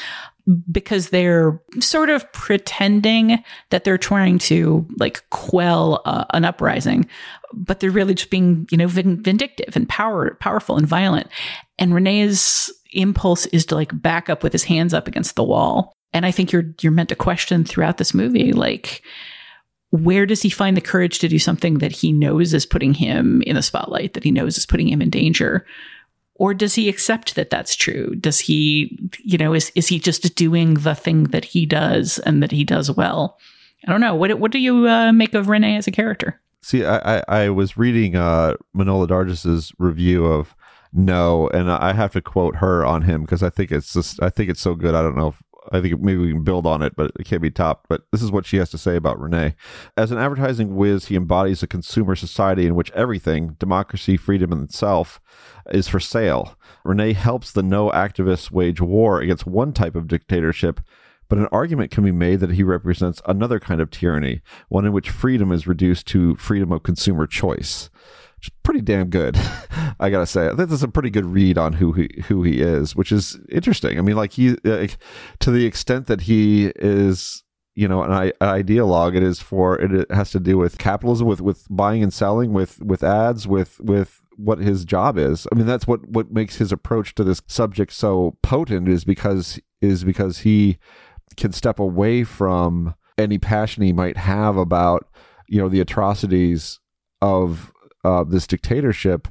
because 0.72 1.10
they're 1.10 1.60
sort 1.80 2.10
of 2.10 2.32
pretending 2.32 3.44
that 3.72 3.84
they're 3.84 3.98
trying 3.98 4.38
to 4.38 4.88
like 4.98 5.28
quell 5.32 6.02
uh, 6.06 6.26
an 6.34 6.46
uprising 6.46 7.08
but 7.52 7.80
they're 7.80 7.90
really 7.90 8.14
just 8.14 8.30
being 8.30 8.68
you 8.70 8.78
know 8.78 8.88
vindictive 8.88 9.76
and 9.76 9.90
power 9.90 10.36
powerful 10.40 10.78
and 10.78 10.86
violent 10.86 11.28
and 11.80 11.96
rene's 11.96 12.72
impulse 12.96 13.46
is 13.48 13.66
to 13.68 13.76
like 13.76 14.02
back 14.02 14.30
up 14.30 14.44
with 14.44 14.54
his 14.54 14.64
hands 14.64 14.94
up 14.94 15.08
against 15.08 15.36
the 15.36 15.44
wall. 15.44 15.94
And 16.14 16.26
I 16.26 16.32
think 16.32 16.52
you're 16.52 16.74
you're 16.82 16.92
meant 16.92 17.10
to 17.10 17.16
question 17.16 17.66
throughout 17.66 17.98
this 17.98 18.14
movie 18.14 18.54
like 18.54 19.04
where 19.92 20.26
does 20.26 20.42
he 20.42 20.50
find 20.50 20.76
the 20.76 20.82
courage 20.82 21.20
to 21.20 21.28
do 21.28 21.40
something 21.40 21.78
that 21.78 21.92
he 21.92 22.12
knows 22.12 22.54
is 22.54 22.66
putting 22.66 22.94
him 22.94 23.42
in 23.44 23.56
the 23.56 23.62
spotlight, 23.62 24.14
that 24.14 24.24
he 24.24 24.32
knows 24.32 24.58
is 24.58 24.66
putting 24.66 24.90
him 24.90 25.02
in 25.02 25.10
danger? 25.10 25.66
Or 26.36 26.54
does 26.54 26.76
he 26.76 26.90
accept 26.90 27.36
that 27.36 27.50
that's 27.50 27.76
true? 27.76 28.14
Does 28.16 28.40
he, 28.40 29.00
you 29.24 29.38
know, 29.38 29.54
is, 29.54 29.72
is 29.74 29.88
he 29.88 30.00
just 30.00 30.36
doing 30.36 30.74
the 30.74 30.96
thing 30.96 31.26
that 31.26 31.46
he 31.46 31.66
does 31.66 32.20
and 32.20 32.44
that 32.44 32.52
he 32.52 32.66
does 32.66 32.92
well? 32.92 33.40
I 33.88 33.92
don't 33.92 34.02
know. 34.02 34.16
What, 34.16 34.38
what 34.40 34.52
do 34.52 34.60
you 34.60 34.88
uh, 34.88 35.14
make 35.14 35.34
of 35.34 35.48
Rene 35.48 35.78
as 35.78 35.88
a 35.88 35.92
character? 35.92 36.42
See, 36.62 36.84
I, 36.84 37.20
I, 37.20 37.24
I 37.28 37.50
was 37.50 37.78
reading 37.78 38.16
uh, 38.16 38.56
Manohla 38.76 39.08
Dargis's 39.08 39.72
review 39.78 40.26
of 40.26 40.56
no, 40.98 41.50
and 41.50 41.70
I 41.70 41.92
have 41.92 42.14
to 42.14 42.22
quote 42.22 42.58
her 42.58 42.86
on 42.86 43.02
him 43.02 43.24
because 43.24 43.44
I 43.44 43.50
think 43.50 43.70
it's 43.70 43.92
just 43.92 44.24
I 44.24 44.30
think 44.30 44.50
it's 44.50 44.62
so 44.62 44.76
good. 44.76 44.96
I 44.96 45.02
don't 45.02 45.18
know 45.18 45.28
if 45.28 45.44
I 45.72 45.82
think 45.82 46.00
maybe 46.00 46.20
we 46.20 46.32
can 46.32 46.44
build 46.44 46.66
on 46.66 46.82
it, 46.82 46.96
but 46.96 47.12
it 47.20 47.26
can't 47.26 47.42
be 47.42 47.52
topped. 47.52 47.88
But 47.90 48.04
this 48.14 48.22
is 48.22 48.32
what 48.32 48.46
she 48.46 48.58
has 48.58 48.70
to 48.70 48.78
say 48.78 48.96
about 48.96 49.20
Rene. 49.20 49.56
As 49.98 50.12
an 50.12 50.18
advertising 50.20 50.78
whiz, 50.78 51.08
he 51.08 51.18
embodies 51.18 51.62
a 51.62 51.68
consumer 51.68 52.16
society 52.16 52.66
in 52.66 52.76
which 52.76 52.92
everything, 52.92 53.58
democracy, 53.60 54.16
freedom, 54.16 54.54
and 54.54 54.64
itself, 54.64 55.20
is 55.70 55.90
for 55.90 56.00
sale. 56.00 56.58
Rene 56.86 57.12
helps 57.12 57.52
the 57.52 57.64
no 57.64 57.90
activists 57.90 58.50
wage 58.50 58.80
war 58.80 59.20
against 59.20 59.46
one 59.46 59.74
type 59.74 59.96
of 59.96 60.08
dictatorship, 60.08 60.80
but 61.28 61.40
an 61.40 61.50
argument 61.52 61.92
can 61.92 62.06
be 62.06 62.12
made 62.12 62.40
that 62.40 62.52
he 62.52 62.64
represents 62.64 63.22
another 63.26 63.60
kind 63.60 63.82
of 63.82 63.92
tyranny, 63.92 64.42
one 64.70 64.86
in 64.86 64.94
which 64.94 65.10
freedom 65.10 65.52
is 65.52 65.68
reduced 65.68 66.08
to 66.08 66.36
freedom 66.36 66.72
of 66.72 66.84
consumer 66.84 67.28
choice 67.28 67.90
pretty 68.64 68.82
damn 68.82 69.10
good. 69.10 69.38
I 70.00 70.10
gotta 70.10 70.26
say, 70.26 70.48
I 70.48 70.56
think 70.56 70.70
that's 70.70 70.82
a 70.84 70.88
pretty 70.88 71.10
good 71.10 71.26
read 71.26 71.58
on 71.58 71.74
who 71.74 71.94
he 71.94 72.10
who 72.28 72.44
he 72.44 72.62
is, 72.62 72.96
which 72.96 73.12
is 73.12 73.40
interesting. 73.50 73.98
I 73.98 74.02
mean, 74.02 74.16
like 74.16 74.34
he, 74.34 74.58
uh, 74.66 74.88
to 75.40 75.52
the 75.52 75.66
extent 75.66 76.08
that 76.08 76.22
he 76.22 76.68
is, 76.76 77.44
you 77.76 77.88
know, 77.88 78.04
an, 78.04 78.12
an 78.12 78.32
ideologue, 78.42 79.16
it 79.16 79.24
is 79.24 79.40
for 79.40 79.80
it 79.80 80.12
has 80.12 80.32
to 80.32 80.40
do 80.40 80.58
with 80.58 80.78
capitalism, 80.78 81.28
with 81.28 81.42
with 81.42 81.66
buying 81.70 82.04
and 82.04 82.14
selling, 82.14 82.54
with 82.54 82.82
with 82.82 83.04
ads, 83.04 83.48
with 83.48 83.80
with 83.80 84.22
what 84.38 84.60
his 84.60 84.86
job 84.86 85.18
is. 85.18 85.48
I 85.52 85.56
mean, 85.56 85.66
that's 85.66 85.88
what 85.88 86.08
what 86.10 86.32
makes 86.32 86.58
his 86.58 86.72
approach 86.72 87.16
to 87.16 87.24
this 87.24 87.42
subject 87.48 87.94
so 87.94 88.38
potent 88.42 88.90
is 88.90 89.06
because 89.06 89.60
is 89.82 90.04
because 90.04 90.40
he 90.40 90.78
can 91.38 91.52
step 91.52 91.80
away 91.80 92.24
from 92.24 92.96
any 93.18 93.38
passion 93.38 93.84
he 93.84 93.94
might 93.94 94.18
have 94.18 94.58
about 94.58 95.08
you 95.48 95.60
know 95.62 95.70
the 95.70 95.80
atrocities 95.80 96.80
of 97.22 97.72
uh, 98.06 98.24
this 98.24 98.48
dictatorship 98.48 99.28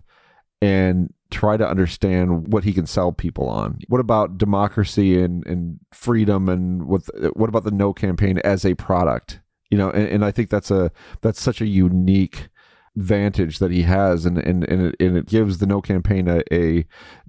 and 0.61 1.13
try 1.31 1.57
to 1.57 1.69
understand 1.69 2.53
what 2.53 2.65
he 2.65 2.73
can 2.73 2.87
sell 2.87 3.13
people 3.13 3.49
on. 3.49 3.79
What 3.89 4.01
about 4.01 4.39
democracy 4.39 5.21
and, 5.21 5.47
and 5.47 5.79
freedom 5.93 6.49
and 6.49 6.85
what 6.85 7.03
what 7.37 7.49
about 7.49 7.65
the 7.65 7.71
no 7.71 7.93
campaign 7.93 8.39
as 8.39 8.65
a 8.65 8.75
product? 8.75 9.41
You 9.71 9.79
know, 9.79 9.91
and, 9.91 10.09
and 10.09 10.25
I 10.25 10.31
think 10.31 10.51
that's 10.51 10.71
a 10.71 10.91
that's 11.23 11.41
such 11.41 11.61
a 11.61 11.67
unique 11.67 12.49
vantage 12.97 13.59
that 13.59 13.73
he 13.73 13.83
has 13.83 14.25
and 14.27 14.39
and, 14.39 14.65
and, 14.65 14.87
it, 14.87 14.97
and 15.01 15.17
it 15.17 15.27
gives 15.27 15.59
the 15.59 15.67
no 15.67 15.81
campaign 15.81 16.29
a, 16.29 16.43
a 16.53 16.87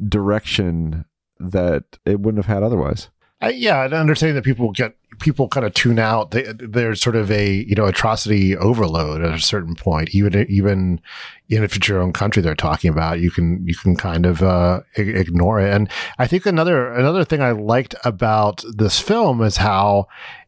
direction 0.07 1.05
that 1.39 1.83
it 2.05 2.19
wouldn't 2.19 2.43
have 2.43 2.53
had 2.53 2.63
otherwise. 2.63 3.09
Uh, 3.43 3.51
yeah, 3.53 3.83
and 3.83 3.93
understanding 3.93 4.35
that 4.35 4.45
people 4.45 4.71
get 4.71 4.95
people 5.19 5.47
kind 5.47 5.65
of 5.65 5.73
tune 5.73 5.99
out. 5.99 6.31
There's 6.31 7.01
sort 7.01 7.15
of 7.15 7.31
a 7.31 7.65
you 7.67 7.75
know 7.75 7.85
atrocity 7.85 8.55
overload 8.55 9.21
at 9.21 9.33
a 9.33 9.39
certain 9.39 9.75
point. 9.75 10.13
Even 10.13 10.45
even 10.49 11.01
even 11.49 11.63
if 11.63 11.75
it's 11.75 11.87
your 11.87 12.01
own 12.01 12.13
country 12.13 12.41
they're 12.41 12.55
talking 12.55 12.89
about, 12.89 13.19
you 13.19 13.31
can 13.31 13.65
you 13.67 13.75
can 13.75 13.95
kind 13.95 14.25
of 14.25 14.41
uh, 14.41 14.81
ignore 14.95 15.59
it. 15.59 15.73
And 15.73 15.89
I 16.17 16.27
think 16.27 16.45
another 16.45 16.93
another 16.93 17.23
thing 17.23 17.41
I 17.41 17.51
liked 17.51 17.95
about 18.03 18.63
this 18.75 18.99
film 18.99 19.41
is 19.41 19.57
how 19.57 20.07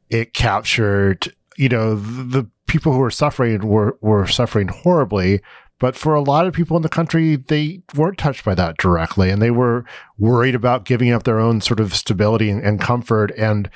it 0.09 0.33
captured 0.33 1.33
you 1.57 1.69
know 1.69 1.95
the, 1.95 2.23
the 2.23 2.49
people 2.67 2.93
who 2.93 2.99
were 2.99 3.11
suffering 3.11 3.67
were 3.67 3.97
were 4.01 4.27
suffering 4.27 4.67
horribly, 4.67 5.41
but 5.79 5.95
for 5.95 6.15
a 6.15 6.21
lot 6.21 6.47
of 6.47 6.53
people 6.53 6.75
in 6.75 6.83
the 6.83 6.89
country, 6.89 7.35
they 7.35 7.81
weren't 7.95 8.17
touched 8.17 8.43
by 8.43 8.55
that 8.55 8.77
directly, 8.77 9.29
and 9.29 9.41
they 9.41 9.51
were 9.51 9.85
worried 10.17 10.55
about 10.55 10.85
giving 10.85 11.11
up 11.11 11.23
their 11.23 11.39
own 11.39 11.61
sort 11.61 11.79
of 11.79 11.95
stability 11.95 12.49
and, 12.49 12.63
and 12.63 12.79
comfort 12.79 13.31
and 13.37 13.69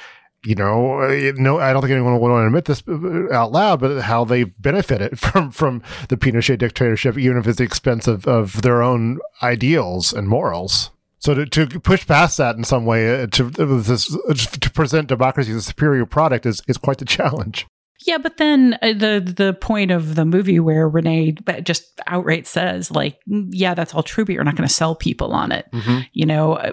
you 0.43 0.55
know, 0.55 1.07
no, 1.37 1.59
I 1.59 1.71
don't 1.71 1.81
think 1.81 1.91
anyone 1.91 2.13
would 2.13 2.21
want 2.21 2.41
to 2.41 2.47
admit 2.47 2.65
this 2.65 2.83
out 3.31 3.51
loud, 3.51 3.79
but 3.79 4.01
how 4.01 4.25
they 4.25 4.45
benefited 4.45 5.19
from 5.19 5.51
from 5.51 5.83
the 6.09 6.17
Pinochet 6.17 6.57
dictatorship, 6.57 7.17
even 7.17 7.37
if 7.37 7.47
it's 7.47 7.59
the 7.59 7.63
expense 7.63 8.07
of, 8.07 8.27
of 8.27 8.61
their 8.61 8.81
own 8.81 9.19
ideals 9.43 10.13
and 10.13 10.27
morals. 10.27 10.89
So 11.19 11.35
to, 11.35 11.45
to 11.67 11.79
push 11.79 12.07
past 12.07 12.37
that 12.37 12.55
in 12.55 12.63
some 12.63 12.85
way, 12.85 13.21
uh, 13.21 13.27
to 13.27 13.43
this, 13.49 14.07
to 14.07 14.71
present 14.71 15.07
democracy 15.07 15.51
as 15.51 15.57
a 15.57 15.61
superior 15.61 16.07
product 16.07 16.47
is 16.47 16.63
is 16.67 16.77
quite 16.77 16.97
the 16.97 17.05
challenge. 17.17 17.67
Yeah, 18.07 18.17
but 18.17 18.37
then 18.37 18.79
uh, 18.81 18.93
the 18.93 19.33
the 19.37 19.53
point 19.53 19.91
of 19.91 20.15
the 20.15 20.25
movie 20.25 20.59
where 20.59 20.89
Rene 20.89 21.33
just 21.61 21.83
outright 22.07 22.47
says, 22.47 22.89
like, 22.89 23.19
mm, 23.29 23.49
yeah, 23.51 23.75
that's 23.75 23.93
all 23.93 24.01
true, 24.01 24.25
but 24.25 24.33
you're 24.33 24.43
not 24.43 24.55
going 24.55 24.67
to 24.67 24.73
sell 24.73 24.95
people 24.95 25.33
on 25.33 25.51
it. 25.51 25.67
Mm-hmm. 25.71 25.99
You 26.13 26.25
know, 26.25 26.53
uh, 26.53 26.71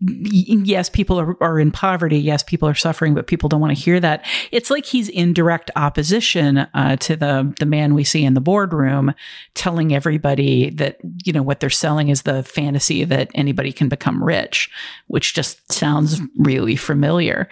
yes, 0.00 0.90
people 0.90 1.18
are, 1.18 1.42
are 1.42 1.58
in 1.58 1.70
poverty. 1.70 2.18
Yes, 2.18 2.42
people 2.42 2.68
are 2.68 2.74
suffering, 2.74 3.14
but 3.14 3.26
people 3.26 3.48
don't 3.48 3.60
want 3.60 3.74
to 3.74 3.82
hear 3.82 3.98
that. 3.98 4.24
It's 4.52 4.70
like 4.70 4.84
he's 4.84 5.08
in 5.08 5.32
direct 5.32 5.70
opposition 5.74 6.58
uh, 6.58 6.96
to 6.96 7.16
the 7.16 7.54
the 7.58 7.66
man 7.66 7.94
we 7.94 8.04
see 8.04 8.24
in 8.24 8.34
the 8.34 8.40
boardroom, 8.40 9.14
telling 9.54 9.94
everybody 9.94 10.70
that 10.70 10.98
you 11.24 11.32
know 11.32 11.42
what 11.42 11.60
they're 11.60 11.70
selling 11.70 12.08
is 12.08 12.22
the 12.22 12.42
fantasy 12.42 13.04
that 13.04 13.30
anybody 13.34 13.72
can 13.72 13.88
become 13.88 14.22
rich, 14.22 14.70
which 15.06 15.34
just 15.34 15.72
sounds 15.72 16.20
really 16.38 16.76
familiar. 16.76 17.48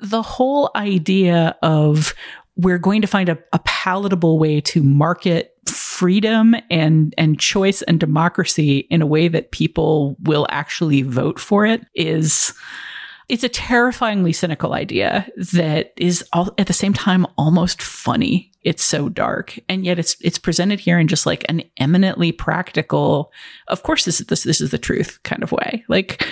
The 0.00 0.22
whole 0.22 0.70
idea 0.76 1.56
of 1.62 2.14
we're 2.56 2.78
going 2.78 3.02
to 3.02 3.06
find 3.06 3.28
a, 3.28 3.38
a 3.52 3.58
palatable 3.60 4.38
way 4.38 4.60
to 4.62 4.82
market 4.82 5.55
freedom 5.96 6.54
and 6.70 7.14
and 7.16 7.40
choice 7.40 7.80
and 7.82 7.98
democracy 7.98 8.80
in 8.90 9.00
a 9.00 9.06
way 9.06 9.28
that 9.28 9.50
people 9.50 10.14
will 10.20 10.46
actually 10.50 11.00
vote 11.00 11.40
for 11.40 11.64
it 11.64 11.86
is 11.94 12.52
it's 13.30 13.42
a 13.42 13.48
terrifyingly 13.48 14.32
cynical 14.32 14.74
idea 14.74 15.26
that 15.52 15.92
is 15.96 16.22
all, 16.34 16.54
at 16.58 16.66
the 16.66 16.72
same 16.72 16.92
time 16.92 17.26
almost 17.38 17.82
funny. 17.82 18.52
It's 18.62 18.84
so 18.84 19.08
dark, 19.08 19.58
and 19.70 19.86
yet 19.86 19.98
it's 19.98 20.16
it's 20.20 20.38
presented 20.38 20.80
here 20.80 20.98
in 20.98 21.08
just 21.08 21.24
like 21.24 21.44
an 21.48 21.62
eminently 21.78 22.30
practical. 22.30 23.32
Of 23.68 23.82
course, 23.82 24.04
this 24.04 24.20
is 24.20 24.26
this 24.26 24.42
this 24.42 24.60
is 24.60 24.70
the 24.70 24.78
truth 24.78 25.18
kind 25.22 25.42
of 25.42 25.50
way. 25.50 25.82
Like 25.88 26.28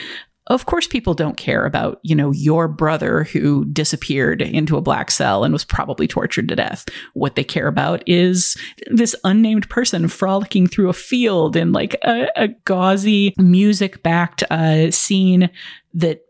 of 0.48 0.66
course 0.66 0.86
people 0.86 1.14
don't 1.14 1.36
care 1.36 1.64
about 1.64 1.98
you 2.02 2.14
know 2.14 2.30
your 2.32 2.68
brother 2.68 3.24
who 3.24 3.64
disappeared 3.66 4.42
into 4.42 4.76
a 4.76 4.82
black 4.82 5.10
cell 5.10 5.44
and 5.44 5.52
was 5.52 5.64
probably 5.64 6.06
tortured 6.06 6.48
to 6.48 6.56
death 6.56 6.86
what 7.14 7.34
they 7.34 7.44
care 7.44 7.66
about 7.66 8.02
is 8.06 8.56
this 8.90 9.16
unnamed 9.24 9.68
person 9.68 10.08
frolicking 10.08 10.66
through 10.66 10.88
a 10.88 10.94
field 10.94 11.56
in 11.56 11.72
like 11.72 11.94
a, 12.02 12.28
a 12.36 12.48
gauzy 12.64 13.34
music 13.38 14.02
backed 14.02 14.42
uh, 14.50 14.90
scene 14.90 15.48
that 15.92 16.22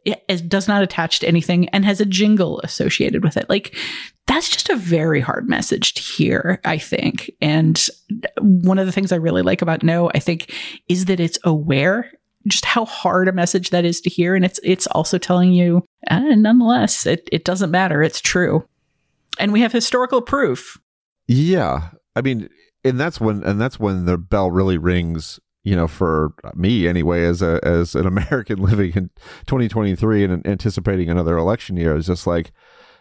does 0.49 0.69
not 0.69 0.83
attach 0.83 1.21
to 1.21 1.27
anything 1.27 1.69
and 1.71 1.85
has 1.85 2.01
a 2.01 2.07
jingle 2.07 2.61
associated 2.61 3.25
with 3.25 3.37
it 3.37 3.49
like 3.49 3.77
that's 4.27 4.49
just 4.49 4.71
a 4.71 4.77
very 4.77 5.21
hard 5.21 5.51
message 5.51 5.93
to 5.95 6.01
hear, 6.01 6.59
I 6.65 6.79
think. 6.79 7.31
And 7.43 7.87
one 8.41 8.79
of 8.79 8.87
the 8.87 8.93
things 8.93 9.13
I 9.13 9.17
really 9.17 9.43
like 9.43 9.61
about 9.61 9.83
No, 9.83 10.11
I 10.15 10.19
think, 10.19 10.55
is 10.89 11.05
that 11.07 11.21
it's 11.21 11.39
aware 11.45 12.11
just 12.47 12.65
how 12.65 12.85
hard 12.85 13.29
a 13.29 13.33
message 13.33 13.71
that 13.71 13.85
is 13.85 14.01
to 14.03 14.11
hear. 14.11 14.35
And 14.35 14.45
it's 14.45 14.61
it's 14.63 14.87
also 14.89 15.19
telling 15.19 15.53
you, 15.53 15.85
uh, 16.11 16.21
nonetheless, 16.21 17.07
it, 17.07 17.29
it 17.33 17.45
doesn't 17.45 17.71
matter. 17.71 18.03
It's 18.03 18.21
true. 18.21 18.67
And 19.39 19.53
we 19.53 19.61
have 19.61 19.73
historical 19.73 20.23
proof. 20.23 20.79
Yeah. 21.27 21.91
I 22.15 22.21
mean, 22.21 22.49
and 22.85 23.01
that's 23.01 23.21
when 23.21 23.43
and 23.45 23.61
that's 23.61 23.81
when 23.81 24.05
the 24.05 24.19
bell 24.19 24.51
really 24.51 24.79
rings 24.79 25.41
you 25.65 25.75
know, 25.75 25.89
for 25.89 26.35
me 26.55 26.87
anyway, 26.87 27.25
as 27.25 27.43
a 27.43 27.59
as 27.65 27.95
an 27.95 28.07
American 28.07 28.59
living 28.59 28.93
in 28.95 29.11
2023 29.47 30.25
and 30.25 30.47
anticipating 30.47 31.09
another 31.09 31.37
election 31.37 31.77
year, 31.77 31.97
is 31.97 32.07
just 32.07 32.27
like, 32.27 32.53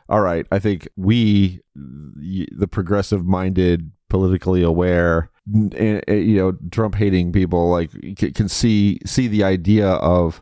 all 0.09 0.21
right, 0.21 0.47
I 0.51 0.59
think 0.59 0.87
we, 0.95 1.61
the 1.75 2.67
progressive 2.69 3.25
minded, 3.25 3.91
politically 4.09 4.63
aware, 4.63 5.29
Eh, 5.75 5.99
eh, 6.07 6.13
you 6.13 6.37
know, 6.37 6.53
Trump 6.71 6.95
hating 6.95 7.33
people, 7.33 7.69
like 7.69 7.91
can 8.15 8.47
see 8.47 8.99
see 9.05 9.27
the 9.27 9.43
idea 9.43 9.87
of 9.89 10.41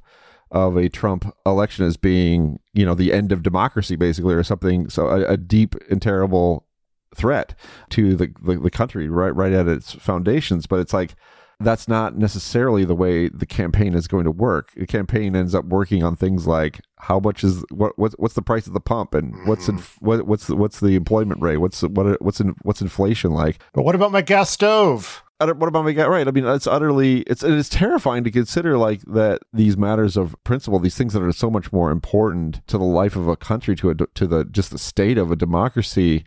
of 0.51 0.77
a 0.77 0.89
Trump 0.89 1.33
election 1.45 1.85
as 1.85 1.97
being, 1.97 2.59
you 2.73 2.85
know, 2.85 2.93
the 2.93 3.11
end 3.13 3.31
of 3.31 3.41
democracy, 3.41 3.95
basically, 3.95 4.35
or 4.35 4.43
something. 4.43 4.89
So 4.89 5.07
a, 5.07 5.33
a 5.33 5.37
deep 5.37 5.75
and 5.89 6.01
terrible 6.01 6.67
threat 7.15 7.57
to 7.91 8.15
the, 8.15 8.31
the 8.43 8.59
the 8.59 8.69
country, 8.69 9.09
right, 9.09 9.35
right 9.35 9.53
at 9.53 9.67
its 9.67 9.91
foundations. 9.93 10.67
But 10.67 10.79
it's 10.81 10.93
like 10.93 11.15
that's 11.63 11.87
not 11.87 12.17
necessarily 12.17 12.85
the 12.85 12.95
way 12.95 13.29
the 13.29 13.45
campaign 13.45 13.93
is 13.93 14.07
going 14.07 14.25
to 14.25 14.31
work. 14.31 14.71
The 14.75 14.87
campaign 14.87 15.35
ends 15.35 15.53
up 15.55 15.65
working 15.65 16.03
on 16.03 16.15
things 16.15 16.47
like 16.47 16.81
how 16.99 17.19
much 17.19 17.43
is 17.43 17.63
what 17.71 17.97
what's 17.97 18.15
what's 18.15 18.33
the 18.35 18.41
price 18.41 18.67
of 18.67 18.73
the 18.73 18.79
pump 18.79 19.13
and 19.13 19.35
what's 19.47 19.67
in, 19.67 19.77
Mm-hmm. 19.77 20.05
what, 20.05 20.27
what's 20.27 20.47
the, 20.47 20.55
what's 20.55 20.79
the 20.79 20.95
employment 20.95 21.41
rate? 21.41 21.57
What's 21.57 21.81
what 21.81 22.21
what's 22.21 22.39
in, 22.39 22.55
what's 22.63 22.81
inflation 22.81 23.31
like? 23.31 23.61
But 23.73 23.83
what 23.83 23.95
about 23.95 24.11
my 24.11 24.21
gas 24.21 24.49
stove? 24.49 25.23
What 25.39 25.67
about 25.67 25.85
my 25.85 25.91
gas? 25.91 26.07
Right. 26.07 26.27
I 26.27 26.31
mean, 26.31 26.45
it's 26.45 26.67
utterly 26.67 27.21
it's 27.21 27.41
it's 27.43 27.69
terrifying 27.69 28.23
to 28.25 28.31
consider 28.31 28.77
like 28.77 29.01
that 29.07 29.39
these 29.51 29.75
matters 29.75 30.15
of 30.15 30.35
principle, 30.43 30.77
these 30.77 30.95
things 30.95 31.13
that 31.13 31.23
are 31.23 31.31
so 31.31 31.49
much 31.49 31.73
more 31.73 31.89
important 31.89 32.61
to 32.67 32.77
the 32.77 32.83
life 32.83 33.15
of 33.15 33.27
a 33.27 33.35
country, 33.35 33.75
to 33.77 33.89
a 33.89 33.95
to 33.95 34.27
the 34.27 34.45
just 34.45 34.69
the 34.69 34.77
state 34.77 35.17
of 35.17 35.31
a 35.31 35.35
democracy 35.35 36.25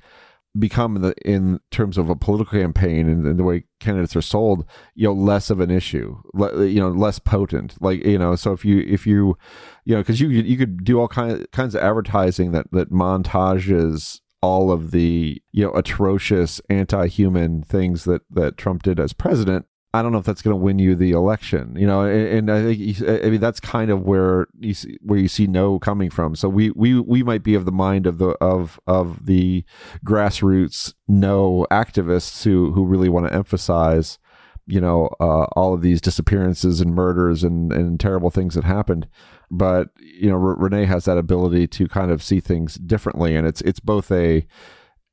become 0.59 0.95
the 1.01 1.15
in 1.25 1.61
terms 1.71 1.99
of 1.99 2.09
a 2.09 2.15
political 2.15 2.59
campaign 2.59 3.09
and, 3.09 3.27
and, 3.27 3.39
the 3.39 3.43
way 3.43 3.65
candidates 3.81 4.15
are 4.15 4.23
sold 4.23 4.65
you 4.95 5.09
know 5.09 5.13
less 5.13 5.51
of 5.51 5.59
an 5.59 5.71
issue 5.71 6.17
le, 6.33 6.67
you 6.67 6.79
know 6.79 6.91
less 6.91 7.19
potent. 7.19 7.77
Like 7.81 8.05
you 8.05 8.19
know 8.19 8.37
so 8.37 8.53
if 8.53 8.65
you 8.65 8.81
if 8.87 9.07
you 9.07 9.37
you 9.85 9.95
know 9.95 10.01
because 10.01 10.21
you 10.21 10.29
you 10.29 10.57
could 10.57 10.85
do 10.85 11.01
all 11.01 11.09
kinds 11.09 11.47
kinds 11.53 11.75
of 11.75 11.83
advertising 11.83 12.53
that 12.53 12.71
that 12.73 12.93
montages 12.93 14.21
all 14.43 14.71
of 14.71 14.91
the 14.91 15.43
you 15.53 15.65
know 15.65 15.73
atrocious 15.73 16.61
anti-human 16.69 17.63
things 17.63 18.05
that 18.05 18.23
that 18.31 18.57
Trump 18.57 18.83
did 18.83 19.01
as 19.01 19.13
president 19.13 19.67
I 19.95 20.03
don't 20.03 20.11
know 20.11 20.19
if 20.19 20.25
that's 20.25 20.43
going 20.43 20.59
to 20.59 20.63
win 20.63 20.81
you 20.81 20.97
the 20.97 21.13
election, 21.13 21.77
you 21.79 21.87
know, 21.87 22.01
and, 22.01 22.51
and, 22.51 22.51
I 22.51 22.75
think 22.75 23.25
I 23.25 23.31
mean 23.31 23.41
that's 23.41 23.61
kind 23.61 23.93
of 23.93 24.03
where 24.03 24.49
you 24.59 24.75
see, 24.75 24.99
where 25.03 25.21
you 25.21 25.29
see 25.29 25.47
no 25.47 25.79
coming 25.79 26.11
from. 26.11 26.35
So 26.35 26.49
we 26.49 26.73
we 26.73 26.99
we 26.99 27.23
might 27.23 27.45
be 27.45 27.55
of 27.55 27.65
the 27.65 27.71
mind 27.71 28.09
of 28.09 28.19
the 28.19 28.31
of 28.41 28.81
of 28.89 29.25
the 29.27 29.65
grassroots 30.05 30.95
no 31.07 31.65
activists 31.71 32.43
who 32.43 32.73
who 32.73 32.85
really 32.85 33.09
want 33.09 33.29
to 33.29 33.33
emphasize, 33.33 34.19
you 34.67 34.81
know, 34.81 35.11
uh, 35.21 35.45
all 35.53 35.73
of 35.73 35.83
these 35.83 36.01
disappearances 36.01 36.81
and 36.81 36.93
murders 36.93 37.45
and 37.45 37.73
and 37.73 38.01
terrible 38.01 38.31
things 38.31 38.57
that 38.57 38.65
happened. 38.65 39.07
But 39.49 39.91
you 39.99 40.29
know, 40.29 40.45
R- 40.45 40.59
Rene 40.59 40.87
has 40.87 41.05
that 41.05 41.19
ability 41.19 41.69
to 41.69 41.87
kind 41.87 42.11
of 42.11 42.21
see 42.21 42.41
things 42.41 42.75
differently, 42.75 43.37
and 43.37 43.47
it's 43.47 43.61
it's 43.61 43.79
both 43.79 44.11
a 44.11 44.45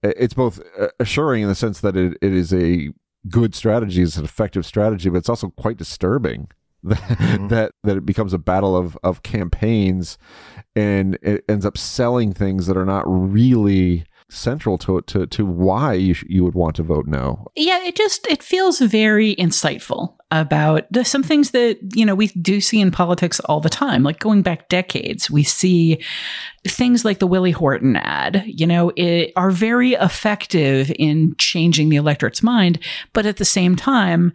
it's 0.02 0.34
both 0.34 0.60
assuring 1.00 1.44
in 1.44 1.50
the 1.50 1.54
sense 1.54 1.82
that 1.82 1.96
it, 1.96 2.18
it 2.20 2.34
is 2.34 2.52
a 2.52 2.90
good 3.30 3.56
strategy 3.56 4.02
is 4.02 4.18
an 4.18 4.26
effective 4.26 4.66
strategy, 4.66 5.10
but 5.10 5.18
it's 5.18 5.30
also 5.30 5.50
quite 5.50 5.78
disturbing 5.78 6.50
that 6.84 6.98
mm-hmm. 6.98 7.48
that, 7.50 7.74
that 7.84 7.98
it 7.98 8.06
becomes 8.06 8.34
a 8.34 8.40
battle 8.40 8.76
of 8.76 8.98
of 9.04 9.24
campaigns, 9.24 10.18
and 10.76 11.18
it 11.22 11.44
ends 11.48 11.66
up 11.66 11.78
selling 11.78 12.34
things 12.34 12.66
that 12.68 12.78
are 12.78 12.86
not 12.86 13.04
really 13.06 14.06
central 14.32 14.78
to 14.78 15.02
to 15.02 15.28
to 15.28 15.46
why 15.46 15.94
you 15.94 16.14
sh- 16.14 16.26
you 16.28 16.44
would 16.44 16.56
want 16.56 16.76
to 16.78 16.84
vote 16.84 17.06
no. 17.06 17.48
Yeah, 17.56 17.84
it 17.84 17.96
just 17.96 18.26
it 18.28 18.42
feels 18.42 18.80
very 18.80 19.36
insightful 19.36 20.16
about 20.32 20.86
some 21.04 21.24
things 21.24 21.52
that 21.52 21.78
you 21.94 22.06
know 22.06 22.16
we 22.16 22.28
do 22.28 22.62
see 22.62 22.80
in 22.80 22.90
politics 22.90 23.42
all 23.42 23.60
the 23.60 23.70
time 23.70 24.02
like 24.02 24.20
going 24.20 24.42
back 24.42 24.70
decades 24.70 25.30
we 25.30 25.44
see 25.44 26.02
things 26.66 27.04
like 27.04 27.20
the 27.20 27.28
willie 27.28 27.52
horton 27.52 27.98
ad 27.98 28.42
you 28.46 28.66
know 28.66 28.94
it, 28.96 29.34
are 29.36 29.52
very 29.52 29.92
effective 29.96 30.90
in 30.98 31.36
changing 31.38 31.90
the 31.90 31.98
electorate's 31.98 32.42
mind 32.42 32.80
but 33.12 33.26
at 33.26 33.38
the 33.38 33.46
same 33.46 33.76
time 33.76 34.32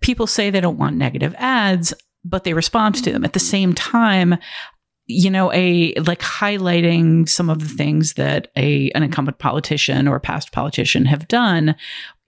people 0.00 0.26
say 0.26 0.50
they 0.50 0.60
don't 0.60 0.78
want 0.78 0.96
negative 0.96 1.34
ads 1.38 1.94
but 2.24 2.42
they 2.42 2.52
respond 2.52 2.96
to 2.96 3.12
them 3.12 3.24
at 3.24 3.32
the 3.32 3.38
same 3.38 3.72
time 3.72 4.36
you 5.08 5.30
know 5.30 5.50
a 5.52 5.94
like 5.94 6.20
highlighting 6.20 7.26
some 7.26 7.48
of 7.48 7.60
the 7.60 7.68
things 7.68 8.12
that 8.14 8.48
a 8.56 8.90
an 8.90 9.02
incumbent 9.02 9.38
politician 9.38 10.06
or 10.06 10.16
a 10.16 10.20
past 10.20 10.52
politician 10.52 11.06
have 11.06 11.26
done 11.26 11.74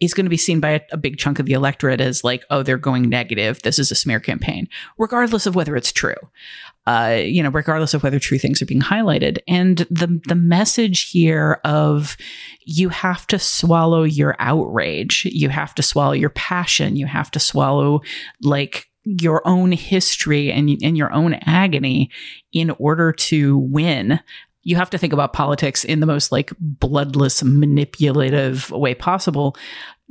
is 0.01 0.15
going 0.15 0.25
to 0.25 0.31
be 0.31 0.39
seen 0.39 0.61
by 0.61 0.71
a, 0.71 0.81
a, 0.93 0.97
big 0.97 1.19
chunk 1.19 1.39
of 1.39 1.45
the 1.45 1.53
electorate 1.53 2.01
as 2.01 2.25
like 2.25 2.43
oh 2.49 2.63
they're 2.63 2.79
going 2.79 3.09
negative. 3.11 3.61
This 3.63 3.79
is 3.79 3.91
a 3.91 3.95
smear 3.95 4.19
campaign 4.19 4.67
regardless 4.97 5.47
of 5.47 5.55
whether 5.55 5.77
it's 5.77 5.93
true. 5.93 6.17
Uh, 6.87 7.21
you 7.23 7.43
know 7.43 7.51
regardless 7.51 7.93
of 7.93 8.03
whether 8.03 8.19
true 8.19 8.39
things 8.39 8.63
are 8.63 8.67
being 8.67 8.81
highlighted. 8.81 9.39
And 9.47 9.79
the 9.91 10.21
the 10.27 10.35
message 10.35 11.11
here 11.11 11.61
of 11.65 12.17
you 12.65 12.89
have 12.89 13.27
to 13.27 13.39
swallow 13.39 14.05
your 14.05 14.37
outrage. 14.39 15.27
You 15.27 15.51
have 15.51 15.75
to 15.75 15.83
swallow 15.83 16.13
your 16.13 16.31
passion. 16.31 16.97
You 16.97 17.07
have 17.07 17.31
to 17.33 17.39
swallow 17.39 18.01
like 18.43 18.90
your 19.05 19.47
own 19.47 19.73
history 19.73 20.53
and, 20.53 20.69
and 20.83 20.97
your 20.97 21.13
own 21.13 21.35
agony 21.47 22.11
in 22.53 22.71
order 22.71 23.13
to 23.13 23.59
win 23.59 24.21
you 24.63 24.77
have 24.77 24.91
to 24.91 24.99
think 24.99 25.13
about 25.13 25.33
politics 25.33 25.85
in 25.85 26.01
the 26.01 26.07
most 26.07 26.33
like 26.33 26.53
bloodless 26.59 27.43
manipulative 27.43 28.71
way 28.71 28.95
possible. 28.95 29.57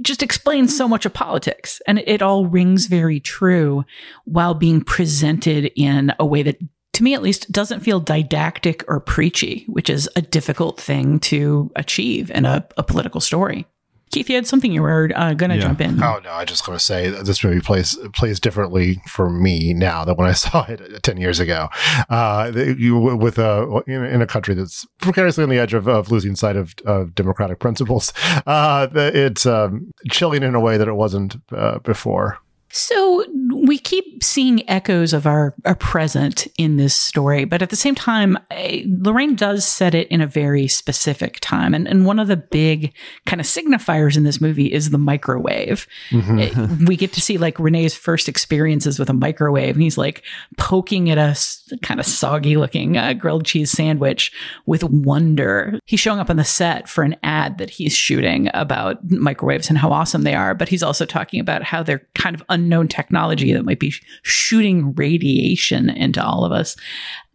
Just 0.01 0.23
explains 0.23 0.75
so 0.75 0.87
much 0.87 1.05
of 1.05 1.13
politics 1.13 1.81
and 1.87 1.99
it 1.99 2.21
all 2.21 2.45
rings 2.45 2.87
very 2.87 3.19
true 3.19 3.85
while 4.25 4.53
being 4.53 4.81
presented 4.81 5.71
in 5.75 6.13
a 6.19 6.25
way 6.25 6.41
that 6.43 6.59
to 6.93 7.03
me 7.03 7.13
at 7.13 7.21
least 7.21 7.51
doesn't 7.51 7.81
feel 7.81 7.99
didactic 7.99 8.83
or 8.87 8.99
preachy 8.99 9.65
which 9.67 9.89
is 9.89 10.09
a 10.15 10.21
difficult 10.21 10.79
thing 10.79 11.19
to 11.19 11.71
achieve 11.75 12.31
in 12.31 12.45
a, 12.45 12.65
a 12.77 12.83
political 12.83 13.21
story 13.21 13.67
Keith, 14.11 14.29
you 14.29 14.35
had 14.35 14.47
something 14.47 14.71
you 14.71 14.81
were 14.81 15.11
uh, 15.15 15.33
going 15.33 15.51
to 15.51 15.55
yeah. 15.55 15.61
jump 15.61 15.81
in. 15.81 16.01
Oh 16.01 16.19
no, 16.23 16.31
I 16.31 16.45
just 16.45 16.67
want 16.67 16.79
to 16.79 16.85
say 16.85 17.09
this 17.09 17.43
movie 17.43 17.61
plays 17.61 17.97
plays 18.13 18.39
differently 18.39 19.01
for 19.07 19.29
me 19.29 19.73
now 19.73 20.03
than 20.03 20.15
when 20.15 20.27
I 20.27 20.33
saw 20.33 20.65
it 20.65 21.03
ten 21.03 21.17
years 21.17 21.39
ago. 21.39 21.69
Uh, 22.09 22.51
you 22.55 22.97
with 22.97 23.37
a 23.37 23.83
in, 23.87 24.21
a 24.21 24.27
country 24.27 24.55
that's 24.55 24.85
precariously 24.99 25.43
on 25.43 25.49
the 25.49 25.59
edge 25.59 25.73
of, 25.73 25.87
of 25.87 26.11
losing 26.11 26.35
sight 26.35 26.55
of, 26.55 26.73
of 26.85 27.15
democratic 27.15 27.59
principles, 27.59 28.11
uh, 28.47 28.87
it's 28.93 29.45
um, 29.45 29.91
chilling 30.09 30.43
in 30.43 30.55
a 30.55 30.59
way 30.59 30.77
that 30.77 30.87
it 30.87 30.93
wasn't 30.93 31.37
uh, 31.51 31.79
before. 31.79 32.39
So 32.71 33.25
we 33.69 33.77
keep 33.77 34.23
seeing 34.23 34.67
echoes 34.67 35.13
of 35.13 35.27
our, 35.27 35.53
our 35.63 35.75
present 35.75 36.47
in 36.57 36.77
this 36.77 36.95
story, 36.95 37.45
but 37.45 37.61
at 37.61 37.69
the 37.69 37.75
same 37.75 37.93
time, 37.93 38.35
I, 38.49 38.83
Larraín 38.87 39.37
does 39.37 39.63
set 39.63 39.93
it 39.93 40.07
in 40.07 40.21
a 40.21 40.25
very 40.25 40.67
specific 40.67 41.37
time. 41.39 41.75
And, 41.75 41.87
and 41.87 42.03
one 42.03 42.17
of 42.17 42.27
the 42.27 42.35
big 42.35 42.91
kind 43.27 43.39
of 43.39 43.45
signifiers 43.45 44.17
in 44.17 44.23
this 44.23 44.41
movie 44.41 44.73
is 44.73 44.89
the 44.89 44.97
microwave. 44.97 45.85
Mm-hmm. 46.09 46.39
It, 46.39 46.87
we 46.87 46.97
get 46.97 47.13
to 47.13 47.21
see 47.21 47.37
like 47.37 47.59
Rene's 47.59 47.93
first 47.93 48.27
experiences 48.27 48.97
with 48.97 49.07
a 49.07 49.13
microwave, 49.13 49.75
and 49.75 49.83
he's 49.83 49.99
like 49.99 50.23
poking 50.57 51.11
at 51.11 51.19
a 51.19 51.37
kind 51.83 51.99
of 51.99 52.07
soggy 52.07 52.57
looking 52.57 52.97
uh, 52.97 53.13
grilled 53.13 53.45
cheese 53.45 53.69
sandwich 53.69 54.31
with 54.65 54.83
wonder. 54.83 55.79
He's 55.85 55.99
showing 55.99 56.19
up 56.19 56.31
on 56.31 56.37
the 56.37 56.43
set 56.43 56.89
for 56.89 57.03
an 57.03 57.15
ad 57.21 57.59
that 57.59 57.69
he's 57.69 57.95
shooting 57.95 58.49
about 58.55 58.97
microwaves 59.11 59.69
and 59.69 59.77
how 59.77 59.91
awesome 59.91 60.23
they 60.23 60.33
are, 60.33 60.55
but 60.55 60.69
he's 60.69 60.81
also 60.81 61.05
talking 61.05 61.39
about 61.39 61.61
how 61.61 61.83
they're 61.83 62.07
kind 62.15 62.35
of 62.35 62.41
unknown 62.49 62.87
technology 62.87 63.58
that 63.59 63.65
might 63.65 63.79
be 63.79 63.93
shooting 64.23 64.93
radiation 64.95 65.89
into 65.89 66.23
all 66.23 66.45
of 66.45 66.51
us. 66.51 66.75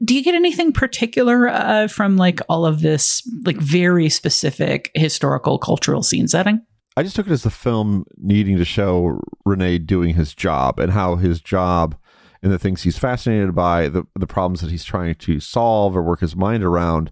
Do 0.03 0.14
you 0.14 0.25
get 0.25 0.35
anything 0.35 0.72
particular 0.72 1.49
uh, 1.49 1.89
from 1.89 2.16
like 2.16 2.41
all 2.49 2.66
of 2.66 2.81
this, 2.81 3.22
like 3.45 3.57
very 3.57 4.09
specific 4.09 4.91
historical 4.95 5.59
cultural 5.59 6.03
scene 6.03 6.27
setting? 6.27 6.61
I 6.97 7.03
just 7.03 7.16
took 7.16 7.27
it 7.27 7.33
as 7.33 7.43
the 7.43 7.51
film 7.51 8.05
needing 8.16 8.57
to 8.57 8.64
show 8.64 9.20
Rene 9.45 9.79
doing 9.79 10.14
his 10.14 10.35
job 10.35 10.79
and 10.79 10.93
how 10.93 11.16
his 11.16 11.41
job 11.41 11.97
and 12.43 12.53
the 12.53 12.59
things 12.59 12.83
he's 12.83 12.99
fascinated 12.99 13.55
by, 13.55 13.89
the 13.89 14.05
the 14.14 14.27
problems 14.27 14.61
that 14.61 14.70
he's 14.70 14.85
trying 14.85 15.14
to 15.16 15.41
solve 15.41 15.97
or 15.97 16.03
work 16.03 16.20
his 16.20 16.37
mind 16.37 16.62
around, 16.62 17.11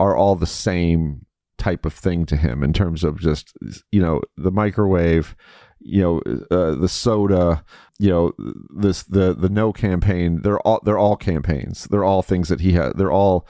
are 0.00 0.16
all 0.16 0.34
the 0.34 0.46
same 0.46 1.26
type 1.58 1.86
of 1.86 1.92
thing 1.92 2.26
to 2.26 2.36
him 2.36 2.64
in 2.64 2.72
terms 2.72 3.04
of 3.04 3.20
just 3.20 3.56
you 3.92 4.02
know 4.02 4.20
the 4.36 4.50
microwave 4.50 5.36
you 5.78 6.02
know 6.02 6.20
uh, 6.50 6.74
the 6.74 6.88
soda 6.88 7.64
you 8.02 8.10
know 8.10 8.32
this 8.76 9.04
the 9.04 9.32
the 9.32 9.48
no 9.48 9.72
campaign 9.72 10.42
they're 10.42 10.58
all 10.60 10.80
they're 10.84 10.98
all 10.98 11.16
campaigns. 11.16 11.84
They're 11.84 12.02
all 12.02 12.22
things 12.22 12.48
that 12.48 12.60
he 12.60 12.72
has 12.72 12.94
they're 12.94 13.12
all 13.12 13.46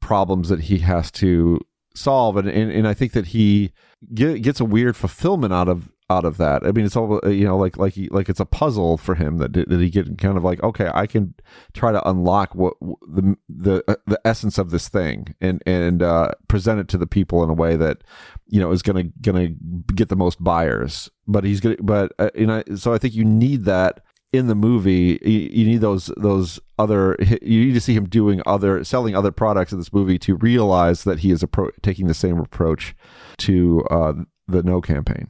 problems 0.00 0.50
that 0.50 0.60
he 0.60 0.80
has 0.80 1.10
to 1.12 1.58
solve. 1.94 2.36
And 2.36 2.46
and, 2.46 2.70
and 2.70 2.86
i 2.86 2.92
think 2.92 3.12
that 3.12 3.28
he 3.28 3.72
get, 4.12 4.42
gets 4.42 4.60
a 4.60 4.64
weird 4.66 4.94
fulfillment 4.94 5.54
out 5.54 5.70
of 5.70 5.88
out 6.14 6.24
of 6.24 6.36
that. 6.38 6.66
I 6.66 6.72
mean 6.72 6.84
it's 6.84 6.96
all 6.96 7.20
you 7.24 7.44
know 7.44 7.56
like 7.56 7.76
like 7.76 7.94
he, 7.94 8.08
like 8.08 8.28
it's 8.28 8.40
a 8.40 8.46
puzzle 8.46 8.96
for 8.96 9.14
him 9.14 9.38
that 9.38 9.52
that 9.52 9.80
he 9.80 9.90
get 9.90 10.18
kind 10.18 10.36
of 10.36 10.44
like 10.44 10.62
okay 10.62 10.90
i 10.94 11.06
can 11.06 11.34
try 11.72 11.92
to 11.92 12.08
unlock 12.08 12.54
what 12.54 12.74
the 12.80 13.36
the 13.48 13.84
uh, 13.88 13.96
the 14.06 14.20
essence 14.24 14.58
of 14.58 14.70
this 14.70 14.88
thing 14.88 15.34
and 15.40 15.62
and 15.66 16.02
uh, 16.02 16.30
present 16.48 16.80
it 16.80 16.88
to 16.88 16.98
the 16.98 17.06
people 17.06 17.42
in 17.42 17.50
a 17.50 17.54
way 17.54 17.76
that 17.76 18.02
you 18.46 18.60
know 18.60 18.70
is 18.70 18.82
gonna 18.82 19.04
gonna 19.20 19.48
get 19.94 20.08
the 20.08 20.16
most 20.16 20.42
buyers. 20.42 21.10
But 21.26 21.44
he's 21.44 21.60
gonna 21.60 21.76
but 21.80 22.12
uh, 22.18 22.30
you 22.34 22.46
know 22.46 22.62
so 22.76 22.92
i 22.92 22.98
think 22.98 23.14
you 23.14 23.24
need 23.24 23.64
that 23.64 24.00
in 24.34 24.48
the 24.48 24.54
movie. 24.54 25.18
You, 25.22 25.48
you 25.52 25.66
need 25.66 25.80
those 25.80 26.06
those 26.16 26.60
other 26.78 27.16
you 27.42 27.66
need 27.66 27.74
to 27.74 27.80
see 27.80 27.94
him 27.94 28.08
doing 28.08 28.42
other 28.46 28.84
selling 28.84 29.14
other 29.14 29.32
products 29.32 29.72
in 29.72 29.78
this 29.78 29.92
movie 29.92 30.18
to 30.20 30.36
realize 30.36 31.04
that 31.04 31.20
he 31.20 31.30
is 31.30 31.42
appro- 31.42 31.70
taking 31.82 32.08
the 32.08 32.14
same 32.14 32.38
approach 32.38 32.94
to 33.38 33.82
uh, 33.90 34.12
the 34.48 34.62
no 34.62 34.80
campaign 34.80 35.28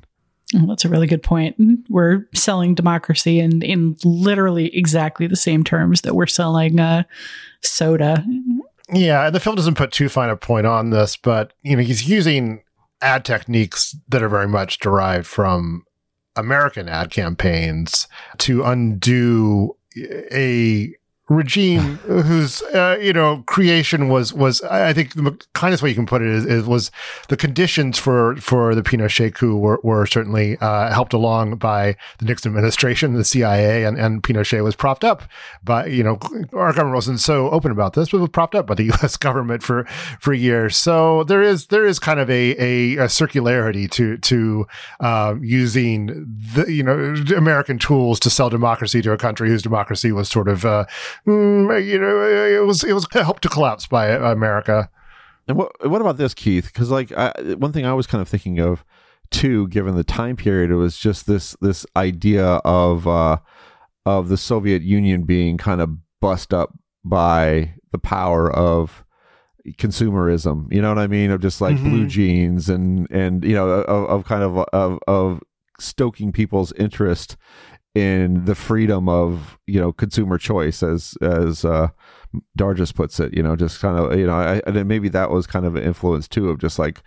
Oh, 0.54 0.66
that's 0.66 0.84
a 0.84 0.88
really 0.88 1.06
good 1.06 1.22
point. 1.22 1.56
We're 1.88 2.28
selling 2.34 2.74
democracy 2.74 3.40
in, 3.40 3.62
in 3.62 3.96
literally 4.04 4.74
exactly 4.76 5.26
the 5.26 5.36
same 5.36 5.64
terms 5.64 6.02
that 6.02 6.14
we're 6.14 6.26
selling 6.26 6.78
uh, 6.78 7.04
soda. 7.62 8.24
Yeah, 8.92 9.26
and 9.26 9.34
the 9.34 9.40
film 9.40 9.56
doesn't 9.56 9.76
put 9.76 9.92
too 9.92 10.08
fine 10.08 10.30
a 10.30 10.36
point 10.36 10.66
on 10.66 10.90
this, 10.90 11.16
but 11.16 11.54
you 11.62 11.76
know 11.76 11.82
he's 11.82 12.08
using 12.08 12.62
ad 13.00 13.24
techniques 13.24 13.96
that 14.08 14.22
are 14.22 14.28
very 14.28 14.48
much 14.48 14.78
derived 14.78 15.26
from 15.26 15.84
American 16.36 16.88
ad 16.88 17.10
campaigns 17.10 18.06
to 18.38 18.62
undo 18.62 19.76
a 20.32 20.94
regime 21.28 21.96
whose 22.06 22.60
uh, 22.74 22.98
you 23.00 23.12
know 23.12 23.42
creation 23.46 24.10
was 24.10 24.34
was 24.34 24.60
I 24.62 24.92
think 24.92 25.14
the 25.14 25.38
kindest 25.54 25.82
way 25.82 25.88
you 25.88 25.94
can 25.94 26.04
put 26.04 26.20
it 26.20 26.28
is, 26.28 26.44
is 26.44 26.66
was 26.66 26.90
the 27.28 27.36
conditions 27.36 27.98
for 27.98 28.36
for 28.36 28.74
the 28.74 28.82
Pinochet 28.82 29.34
coup 29.34 29.56
were, 29.56 29.80
were 29.82 30.04
certainly 30.06 30.58
uh, 30.58 30.92
helped 30.92 31.14
along 31.14 31.56
by 31.56 31.96
the 32.18 32.26
Nixon 32.26 32.50
administration, 32.50 33.14
the 33.14 33.24
CIA, 33.24 33.84
and, 33.84 33.98
and 33.98 34.22
Pinochet 34.22 34.62
was 34.62 34.76
propped 34.76 35.02
up 35.02 35.22
by 35.62 35.86
you 35.86 36.02
know 36.02 36.18
our 36.52 36.72
government 36.74 36.96
wasn't 36.96 37.20
so 37.20 37.50
open 37.50 37.70
about 37.70 37.94
this, 37.94 38.10
but 38.10 38.20
was 38.20 38.28
propped 38.28 38.54
up 38.54 38.66
by 38.66 38.74
the 38.74 38.84
U.S. 38.94 39.16
government 39.16 39.62
for 39.62 39.84
for 40.20 40.34
years. 40.34 40.76
So 40.76 41.24
there 41.24 41.42
is 41.42 41.68
there 41.68 41.86
is 41.86 41.98
kind 41.98 42.20
of 42.20 42.28
a 42.28 42.54
a, 42.58 43.04
a 43.04 43.06
circularity 43.06 43.90
to 43.92 44.18
to 44.18 44.66
uh, 45.00 45.36
using 45.40 46.26
the 46.54 46.70
you 46.70 46.82
know 46.82 47.14
American 47.34 47.78
tools 47.78 48.20
to 48.20 48.28
sell 48.28 48.50
democracy 48.50 49.00
to 49.00 49.12
a 49.12 49.16
country 49.16 49.48
whose 49.48 49.62
democracy 49.62 50.12
was 50.12 50.28
sort 50.28 50.48
of 50.48 50.66
uh, 50.66 50.84
mm, 51.26 51.84
you 51.84 51.98
know, 51.98 52.62
it 52.62 52.66
was 52.66 52.84
it 52.84 52.92
was 52.92 53.06
helped 53.12 53.42
to 53.42 53.48
collapse 53.48 53.86
by 53.86 54.08
America. 54.08 54.90
And 55.46 55.56
what 55.56 55.88
what 55.88 56.00
about 56.00 56.16
this, 56.16 56.34
Keith? 56.34 56.66
Because 56.66 56.90
like 56.90 57.12
I, 57.12 57.32
one 57.58 57.72
thing 57.72 57.86
I 57.86 57.92
was 57.92 58.06
kind 58.06 58.22
of 58.22 58.28
thinking 58.28 58.58
of 58.58 58.84
too, 59.30 59.68
given 59.68 59.96
the 59.96 60.04
time 60.04 60.36
period, 60.36 60.70
it 60.70 60.76
was 60.76 60.96
just 60.96 61.26
this 61.26 61.56
this 61.60 61.84
idea 61.96 62.44
of 62.64 63.06
uh, 63.06 63.38
of 64.06 64.28
the 64.28 64.36
Soviet 64.36 64.82
Union 64.82 65.24
being 65.24 65.58
kind 65.58 65.80
of 65.80 65.90
bust 66.20 66.54
up 66.54 66.78
by 67.04 67.74
the 67.92 67.98
power 67.98 68.50
of 68.50 69.04
consumerism. 69.72 70.72
You 70.72 70.82
know 70.82 70.88
what 70.88 70.98
I 70.98 71.06
mean? 71.06 71.30
Of 71.30 71.40
just 71.40 71.60
like 71.60 71.76
mm-hmm. 71.76 71.90
blue 71.90 72.06
jeans 72.06 72.68
and 72.68 73.10
and 73.10 73.44
you 73.44 73.54
know 73.54 73.68
of, 73.68 74.10
of 74.10 74.24
kind 74.24 74.42
of 74.42 74.58
of 74.72 74.98
of 75.06 75.42
stoking 75.80 76.32
people's 76.32 76.72
interest 76.72 77.36
in 77.94 78.44
the 78.44 78.54
freedom 78.54 79.08
of 79.08 79.58
you 79.66 79.80
know 79.80 79.92
consumer 79.92 80.36
choice 80.38 80.82
as 80.82 81.16
as 81.22 81.64
uh 81.64 81.88
Dargis 82.58 82.92
puts 82.92 83.20
it 83.20 83.32
you 83.32 83.42
know 83.42 83.54
just 83.54 83.80
kind 83.80 83.98
of 83.98 84.18
you 84.18 84.26
know 84.26 84.34
I, 84.34 84.60
and 84.66 84.88
maybe 84.88 85.08
that 85.10 85.30
was 85.30 85.46
kind 85.46 85.64
of 85.64 85.76
an 85.76 85.84
influence 85.84 86.26
too 86.26 86.50
of 86.50 86.58
just 86.58 86.78
like 86.78 87.02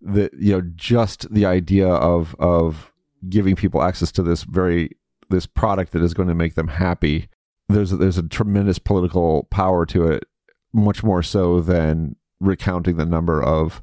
the 0.00 0.30
you 0.38 0.52
know 0.52 0.62
just 0.74 1.32
the 1.32 1.44
idea 1.44 1.88
of 1.88 2.34
of 2.38 2.90
giving 3.28 3.54
people 3.54 3.82
access 3.82 4.10
to 4.12 4.22
this 4.22 4.44
very 4.44 4.90
this 5.28 5.46
product 5.46 5.92
that 5.92 6.02
is 6.02 6.14
going 6.14 6.28
to 6.28 6.34
make 6.34 6.54
them 6.54 6.68
happy. 6.68 7.28
There's 7.68 7.92
a, 7.92 7.96
there's 7.96 8.18
a 8.18 8.26
tremendous 8.26 8.78
political 8.78 9.44
power 9.44 9.86
to 9.86 10.08
it 10.08 10.24
much 10.72 11.02
more 11.02 11.22
so 11.22 11.60
than 11.60 12.16
recounting 12.40 12.96
the 12.96 13.06
number 13.06 13.42
of 13.42 13.82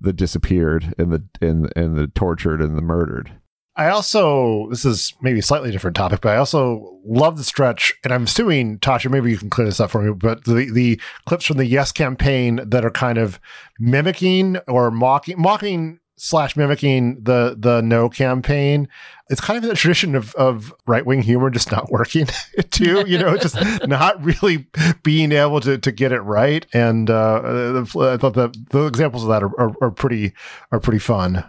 the 0.00 0.12
disappeared 0.12 0.94
and 0.98 1.12
the 1.12 1.24
and 1.40 1.72
and 1.76 1.96
the 1.96 2.06
tortured 2.06 2.60
and 2.60 2.76
the 2.76 2.82
murdered 2.82 3.32
I 3.76 3.88
also, 3.88 4.68
this 4.70 4.86
is 4.86 5.12
maybe 5.20 5.40
a 5.40 5.42
slightly 5.42 5.70
different 5.70 5.96
topic, 5.96 6.22
but 6.22 6.30
I 6.32 6.38
also 6.38 6.98
love 7.04 7.36
the 7.36 7.44
stretch, 7.44 7.92
and 8.02 8.12
I'm 8.12 8.24
assuming, 8.24 8.78
Tasha, 8.78 9.10
maybe 9.10 9.30
you 9.30 9.36
can 9.36 9.50
clear 9.50 9.66
this 9.66 9.80
up 9.80 9.90
for 9.90 10.00
me, 10.00 10.12
but 10.12 10.44
the, 10.44 10.70
the 10.72 11.00
clips 11.26 11.44
from 11.44 11.58
the 11.58 11.66
Yes 11.66 11.92
campaign 11.92 12.60
that 12.64 12.84
are 12.86 12.90
kind 12.90 13.18
of 13.18 13.38
mimicking 13.78 14.56
or 14.66 14.90
mocking, 14.90 15.38
mocking 15.38 16.00
slash 16.18 16.56
mimicking 16.56 17.22
the 17.22 17.54
the 17.58 17.82
no 17.82 18.08
campaign 18.08 18.88
it's 19.28 19.40
kind 19.40 19.62
of 19.62 19.68
the 19.68 19.76
tradition 19.76 20.14
of, 20.14 20.34
of 20.36 20.72
right-wing 20.86 21.20
humor 21.20 21.50
just 21.50 21.70
not 21.70 21.90
working 21.90 22.26
too 22.70 23.04
you 23.06 23.18
know 23.18 23.36
just 23.36 23.56
not 23.86 24.22
really 24.24 24.66
being 25.02 25.30
able 25.30 25.60
to, 25.60 25.76
to 25.76 25.92
get 25.92 26.12
it 26.12 26.20
right 26.20 26.64
and 26.72 27.10
uh, 27.10 27.42
i 27.44 28.16
thought 28.16 28.32
the, 28.32 28.50
the 28.70 28.86
examples 28.86 29.24
of 29.24 29.28
that 29.28 29.42
are, 29.42 29.60
are, 29.60 29.74
are 29.82 29.90
pretty 29.90 30.32
are 30.72 30.80
pretty 30.80 30.98
fun 30.98 31.44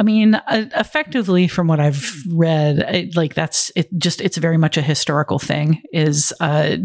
I 0.00 0.02
mean, 0.02 0.34
uh, 0.34 0.64
effectively, 0.76 1.46
from 1.46 1.66
what 1.66 1.78
I've 1.78 2.24
read, 2.30 2.78
it, 2.78 3.16
like 3.16 3.34
that's 3.34 3.70
it. 3.76 3.86
Just 3.98 4.22
it's 4.22 4.38
very 4.38 4.56
much 4.56 4.78
a 4.78 4.82
historical 4.82 5.38
thing. 5.38 5.82
Is 5.92 6.32
uh, 6.40 6.78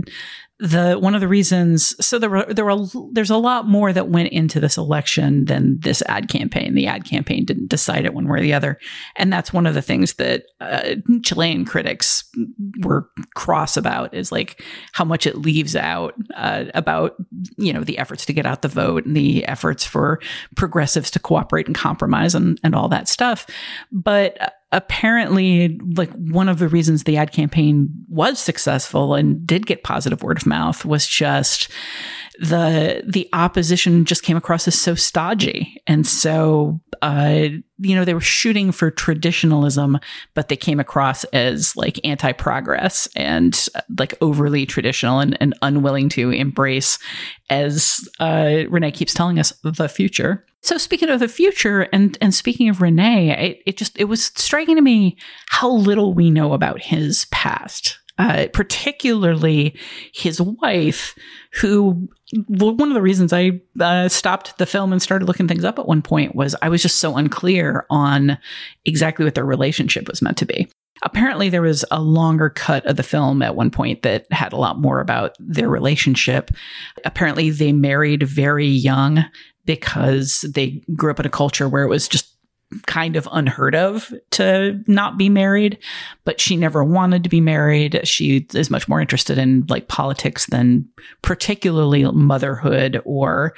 the 0.60 0.98
one 1.00 1.16
of 1.16 1.22
the 1.22 1.28
reasons 1.28 1.94
so 2.06 2.18
there 2.18 2.30
were 2.30 2.46
there 2.46 2.64
were 2.64 2.86
there's 3.12 3.30
a 3.30 3.38
lot 3.38 3.68
more 3.68 3.92
that 3.92 4.08
went 4.08 4.30
into 4.30 4.60
this 4.60 4.78
election 4.78 5.46
than 5.46 5.78
this 5.82 6.02
ad 6.08 6.30
campaign 6.30 6.76
the 6.76 6.88
ad 6.88 7.04
campaign 7.04 7.44
didn't 7.44 7.68
decide 7.68 8.06
it 8.06 8.14
one 8.14 8.28
way 8.28 8.40
or 8.40 8.42
the 8.42 8.54
other 8.54 8.80
and 9.18 9.34
that's 9.34 9.52
one 9.52 9.66
of 9.66 9.74
the 9.74 9.82
things 9.82 10.14
that 10.14 10.44
uh, 10.62 10.96
chilean 11.24 11.66
critics 11.66 12.25
were 12.82 13.10
cross 13.36 13.78
about 13.78 14.14
is 14.14 14.32
like 14.32 14.64
how 14.92 15.06
much 15.06 15.26
it 15.26 15.38
leaves 15.38 15.76
out 15.76 16.14
uh, 16.36 16.66
about 16.74 17.16
you 17.58 17.74
know 17.74 17.84
the 17.84 17.98
efforts 17.98 18.26
to 18.26 18.34
get 18.34 18.46
out 18.46 18.62
the 18.62 18.68
vote 18.68 19.06
and 19.06 19.16
the 19.16 19.46
efforts 19.46 19.86
for 19.86 20.20
progressives 20.56 21.12
to 21.12 21.20
cooperate 21.20 21.68
and 21.68 21.76
compromise 21.76 22.36
and, 22.36 22.60
and 22.64 22.76
all 22.76 22.88
that 22.90 23.08
stuff. 23.08 23.48
But 23.92 24.56
apparently 24.72 25.80
like 25.96 26.12
one 26.12 26.50
of 26.50 26.60
the 26.60 26.68
reasons 26.68 27.04
the 27.04 27.18
ad 27.18 27.32
campaign 27.32 27.90
was 28.10 28.40
successful 28.40 29.14
and 29.14 29.46
did 29.48 29.66
get 29.66 29.84
positive 29.84 30.22
word 30.22 30.38
of 30.38 30.46
mouth 30.46 30.84
was 30.84 31.08
just 31.08 31.70
the 32.40 33.04
the 33.08 33.30
opposition 33.34 34.06
just 34.06 34.24
came 34.24 34.38
across 34.38 34.68
as 34.68 34.80
so 34.80 34.96
stodgy 34.96 35.82
and 35.88 36.06
so 36.06 36.80
uh, 37.02 37.48
you 37.78 37.96
know 37.96 38.06
they 38.06 38.14
were 38.14 38.22
shooting 38.22 38.72
for 38.72 38.92
traditionalism 38.92 40.00
but 40.34 40.50
they 40.50 40.56
came 40.56 40.80
across 40.80 41.24
as 41.26 41.76
like 41.76 42.00
anti-progress 42.04 43.08
and 43.16 43.68
uh, 43.76 43.82
like 43.98 44.14
overly 44.22 44.66
traditional 44.66 45.20
and, 45.20 45.38
and 45.40 45.54
unwilling 45.62 46.10
to 46.10 46.32
embrace 46.32 47.00
as 47.50 48.08
uh, 48.20 48.64
rene 48.70 48.92
keeps 48.92 49.14
telling 49.14 49.40
us 49.40 49.54
the 49.64 49.90
future 49.90 50.46
so 50.66 50.80
speaking 50.80 51.10
of 51.10 51.20
the 51.20 51.28
future 51.28 51.82
and 51.94 52.18
and 52.22 52.34
speaking 52.34 52.70
of 52.70 52.82
Rene, 52.82 53.30
it, 53.30 53.62
it 53.68 53.78
just 53.78 53.96
it 54.00 54.06
was 54.06 54.26
striking 54.26 54.78
to 54.78 54.82
me 54.82 55.16
how 55.50 55.72
little 55.72 56.16
we 56.16 56.32
know 56.32 56.54
about 56.54 56.82
his 56.82 57.26
past. 57.26 58.00
Uh, 58.18 58.48
particularly 58.54 59.78
his 60.14 60.42
wife, 60.42 61.16
who 61.52 62.08
one 62.34 62.90
of 62.90 62.96
the 62.96 63.02
reasons 63.02 63.32
I 63.32 63.62
uh, 63.80 64.10
stopped 64.10 64.58
the 64.58 64.66
film 64.66 64.92
and 64.92 65.02
started 65.02 65.26
looking 65.26 65.48
things 65.48 65.64
up 65.64 65.78
at 65.78 65.88
one 65.88 66.02
point 66.02 66.36
was 66.36 66.56
I 66.62 66.70
was 66.70 66.82
just 66.82 66.98
so 66.98 67.16
unclear 67.18 67.86
on 67.90 68.38
exactly 68.86 69.26
what 69.26 69.36
their 69.36 69.46
relationship 69.46 70.08
was 70.08 70.22
meant 70.22 70.38
to 70.38 70.46
be. 70.46 70.68
Apparently, 71.04 71.50
there 71.50 71.62
was 71.62 71.84
a 71.92 72.02
longer 72.02 72.50
cut 72.50 72.86
of 72.86 72.96
the 72.96 73.04
film 73.04 73.42
at 73.42 73.56
one 73.56 73.70
point 73.70 74.02
that 74.04 74.26
had 74.32 74.54
a 74.54 74.58
lot 74.58 74.80
more 74.80 75.02
about 75.02 75.36
their 75.40 75.70
relationship. 75.70 76.52
Apparently, 77.04 77.50
they 77.50 77.74
married 77.74 78.24
very 78.24 78.68
young 78.68 79.26
because 79.66 80.42
they 80.54 80.82
grew 80.96 81.12
up 81.12 81.20
in 81.20 81.26
a 81.26 81.30
culture 81.30 81.68
where 81.68 81.84
it 81.84 81.90
was 81.90 82.08
just 82.08 82.35
kind 82.86 83.16
of 83.16 83.28
unheard 83.32 83.76
of 83.76 84.14
to 84.32 84.82
not 84.88 85.18
be 85.18 85.30
married, 85.30 85.78
but 86.24 86.40
she 86.40 86.56
never 86.56 86.84
wanted 86.84 87.24
to 87.24 87.30
be 87.30 87.42
married. 87.42 88.08
She 88.08 88.48
is 88.54 88.70
much 88.70 88.88
more 88.88 89.02
interested 89.02 89.38
in 89.38 89.66
like 89.70 89.88
politics 89.88 90.46
than 90.48 90.88
particularly 91.22 92.04
motherhood 92.12 93.02
or, 93.06 93.54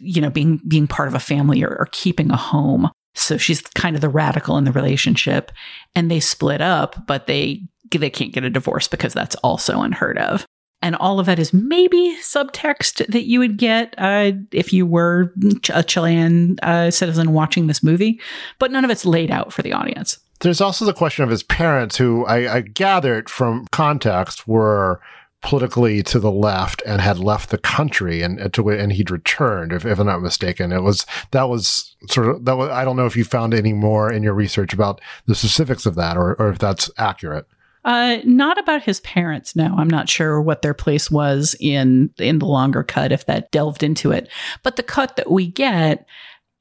you 0.00 0.20
know, 0.20 0.30
being, 0.30 0.60
being 0.68 0.86
part 0.86 1.08
of 1.08 1.14
a 1.14 1.20
family 1.20 1.62
or, 1.62 1.70
or 1.70 1.88
keeping 1.92 2.30
a 2.30 2.36
home. 2.36 2.90
So 3.14 3.36
she's 3.36 3.62
kind 3.62 3.96
of 3.96 4.00
the 4.00 4.08
radical 4.08 4.56
in 4.58 4.64
the 4.64 4.72
relationship 4.72 5.50
and 5.94 6.10
they 6.10 6.20
split 6.20 6.60
up, 6.60 7.06
but 7.06 7.26
they 7.26 7.62
they 7.90 8.10
can't 8.10 8.34
get 8.34 8.44
a 8.44 8.50
divorce 8.50 8.86
because 8.86 9.14
that's 9.14 9.34
also 9.36 9.80
unheard 9.80 10.18
of. 10.18 10.44
And 10.80 10.94
all 10.96 11.18
of 11.18 11.26
that 11.26 11.38
is 11.38 11.52
maybe 11.52 12.16
subtext 12.22 13.04
that 13.08 13.24
you 13.24 13.40
would 13.40 13.56
get 13.56 13.94
uh, 13.98 14.32
if 14.52 14.72
you 14.72 14.86
were 14.86 15.34
a 15.70 15.82
Chilean 15.82 16.56
uh, 16.62 16.90
citizen 16.90 17.32
watching 17.32 17.66
this 17.66 17.82
movie, 17.82 18.20
but 18.58 18.70
none 18.70 18.84
of 18.84 18.90
it's 18.90 19.04
laid 19.04 19.30
out 19.30 19.52
for 19.52 19.62
the 19.62 19.72
audience. 19.72 20.18
There's 20.40 20.60
also 20.60 20.84
the 20.84 20.92
question 20.92 21.24
of 21.24 21.30
his 21.30 21.42
parents, 21.42 21.96
who 21.96 22.24
I, 22.26 22.56
I 22.56 22.60
gathered 22.60 23.28
from 23.28 23.66
context 23.72 24.46
were 24.46 25.00
politically 25.40 26.02
to 26.02 26.18
the 26.18 26.32
left 26.32 26.82
and 26.84 27.00
had 27.00 27.18
left 27.18 27.50
the 27.50 27.58
country 27.58 28.22
and, 28.22 28.40
and 28.40 28.52
to 28.52 28.68
and 28.70 28.92
he'd 28.92 29.10
returned 29.10 29.72
if, 29.72 29.86
if 29.86 29.96
I'm 29.98 30.06
not 30.06 30.20
mistaken 30.20 30.72
it 30.72 30.82
was 30.82 31.06
that 31.30 31.48
was 31.48 31.94
sort 32.08 32.28
of 32.28 32.44
that 32.44 32.56
was 32.56 32.70
I 32.70 32.84
don't 32.84 32.96
know 32.96 33.06
if 33.06 33.16
you 33.16 33.22
found 33.22 33.54
any 33.54 33.72
more 33.72 34.12
in 34.12 34.24
your 34.24 34.34
research 34.34 34.72
about 34.72 35.00
the 35.26 35.36
specifics 35.36 35.86
of 35.86 35.94
that 35.94 36.16
or, 36.16 36.34
or 36.40 36.50
if 36.50 36.58
that's 36.58 36.90
accurate 36.98 37.46
uh, 37.84 38.18
not 38.24 38.58
about 38.58 38.82
his 38.82 39.00
parents. 39.00 39.54
No, 39.54 39.74
I'm 39.76 39.88
not 39.88 40.08
sure 40.08 40.40
what 40.40 40.62
their 40.62 40.74
place 40.74 41.10
was 41.10 41.54
in 41.60 42.10
in 42.18 42.38
the 42.38 42.46
longer 42.46 42.82
cut 42.82 43.12
if 43.12 43.26
that 43.26 43.50
delved 43.50 43.82
into 43.82 44.12
it. 44.12 44.28
But 44.62 44.76
the 44.76 44.82
cut 44.82 45.16
that 45.16 45.30
we 45.30 45.46
get 45.46 46.06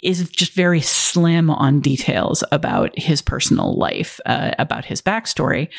is 0.03 0.29
just 0.29 0.53
very 0.53 0.81
slim 0.81 1.49
on 1.49 1.79
details 1.79 2.43
about 2.51 2.97
his 2.97 3.21
personal 3.21 3.77
life, 3.77 4.19
uh, 4.25 4.51
about 4.59 4.85
his 4.85 5.01
backstory. 5.01 5.69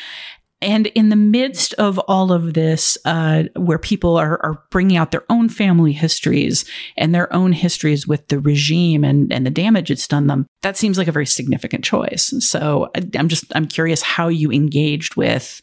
And 0.61 0.87
in 0.87 1.09
the 1.09 1.15
midst 1.15 1.73
of 1.75 1.97
all 1.99 2.33
of 2.33 2.53
this, 2.53 2.97
uh, 3.05 3.43
where 3.55 3.79
people 3.79 4.17
are, 4.17 4.43
are 4.43 4.61
bringing 4.71 4.97
out 4.97 5.11
their 5.11 5.23
own 5.29 5.47
family 5.47 5.93
histories 5.93 6.65
and 6.97 7.15
their 7.15 7.31
own 7.33 7.53
histories 7.53 8.05
with 8.05 8.27
the 8.27 8.39
regime 8.39 9.05
and, 9.05 9.31
and 9.31 9.45
the 9.45 9.51
damage 9.51 9.89
it's 9.89 10.07
done 10.07 10.27
them, 10.27 10.47
that 10.61 10.75
seems 10.75 10.97
like 10.97 11.07
a 11.07 11.13
very 11.13 11.25
significant 11.25 11.85
choice. 11.85 12.33
So 12.39 12.91
I'm 13.17 13.29
just, 13.29 13.45
I'm 13.55 13.67
curious 13.67 14.01
how 14.01 14.27
you 14.27 14.51
engaged 14.51 15.15
with 15.15 15.61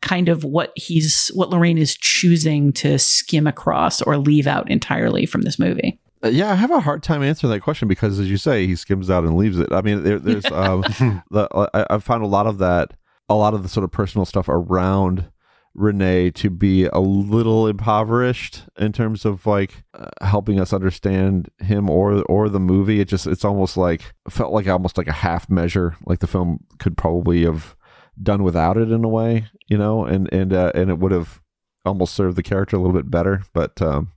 kind 0.00 0.28
of 0.28 0.44
what 0.44 0.72
he's, 0.76 1.28
what 1.34 1.50
Larraín 1.50 1.78
is 1.78 1.96
choosing 1.96 2.72
to 2.74 2.98
skim 2.98 3.48
across 3.48 4.00
or 4.00 4.16
leave 4.16 4.46
out 4.46 4.70
entirely 4.70 5.26
from 5.26 5.42
this 5.42 5.58
movie. 5.58 5.98
Uh, 6.22 6.28
yeah, 6.28 6.52
I 6.52 6.54
have 6.54 6.70
a 6.70 6.80
hard 6.80 7.02
time 7.02 7.22
answering 7.22 7.52
that 7.52 7.60
question 7.60 7.88
because, 7.88 8.18
as 8.18 8.30
you 8.30 8.36
say, 8.36 8.66
he 8.66 8.76
skims 8.76 9.10
out 9.10 9.24
and 9.24 9.36
leaves 9.36 9.58
it. 9.58 9.72
I 9.72 9.82
mean, 9.82 10.04
there, 10.04 10.18
there's, 10.18 10.46
um, 10.52 10.82
the, 11.30 11.48
I, 11.74 11.86
I've 11.90 12.04
found 12.04 12.22
a 12.22 12.28
lot 12.28 12.46
of 12.46 12.58
that 12.58 12.92
a 13.28 13.34
lot 13.34 13.54
of 13.54 13.62
the 13.62 13.68
sort 13.68 13.84
of 13.84 13.90
personal 13.90 14.24
stuff 14.24 14.48
around 14.48 15.30
Rene 15.76 16.30
to 16.30 16.48
be 16.48 16.86
a 16.86 17.00
little 17.00 17.66
impoverished 17.66 18.62
in 18.78 18.92
terms 18.92 19.26
of 19.26 19.44
like 19.44 19.84
uh, 19.92 20.06
helping 20.22 20.58
us 20.58 20.72
understand 20.72 21.50
him 21.58 21.90
or 21.90 22.22
or 22.22 22.48
the 22.48 22.60
movie. 22.60 23.00
It 23.00 23.08
just 23.08 23.26
it's 23.26 23.44
almost 23.44 23.76
like 23.76 24.14
felt 24.28 24.54
like 24.54 24.66
almost 24.66 24.96
like 24.96 25.06
a 25.06 25.12
half 25.12 25.50
measure. 25.50 25.94
Like 26.06 26.20
the 26.20 26.26
film 26.26 26.64
could 26.78 26.96
probably 26.96 27.44
have 27.44 27.76
done 28.22 28.42
without 28.42 28.78
it 28.78 28.90
in 28.90 29.04
a 29.04 29.08
way, 29.08 29.46
you 29.68 29.76
know, 29.76 30.06
and 30.06 30.32
and 30.32 30.54
uh, 30.54 30.72
and 30.74 30.88
it 30.88 30.98
would 30.98 31.12
have 31.12 31.42
almost 31.84 32.14
served 32.14 32.36
the 32.36 32.42
character 32.42 32.76
a 32.76 32.80
little 32.80 32.96
bit 32.96 33.10
better. 33.10 33.42
But 33.52 33.80
um, 33.82 34.12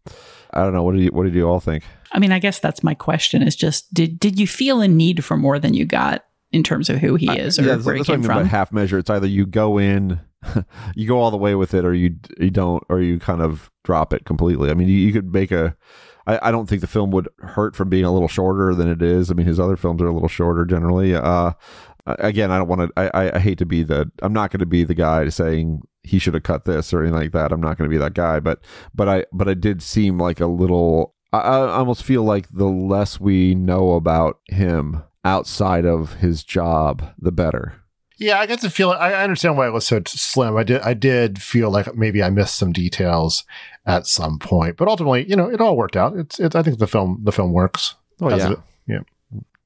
I 0.53 0.63
don't 0.63 0.73
know. 0.73 0.83
What 0.83 0.95
did 0.95 1.03
you 1.03 1.09
what 1.09 1.23
did 1.23 1.35
you 1.35 1.45
all 1.45 1.59
think? 1.59 1.83
I 2.13 2.19
mean, 2.19 2.31
I 2.31 2.39
guess 2.39 2.59
that's 2.59 2.83
my 2.83 2.93
question. 2.93 3.41
Is 3.43 3.57
just 3.57 3.93
did 3.93 4.17
did 4.17 4.39
you 4.39 4.47
feel 4.47 4.79
a 4.79 4.87
need 4.87 5.25
for 5.25 5.35
more 5.35 5.59
than 5.59 5.73
you 5.73 5.85
got? 5.85 6.25
In 6.51 6.63
terms 6.63 6.89
of 6.89 6.97
who 6.97 7.15
he 7.15 7.29
is 7.29 7.59
or 7.59 7.63
yeah, 7.63 7.75
where 7.77 7.95
he 7.95 8.03
came 8.03 8.23
from. 8.23 8.43
But 8.43 8.47
half 8.47 8.71
measure. 8.71 8.97
It's 8.97 9.09
either 9.09 9.27
you 9.27 9.45
go 9.45 9.77
in, 9.77 10.19
you 10.95 11.07
go 11.07 11.19
all 11.19 11.31
the 11.31 11.37
way 11.37 11.55
with 11.55 11.73
it, 11.73 11.85
or 11.85 11.93
you 11.93 12.15
you 12.39 12.49
don't, 12.49 12.83
or 12.89 13.01
you 13.01 13.19
kind 13.19 13.41
of 13.41 13.71
drop 13.83 14.13
it 14.13 14.25
completely. 14.25 14.69
I 14.69 14.73
mean, 14.73 14.87
you, 14.87 14.97
you 14.97 15.13
could 15.13 15.31
make 15.33 15.51
a. 15.51 15.75
I, 16.27 16.49
I 16.49 16.51
don't 16.51 16.67
think 16.67 16.81
the 16.81 16.87
film 16.87 17.11
would 17.11 17.29
hurt 17.39 17.75
from 17.75 17.89
being 17.89 18.05
a 18.05 18.11
little 18.11 18.27
shorter 18.27 18.75
than 18.75 18.89
it 18.89 19.01
is. 19.01 19.31
I 19.31 19.33
mean, 19.33 19.47
his 19.47 19.59
other 19.59 19.77
films 19.77 20.01
are 20.01 20.07
a 20.07 20.13
little 20.13 20.27
shorter 20.27 20.65
generally. 20.65 21.15
Uh, 21.15 21.53
again, 22.05 22.51
I 22.51 22.57
don't 22.57 22.67
want 22.67 22.95
to. 22.95 23.15
I, 23.15 23.35
I 23.35 23.39
hate 23.39 23.57
to 23.59 23.65
be 23.65 23.83
the. 23.83 24.11
I'm 24.21 24.33
not 24.33 24.51
going 24.51 24.59
to 24.59 24.65
be 24.65 24.83
the 24.83 24.95
guy 24.95 25.29
saying 25.29 25.81
he 26.03 26.17
should 26.17 26.33
have 26.33 26.43
cut 26.43 26.65
this 26.65 26.93
or 26.93 27.01
anything 27.01 27.19
like 27.19 27.31
that. 27.33 27.51
I'm 27.51 27.61
not 27.61 27.77
going 27.77 27.89
to 27.89 27.93
be 27.93 27.99
that 27.99 28.13
guy. 28.13 28.39
But 28.39 28.59
but 28.93 29.07
I 29.07 29.25
but 29.31 29.47
I 29.47 29.53
did 29.53 29.81
seem 29.81 30.17
like 30.17 30.39
a 30.39 30.47
little. 30.47 31.15
I, 31.31 31.39
I 31.39 31.77
almost 31.77 32.03
feel 32.03 32.23
like 32.23 32.47
the 32.49 32.65
less 32.65 33.19
we 33.19 33.53
know 33.53 33.91
about 33.93 34.39
him 34.47 35.03
outside 35.23 35.85
of 35.85 36.13
his 36.15 36.43
job, 36.43 37.13
the 37.17 37.31
better. 37.31 37.75
Yeah, 38.17 38.39
I 38.39 38.47
get 38.47 38.59
to 38.61 38.69
feel. 38.69 38.91
I 38.91 39.13
understand 39.13 39.57
why 39.57 39.67
it 39.67 39.71
was 39.71 39.87
so 39.87 40.01
slim. 40.05 40.57
I 40.57 40.63
did. 40.63 40.81
I 40.81 40.93
did 40.93 41.41
feel 41.41 41.71
like 41.71 41.95
maybe 41.95 42.21
I 42.21 42.29
missed 42.29 42.57
some 42.57 42.73
details 42.73 43.45
at 43.85 44.07
some 44.07 44.39
point, 44.39 44.75
but 44.75 44.89
ultimately, 44.89 45.25
you 45.29 45.37
know, 45.37 45.49
it 45.49 45.61
all 45.61 45.77
worked 45.77 45.95
out. 45.95 46.17
It's. 46.17 46.37
It's. 46.37 46.55
I 46.55 46.61
think 46.61 46.79
the 46.79 46.87
film. 46.87 47.21
The 47.23 47.31
film 47.31 47.53
works. 47.53 47.95
Oh 48.19 48.29
yeah. 48.29 48.51
It, 48.51 48.59
yeah. 48.87 48.99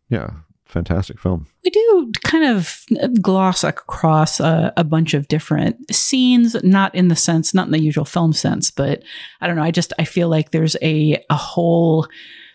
Yeah. 0.09 0.29
Fantastic 0.65 1.19
film. 1.19 1.47
We 1.63 1.69
do 1.69 2.11
kind 2.23 2.45
of 2.45 2.83
gloss 3.21 3.63
across 3.63 4.39
a, 4.39 4.73
a 4.75 4.83
bunch 4.83 5.13
of 5.13 5.27
different 5.27 5.93
scenes, 5.93 6.55
not 6.63 6.93
in 6.95 7.09
the 7.09 7.15
sense, 7.15 7.53
not 7.53 7.67
in 7.67 7.71
the 7.71 7.79
usual 7.79 8.05
film 8.05 8.33
sense, 8.33 8.71
but 8.71 9.03
I 9.39 9.47
don't 9.47 9.55
know. 9.55 9.63
I 9.63 9.71
just 9.71 9.93
I 9.99 10.05
feel 10.05 10.29
like 10.29 10.49
there's 10.51 10.75
a 10.81 11.23
a 11.29 11.35
whole 11.35 12.07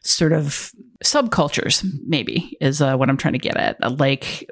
sort 0.03 0.32
of 0.32 0.72
subcultures 1.05 1.84
maybe 2.07 2.57
is 2.61 2.82
uh, 2.82 2.96
what 2.96 3.09
i'm 3.09 3.16
trying 3.16 3.32
to 3.32 3.38
get 3.38 3.57
at. 3.57 3.76
Uh, 3.82 3.90
like 3.99 4.49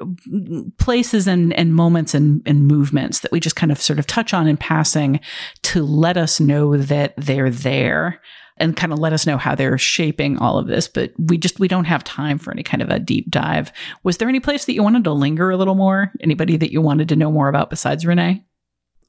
places 0.79 1.27
and, 1.27 1.53
and 1.55 1.75
moments 1.75 2.15
and, 2.15 2.41
and 2.47 2.67
movements 2.67 3.21
that 3.21 3.33
we 3.33 3.41
just 3.41 3.57
kind 3.57 3.73
of 3.73 3.81
sort 3.81 3.99
of 3.99 4.07
touch 4.07 4.33
on 4.33 4.47
in 4.47 4.57
passing 4.57 5.21
to 5.63 5.85
let 5.85 6.17
us 6.17 6.39
know 6.41 6.77
that 6.77 7.15
they're 7.17 7.51
there 7.51 8.21
and 8.59 8.77
kind 8.77 8.93
of 8.93 8.99
let 8.99 9.13
us 9.13 9.27
know 9.27 9.37
how 9.37 9.55
they're 9.55 9.77
shaping 9.77 10.39
all 10.39 10.59
of 10.59 10.67
this. 10.67 10.89
But 10.89 11.13
we 11.19 11.37
just 11.37 11.61
we 11.61 11.69
don't 11.69 11.85
have 11.85 12.05
time 12.05 12.39
for 12.39 12.53
any 12.53 12.63
kind 12.63 12.83
of 12.83 12.89
a 12.89 12.99
deep 12.99 13.31
dive. 13.31 13.71
Was 14.03 14.19
there 14.19 14.29
any 14.29 14.41
place 14.41 14.65
that 14.65 14.73
you 14.73 14.83
wanted 14.83 15.05
to 15.05 15.13
linger 15.13 15.51
a 15.51 15.57
little 15.57 15.75
more? 15.75 16.13
Anybody 16.21 16.57
that 16.57 16.73
you 16.73 16.81
wanted 16.81 17.09
to 17.11 17.17
know 17.17 17.31
more 17.31 17.49
about 17.49 17.71
besides 17.71 18.07
rene 18.07 18.45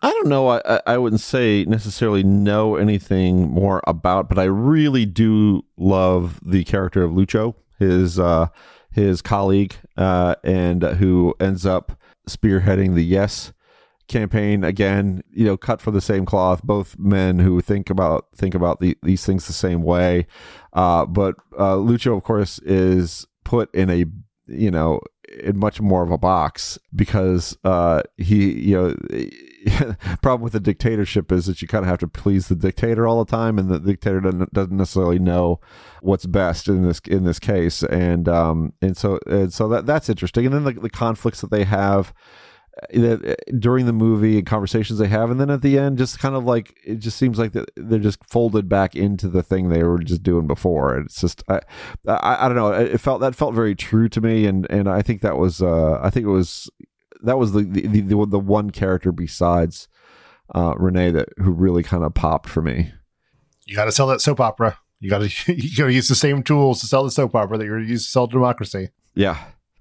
I 0.02 0.12
don't 0.12 0.28
know. 0.28 0.50
I, 0.50 0.80
I 0.86 0.98
wouldn't 0.98 1.22
say 1.22 1.66
necessarily 1.66 2.24
know 2.24 2.76
anything 2.76 3.50
more 3.50 3.82
about, 3.88 4.30
but 4.30 4.38
I 4.38 4.44
really 4.44 5.06
do 5.06 5.64
love 5.76 6.40
the 6.46 6.64
character 6.66 7.04
of 7.04 7.12
Lucho, 7.12 7.56
his 7.80 8.20
uh, 8.20 8.48
his 8.92 9.22
colleague, 9.22 9.76
uh, 9.96 10.36
and 10.44 10.84
who 10.84 11.34
ends 11.40 11.66
up 11.66 12.00
spearheading 12.30 12.94
the 12.94 13.04
Yes 13.04 13.54
campaign 14.08 14.64
again. 14.64 15.24
You 15.32 15.46
know, 15.46 15.58
cut 15.58 15.82
from 15.82 15.96
the 15.96 16.02
same 16.02 16.26
cloth. 16.26 16.62
Both 16.64 16.98
men 17.00 17.40
who 17.40 17.60
think 17.62 17.90
about 17.90 18.28
think 18.36 18.54
about 18.54 18.80
the, 18.80 18.96
these 19.02 19.26
things 19.26 19.48
the 19.48 19.54
same 19.54 19.82
way. 19.82 20.28
Uh, 20.74 21.08
but 21.08 21.36
uh, 21.58 21.76
Lucho, 21.76 22.16
of 22.16 22.24
course, 22.24 22.60
is 22.60 23.26
put 23.44 23.74
in 23.74 23.90
a 23.90 24.06
you 24.46 24.70
know 24.70 25.00
in 25.40 25.58
much 25.58 25.82
more 25.82 26.04
of 26.04 26.12
a 26.12 26.18
box 26.18 26.78
because 26.96 27.58
uh, 27.64 28.04
he 28.18 28.54
you 28.62 28.76
know 28.76 28.96
problem 30.22 30.42
with 30.42 30.54
the 30.54 30.60
dictatorship 30.60 31.32
is 31.32 31.46
that 31.46 31.62
you 31.62 31.68
kind 31.68 31.84
of 31.84 31.90
have 31.90 32.00
to 32.00 32.08
please 32.08 32.48
the 32.48 32.56
dictator 32.56 33.08
all 33.08 33.24
the 33.24 33.32
time 33.32 33.58
and 33.58 33.70
the 33.70 33.80
dictator 33.80 34.22
doesn't, 34.22 34.54
doesn't 34.54 34.78
necessarily 34.78 35.20
know 35.20 35.60
what's 36.02 36.26
best 36.26 36.68
in 36.68 36.84
this 36.84 37.00
in 37.08 37.24
this 37.24 37.40
case. 37.40 37.84
And 37.84 38.28
um 38.30 38.74
and 38.82 38.96
so 38.96 39.20
and 39.28 39.54
so 39.54 39.68
that 39.70 39.86
that's 39.86 40.10
interesting. 40.10 40.46
And 40.46 40.56
then 40.56 40.64
the, 40.64 40.74
the 40.74 40.90
conflicts 40.90 41.42
that 41.42 41.52
they 41.52 41.64
have 41.64 42.14
uh, 42.94 43.18
during 43.58 43.88
the 43.88 43.94
movie 43.94 44.38
and 44.38 44.46
conversations 44.46 45.00
they 45.00 45.08
have 45.08 45.32
and 45.32 45.42
then 45.42 45.50
at 45.50 45.64
the 45.64 45.80
end 45.80 45.98
just 45.98 46.20
kind 46.20 46.36
of 46.36 46.44
like 46.44 46.78
it 46.86 46.98
just 46.98 47.18
seems 47.18 47.40
like 47.40 47.52
they're 47.76 47.98
just 47.98 48.24
folded 48.24 48.70
back 48.70 48.96
into 48.96 49.28
the 49.28 49.42
thing 49.42 49.70
they 49.70 49.82
were 49.82 49.98
just 49.98 50.22
doing 50.22 50.46
before. 50.46 51.00
It's 51.00 51.20
just 51.20 51.44
I, 51.50 51.62
I, 52.08 52.46
I 52.46 52.48
don't 52.48 52.56
know. 52.56 52.72
It 52.72 53.00
felt 53.00 53.22
that 53.22 53.36
felt 53.36 53.56
very 53.56 53.74
true 53.74 54.08
to 54.10 54.22
me 54.22 54.46
and 54.46 54.68
and 54.70 54.88
i 54.88 55.02
think 55.02 55.22
that 55.22 55.38
was 55.38 55.62
uh 55.62 56.00
i 56.04 56.10
think 56.10 56.26
it 56.26 56.30
was 56.30 56.70
that 57.24 57.38
was 57.38 57.54
the 57.54 57.64
the, 57.64 57.88
the, 57.88 58.26
the 58.26 58.40
one 58.40 58.70
character 58.70 59.12
besides 59.12 59.88
uh 60.56 60.74
rene 60.78 61.12
that 61.12 61.30
who 61.38 61.52
really 61.52 61.84
kind 61.84 62.04
of 62.04 62.14
popped 62.14 62.50
for 62.50 62.62
me. 62.62 62.92
You 63.66 63.76
got 63.76 63.86
to 63.86 63.92
sell 63.92 64.08
that 64.08 64.22
soap 64.22 64.40
opera. 64.40 64.80
You 65.00 65.10
got 65.10 65.20
to 65.20 65.54
you 65.54 65.76
got 65.76 65.88
to 65.88 65.94
use 65.94 66.08
the 66.08 66.16
same 66.16 66.44
tools 66.44 66.82
to 66.82 66.88
sell 66.88 67.04
the 67.04 67.12
soap 67.12 67.36
opera 67.36 67.58
that 67.58 67.66
you're 67.66 67.80
used 67.80 68.06
to 68.06 68.12
sell 68.12 68.28
democracy. 68.28 68.90
Yeah 69.16 69.38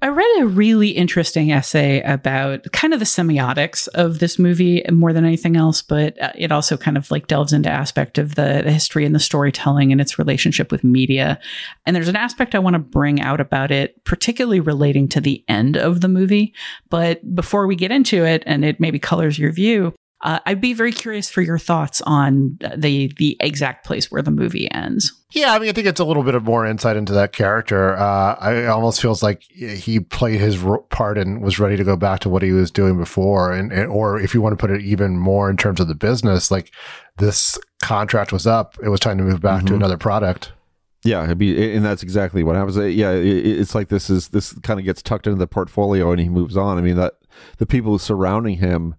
I 0.06 0.10
read 0.10 0.38
a 0.38 0.46
really 0.46 0.90
interesting 0.90 1.50
essay 1.50 2.00
about 2.02 2.70
kind 2.70 2.94
of 2.94 3.00
the 3.00 3.04
semiotics 3.04 3.88
of 3.88 4.20
this 4.20 4.38
movie 4.38 4.84
more 4.88 5.12
than 5.12 5.24
anything 5.24 5.56
else, 5.56 5.82
but 5.82 6.16
uh, 6.22 6.30
it 6.36 6.52
also 6.52 6.76
kind 6.76 6.96
of 6.96 7.10
like 7.10 7.26
delves 7.26 7.52
into 7.52 7.68
aspect 7.68 8.16
of 8.16 8.36
the, 8.36 8.62
the 8.62 8.70
history 8.70 9.04
and 9.04 9.16
the 9.16 9.18
storytelling 9.18 9.90
and 9.90 10.00
its 10.00 10.16
relationship 10.16 10.70
with 10.70 10.84
media. 10.84 11.40
And 11.86 11.96
there's 11.96 12.06
an 12.06 12.14
aspect 12.14 12.54
I 12.54 12.60
want 12.60 12.74
to 12.74 12.78
bring 12.78 13.20
out 13.20 13.40
about 13.40 13.72
it, 13.72 14.04
particularly 14.04 14.60
relating 14.60 15.08
to 15.08 15.20
the 15.20 15.44
end 15.48 15.76
of 15.76 16.02
the 16.02 16.08
movie. 16.08 16.54
But 16.88 17.34
before 17.34 17.66
we 17.66 17.74
get 17.74 17.90
into 17.90 18.24
it, 18.24 18.44
and 18.46 18.64
it 18.64 18.78
maybe 18.78 19.00
colors 19.00 19.40
your 19.40 19.50
view, 19.50 19.92
uh, 20.22 20.38
I'd 20.46 20.60
be 20.60 20.72
very 20.72 20.92
curious 20.92 21.28
for 21.28 21.42
your 21.42 21.58
thoughts 21.58 22.00
on 22.02 22.58
the 22.74 23.12
the 23.18 23.36
exact 23.40 23.84
place 23.84 24.10
where 24.10 24.22
the 24.22 24.30
movie 24.30 24.70
ends. 24.72 25.12
Yeah, 25.32 25.52
I 25.52 25.58
mean, 25.58 25.68
I 25.68 25.72
think 25.72 25.86
it's 25.86 26.00
a 26.00 26.04
little 26.04 26.22
bit 26.22 26.34
of 26.34 26.44
more 26.44 26.64
insight 26.64 26.96
into 26.96 27.12
that 27.12 27.32
character. 27.32 27.96
Uh, 27.96 28.34
I 28.40 28.54
it 28.54 28.66
almost 28.66 29.02
feels 29.02 29.22
like 29.22 29.42
he 29.42 30.00
played 30.00 30.40
his 30.40 30.64
part 30.88 31.18
and 31.18 31.42
was 31.42 31.58
ready 31.58 31.76
to 31.76 31.84
go 31.84 31.96
back 31.96 32.20
to 32.20 32.30
what 32.30 32.42
he 32.42 32.52
was 32.52 32.70
doing 32.70 32.96
before, 32.96 33.52
and, 33.52 33.70
and 33.72 33.90
or 33.90 34.18
if 34.18 34.32
you 34.32 34.40
want 34.40 34.54
to 34.54 34.56
put 34.56 34.70
it 34.70 34.80
even 34.80 35.18
more 35.18 35.50
in 35.50 35.58
terms 35.58 35.80
of 35.80 35.88
the 35.88 35.94
business, 35.94 36.50
like 36.50 36.72
this 37.18 37.58
contract 37.82 38.32
was 38.32 38.46
up, 38.46 38.76
it 38.82 38.88
was 38.88 39.00
time 39.00 39.18
to 39.18 39.24
move 39.24 39.42
back 39.42 39.58
mm-hmm. 39.58 39.68
to 39.68 39.74
another 39.74 39.98
product. 39.98 40.52
Yeah, 41.04 41.34
be, 41.34 41.74
and 41.74 41.84
that's 41.84 42.02
exactly 42.02 42.42
what 42.42 42.56
happens. 42.56 42.76
Yeah, 42.76 43.12
it's 43.12 43.74
like 43.74 43.88
this 43.88 44.08
is 44.08 44.28
this 44.28 44.54
kind 44.60 44.80
of 44.80 44.86
gets 44.86 45.02
tucked 45.02 45.26
into 45.26 45.38
the 45.38 45.46
portfolio, 45.46 46.10
and 46.10 46.20
he 46.20 46.30
moves 46.30 46.56
on. 46.56 46.78
I 46.78 46.80
mean 46.80 46.96
that 46.96 47.14
the 47.58 47.66
people 47.66 47.98
surrounding 47.98 48.56
him 48.56 48.94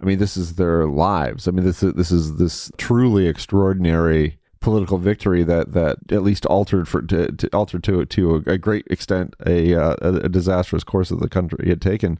I 0.00 0.04
mean, 0.04 0.18
this 0.18 0.36
is 0.36 0.54
their 0.54 0.86
lives. 0.86 1.46
I 1.46 1.50
mean, 1.50 1.64
this 1.64 1.82
is 1.82 1.94
this 1.94 2.10
is 2.10 2.36
this 2.36 2.70
truly 2.78 3.26
extraordinary 3.26 4.38
political 4.60 4.98
victory 4.98 5.42
that 5.42 5.72
that 5.72 5.98
at 6.10 6.22
least 6.22 6.46
altered 6.46 6.86
for 6.86 7.02
to, 7.02 7.32
to 7.32 7.48
altered 7.48 7.82
to 7.84 8.04
to 8.04 8.42
a, 8.46 8.58
great 8.58 8.86
extent 8.90 9.34
a, 9.46 9.74
uh, 9.74 9.96
a 10.00 10.14
a 10.16 10.28
disastrous 10.28 10.84
course 10.84 11.10
of 11.10 11.20
the 11.20 11.28
country 11.28 11.68
had 11.68 11.80
taken. 11.80 12.18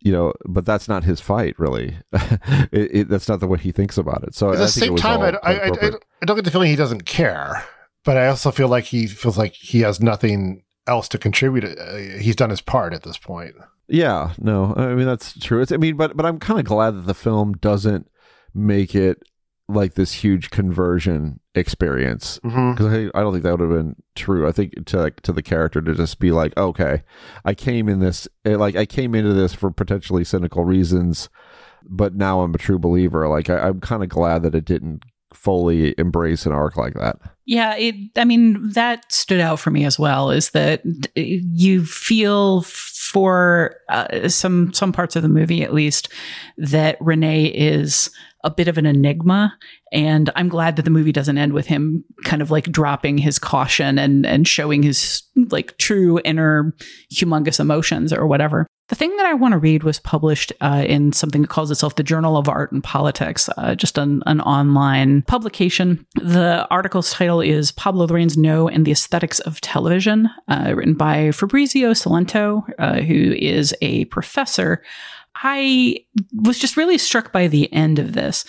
You 0.00 0.12
know, 0.12 0.32
but 0.46 0.66
that's 0.66 0.88
not 0.88 1.04
his 1.04 1.20
fight, 1.20 1.56
really. 1.58 1.96
it, 2.12 2.90
it, 2.92 3.08
that's 3.08 3.28
not 3.28 3.38
the 3.38 3.46
way 3.46 3.58
he 3.58 3.70
thinks 3.70 3.96
about 3.96 4.24
it. 4.24 4.34
So 4.34 4.52
At 4.52 4.58
the 4.58 4.66
same 4.66 4.96
time, 4.96 5.22
I, 5.22 5.38
I, 5.44 5.52
I. 5.52 5.90
I 6.22 6.26
don't 6.26 6.36
get 6.36 6.44
the 6.44 6.50
feeling 6.50 6.70
he 6.70 6.76
doesn't 6.76 7.06
care, 7.06 7.64
but 8.04 8.16
I 8.16 8.26
also 8.26 8.50
feel 8.50 8.66
like 8.68 8.84
he 8.84 9.06
feels 9.06 9.38
like 9.38 9.54
he 9.54 9.80
has 9.82 10.00
nothing 10.00 10.64
else 10.88 11.08
to 11.08 11.18
contribute. 11.18 11.78
Uh, 11.78 12.18
he's 12.18 12.34
done 12.34 12.50
his 12.50 12.60
part 12.60 12.94
at 12.94 13.04
this 13.04 13.16
point. 13.16 13.54
Yeah, 13.92 14.32
no, 14.38 14.72
I 14.74 14.94
mean 14.94 15.04
that's 15.04 15.38
true. 15.38 15.60
It's, 15.60 15.70
I 15.70 15.76
mean, 15.76 15.98
but 15.98 16.16
but 16.16 16.24
I'm 16.24 16.38
kind 16.38 16.58
of 16.58 16.64
glad 16.64 16.92
that 16.92 17.06
the 17.06 17.14
film 17.14 17.52
doesn't 17.52 18.08
make 18.54 18.94
it 18.94 19.22
like 19.68 19.94
this 19.94 20.12
huge 20.12 20.48
conversion 20.48 21.40
experience 21.54 22.38
because 22.42 22.86
I, 22.86 23.10
I 23.14 23.20
don't 23.20 23.32
think 23.32 23.44
that 23.44 23.58
would 23.58 23.60
have 23.60 23.84
been 23.84 23.96
true. 24.14 24.48
I 24.48 24.52
think 24.52 24.86
to 24.86 24.98
like, 24.98 25.20
to 25.22 25.32
the 25.32 25.42
character 25.42 25.82
to 25.82 25.94
just 25.94 26.18
be 26.18 26.30
like, 26.30 26.56
okay, 26.56 27.02
I 27.44 27.52
came 27.52 27.86
in 27.86 28.00
this 28.00 28.26
eh, 28.46 28.56
like 28.56 28.76
I 28.76 28.86
came 28.86 29.14
into 29.14 29.34
this 29.34 29.52
for 29.52 29.70
potentially 29.70 30.24
cynical 30.24 30.64
reasons, 30.64 31.28
but 31.84 32.14
now 32.14 32.40
I'm 32.40 32.54
a 32.54 32.58
true 32.58 32.78
believer. 32.78 33.28
Like 33.28 33.50
I, 33.50 33.58
I'm 33.58 33.80
kind 33.80 34.02
of 34.02 34.08
glad 34.08 34.42
that 34.44 34.54
it 34.54 34.64
didn't 34.64 35.02
fully 35.34 35.94
embrace 35.98 36.46
an 36.46 36.52
arc 36.52 36.76
like 36.76 36.94
that. 36.94 37.18
Yeah, 37.44 37.74
it 37.76 37.94
I 38.16 38.24
mean 38.24 38.70
that 38.70 39.12
stood 39.12 39.40
out 39.40 39.60
for 39.60 39.70
me 39.70 39.84
as 39.84 39.98
well 39.98 40.30
is 40.30 40.50
that 40.50 40.82
you 41.14 41.84
feel 41.84 42.62
for 43.12 43.76
uh, 43.90 44.26
some 44.26 44.72
some 44.72 44.90
parts 44.90 45.16
of 45.16 45.22
the 45.22 45.28
movie 45.28 45.62
at 45.62 45.74
least 45.74 46.08
that 46.56 46.96
Rene 46.98 47.44
is 47.44 48.10
a 48.42 48.50
bit 48.50 48.68
of 48.68 48.78
an 48.78 48.86
enigma 48.86 49.54
and 49.92 50.30
I'm 50.34 50.48
glad 50.48 50.76
that 50.76 50.84
the 50.84 50.90
movie 50.90 51.12
doesn't 51.12 51.36
end 51.36 51.52
with 51.52 51.66
him 51.66 52.04
kind 52.24 52.40
of 52.40 52.50
like 52.50 52.72
dropping 52.72 53.18
his 53.18 53.38
caution 53.38 53.98
and 53.98 54.24
and 54.24 54.48
showing 54.48 54.82
his 54.82 55.24
like 55.50 55.76
true 55.76 56.20
inner 56.24 56.74
humongous 57.12 57.60
emotions 57.60 58.14
or 58.14 58.26
whatever. 58.26 58.66
The 58.88 58.96
thing 58.96 59.16
that 59.16 59.26
I 59.26 59.34
want 59.34 59.52
to 59.52 59.58
read 59.58 59.84
was 59.84 60.00
published 60.00 60.52
uh, 60.60 60.84
in 60.86 61.12
something 61.12 61.42
that 61.42 61.48
calls 61.48 61.70
itself 61.70 61.96
the 61.96 62.02
Journal 62.02 62.36
of 62.36 62.48
Art 62.48 62.72
and 62.72 62.84
Politics, 62.84 63.48
uh, 63.56 63.74
just 63.74 63.96
an, 63.96 64.22
an 64.26 64.40
online 64.42 65.22
publication. 65.22 66.04
The 66.16 66.66
article's 66.70 67.12
title 67.12 67.40
is 67.40 67.72
Pablo 67.72 68.06
Larraín's 68.06 68.36
No 68.36 68.68
and 68.68 68.84
the 68.84 68.92
Aesthetics 68.92 69.38
of 69.40 69.60
Television, 69.60 70.28
uh, 70.48 70.74
written 70.74 70.94
by 70.94 71.30
Fabrizio 71.30 71.92
Salento, 71.92 72.64
uh, 72.78 73.00
who 73.00 73.32
is 73.32 73.74
a 73.80 74.04
professor. 74.06 74.82
I 75.36 76.04
was 76.32 76.58
just 76.58 76.76
really 76.76 76.98
struck 76.98 77.32
by 77.32 77.46
the 77.46 77.72
end 77.72 77.98
of 77.98 78.12
this. 78.12 78.44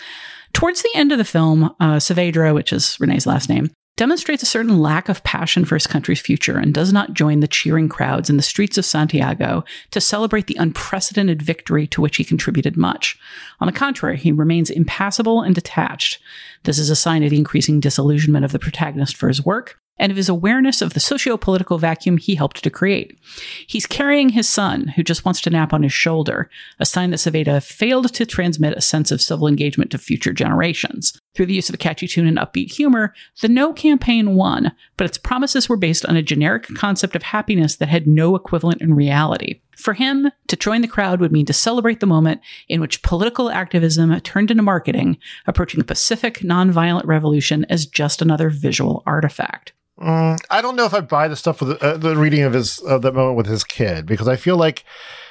Towards 0.52 0.82
the 0.82 0.92
end 0.96 1.12
of 1.12 1.18
the 1.18 1.26
film, 1.26 1.74
uh, 1.80 1.98
Saavedra, 1.98 2.54
which 2.54 2.74
is 2.74 2.98
Rene's 3.00 3.26
last 3.26 3.50
name, 3.50 3.72
demonstrates 3.96 4.42
a 4.42 4.48
certain 4.48 4.80
lack 4.80 5.08
of 5.08 5.24
passion 5.24 5.66
for 5.66 5.76
his 5.76 5.88
country's 5.88 6.20
future 6.20 6.58
and 6.58 6.74
does 6.74 6.92
not 6.92 7.14
join 7.14 7.40
the 7.40 7.48
cheering 7.48 7.88
crowds 7.88 8.30
in 8.30 8.38
the 8.38 8.44
streets 8.44 8.78
of 8.78 8.86
Santiago 8.86 9.64
to 9.92 10.02
celebrate 10.02 10.48
the 10.48 10.58
unprecedented 10.60 11.42
victory 11.42 11.86
to 11.88 12.02
which 12.02 12.18
he 12.18 12.24
contributed 12.24 12.76
much. 12.76 13.18
On 13.60 13.68
the 13.68 13.72
contrary, 13.72 14.18
he 14.18 14.32
remains 14.32 14.70
impassible 14.70 15.42
and 15.42 15.54
detached. 15.54 16.20
This 16.64 16.80
is 16.80 16.90
a 16.90 16.96
sign 16.96 17.24
of 17.24 17.30
the 17.30 17.38
increasing 17.38 17.80
disillusionment 17.80 18.46
of 18.46 18.52
the 18.52 18.60
protagonist 18.60 19.16
for 19.16 19.28
his 19.28 19.46
work 19.46 19.80
and 19.98 20.12
of 20.12 20.18
his 20.18 20.30
awareness 20.30 20.82
of 20.82 20.94
the 20.94 21.00
socio 21.00 21.38
political 21.38 21.78
vacuum 21.78 22.18
he 22.18 22.36
helped 22.36 22.64
to 22.64 22.70
create. 22.70 23.20
He's 23.68 23.86
carrying 23.86 24.30
his 24.30 24.50
son, 24.50 24.88
who 24.90 25.04
just 25.04 25.26
wants 25.26 25.42
to 25.42 25.50
nap 25.50 25.74
on 25.74 25.84
his 25.84 25.94
shoulder, 25.94 26.50
a 26.80 26.86
sign 26.86 27.12
that 27.12 27.18
Saavedra 27.18 27.64
failed 27.64 28.14
to 28.14 28.26
transmit 28.26 28.78
a 28.78 28.82
sense 28.82 29.12
of 29.12 29.22
civil 29.22 29.48
engagement 29.48 29.92
to 29.92 29.98
future 29.98 30.34
generations. 30.34 31.18
Through 31.36 31.48
the 31.48 31.54
use 31.54 31.70
of 31.70 31.76
a 31.76 31.80
catchy 31.80 32.08
tune 32.08 32.28
and 32.28 32.38
upbeat 32.38 32.72
humor, 32.72 33.14
the 33.42 33.48
No 33.48 33.74
campaign 33.74 34.36
won, 34.36 34.72
but 34.98 35.06
its 35.06 35.18
promises 35.18 35.70
were 35.70 35.78
based 35.78 36.06
on 36.06 36.16
a 36.16 36.22
generic 36.22 36.68
concept 36.76 37.16
of 37.16 37.24
happiness 37.24 37.76
that 37.78 37.90
had 37.90 38.08
no 38.08 38.36
equivalent 38.36 38.82
in 38.82 38.94
reality. 38.94 39.62
For 39.76 39.94
him, 39.94 40.30
to 40.48 40.56
join 40.56 40.82
the 40.82 40.88
crowd 40.88 41.20
would 41.20 41.32
mean 41.32 41.48
to 41.48 41.54
celebrate 41.54 42.00
the 42.00 42.06
moment 42.06 42.42
in 42.70 42.80
which 42.80 43.02
political 43.02 43.50
activism 43.50 44.20
turned 44.22 44.52
into 44.52 44.64
marketing, 44.64 45.18
approaching 45.48 45.82
a 45.82 45.84
pacific, 45.84 46.40
nonviolent 46.40 47.06
revolution 47.06 47.66
as 47.70 47.86
just 47.86 48.22
another 48.22 48.50
visual 48.50 49.02
artifact. 49.06 49.74
Mm, 50.00 50.40
I 50.50 50.62
don't 50.62 50.76
know 50.76 50.86
if 50.86 50.94
I 50.94 51.02
buy 51.02 51.28
the 51.28 51.36
stuff 51.36 51.62
with 51.62 51.82
uh, 51.84 51.98
the 51.98 52.16
reading 52.16 52.42
of 52.44 52.54
his 52.54 52.80
of 52.80 53.04
that 53.04 53.14
moment 53.14 53.38
with 53.38 53.46
his 53.46 53.64
kid 53.64 54.06
because 54.06 54.28
I 54.28 54.36
feel 54.36 54.58
like 54.58 54.84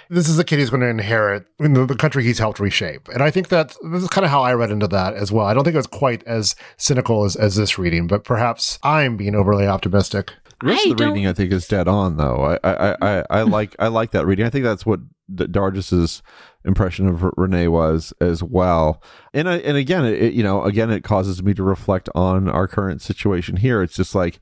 this 0.08 0.28
is 0.28 0.38
a 0.38 0.44
kid 0.44 0.58
he's 0.58 0.70
going 0.70 0.82
to 0.82 0.88
inherit 0.88 1.46
in 1.58 1.72
the, 1.72 1.86
the 1.86 1.96
country 1.96 2.22
he's 2.22 2.38
helped 2.38 2.60
reshape, 2.60 3.08
and 3.08 3.22
I 3.22 3.30
think 3.30 3.48
that 3.48 3.74
this 3.90 4.02
is 4.02 4.08
kind 4.08 4.24
of 4.24 4.30
how 4.30 4.42
I 4.42 4.54
read 4.54 4.70
into 4.70 4.86
that 4.88 5.14
as 5.14 5.32
well. 5.32 5.46
I 5.46 5.54
don't 5.54 5.64
think 5.64 5.74
it 5.74 5.78
was 5.78 5.86
quite 5.88 6.22
as 6.24 6.54
cynical 6.76 7.24
as, 7.24 7.34
as 7.34 7.56
this 7.56 7.76
reading, 7.76 8.06
but 8.06 8.22
perhaps 8.22 8.78
I'm 8.84 9.16
being 9.16 9.34
overly 9.34 9.66
optimistic. 9.66 10.32
The 10.62 10.68
rest 10.68 10.86
I 10.86 10.90
of 10.90 10.96
the 10.96 11.04
don't- 11.04 11.12
reading, 11.12 11.28
I 11.28 11.32
think, 11.32 11.52
is 11.52 11.68
dead 11.68 11.88
on. 11.88 12.16
Though 12.16 12.42
I, 12.44 12.58
I, 12.64 12.96
I, 13.02 13.24
I 13.28 13.42
hmm. 13.42 13.50
like, 13.50 13.76
I 13.78 13.88
like 13.88 14.12
that 14.12 14.26
reading. 14.26 14.46
I 14.46 14.50
think 14.50 14.64
that's 14.64 14.86
what 14.86 15.00
Dargis's 15.34 16.22
impression 16.64 17.08
of 17.08 17.24
Rene 17.36 17.68
was 17.68 18.12
as 18.20 18.42
well. 18.42 19.02
And 19.34 19.48
I, 19.48 19.56
and 19.58 19.76
again, 19.76 20.04
it, 20.04 20.32
you 20.32 20.42
know, 20.42 20.62
again, 20.62 20.90
it 20.90 21.04
causes 21.04 21.42
me 21.42 21.54
to 21.54 21.62
reflect 21.62 22.08
on 22.14 22.48
our 22.48 22.68
current 22.68 23.02
situation 23.02 23.56
here. 23.56 23.82
It's 23.82 23.96
just 23.96 24.14
like, 24.14 24.40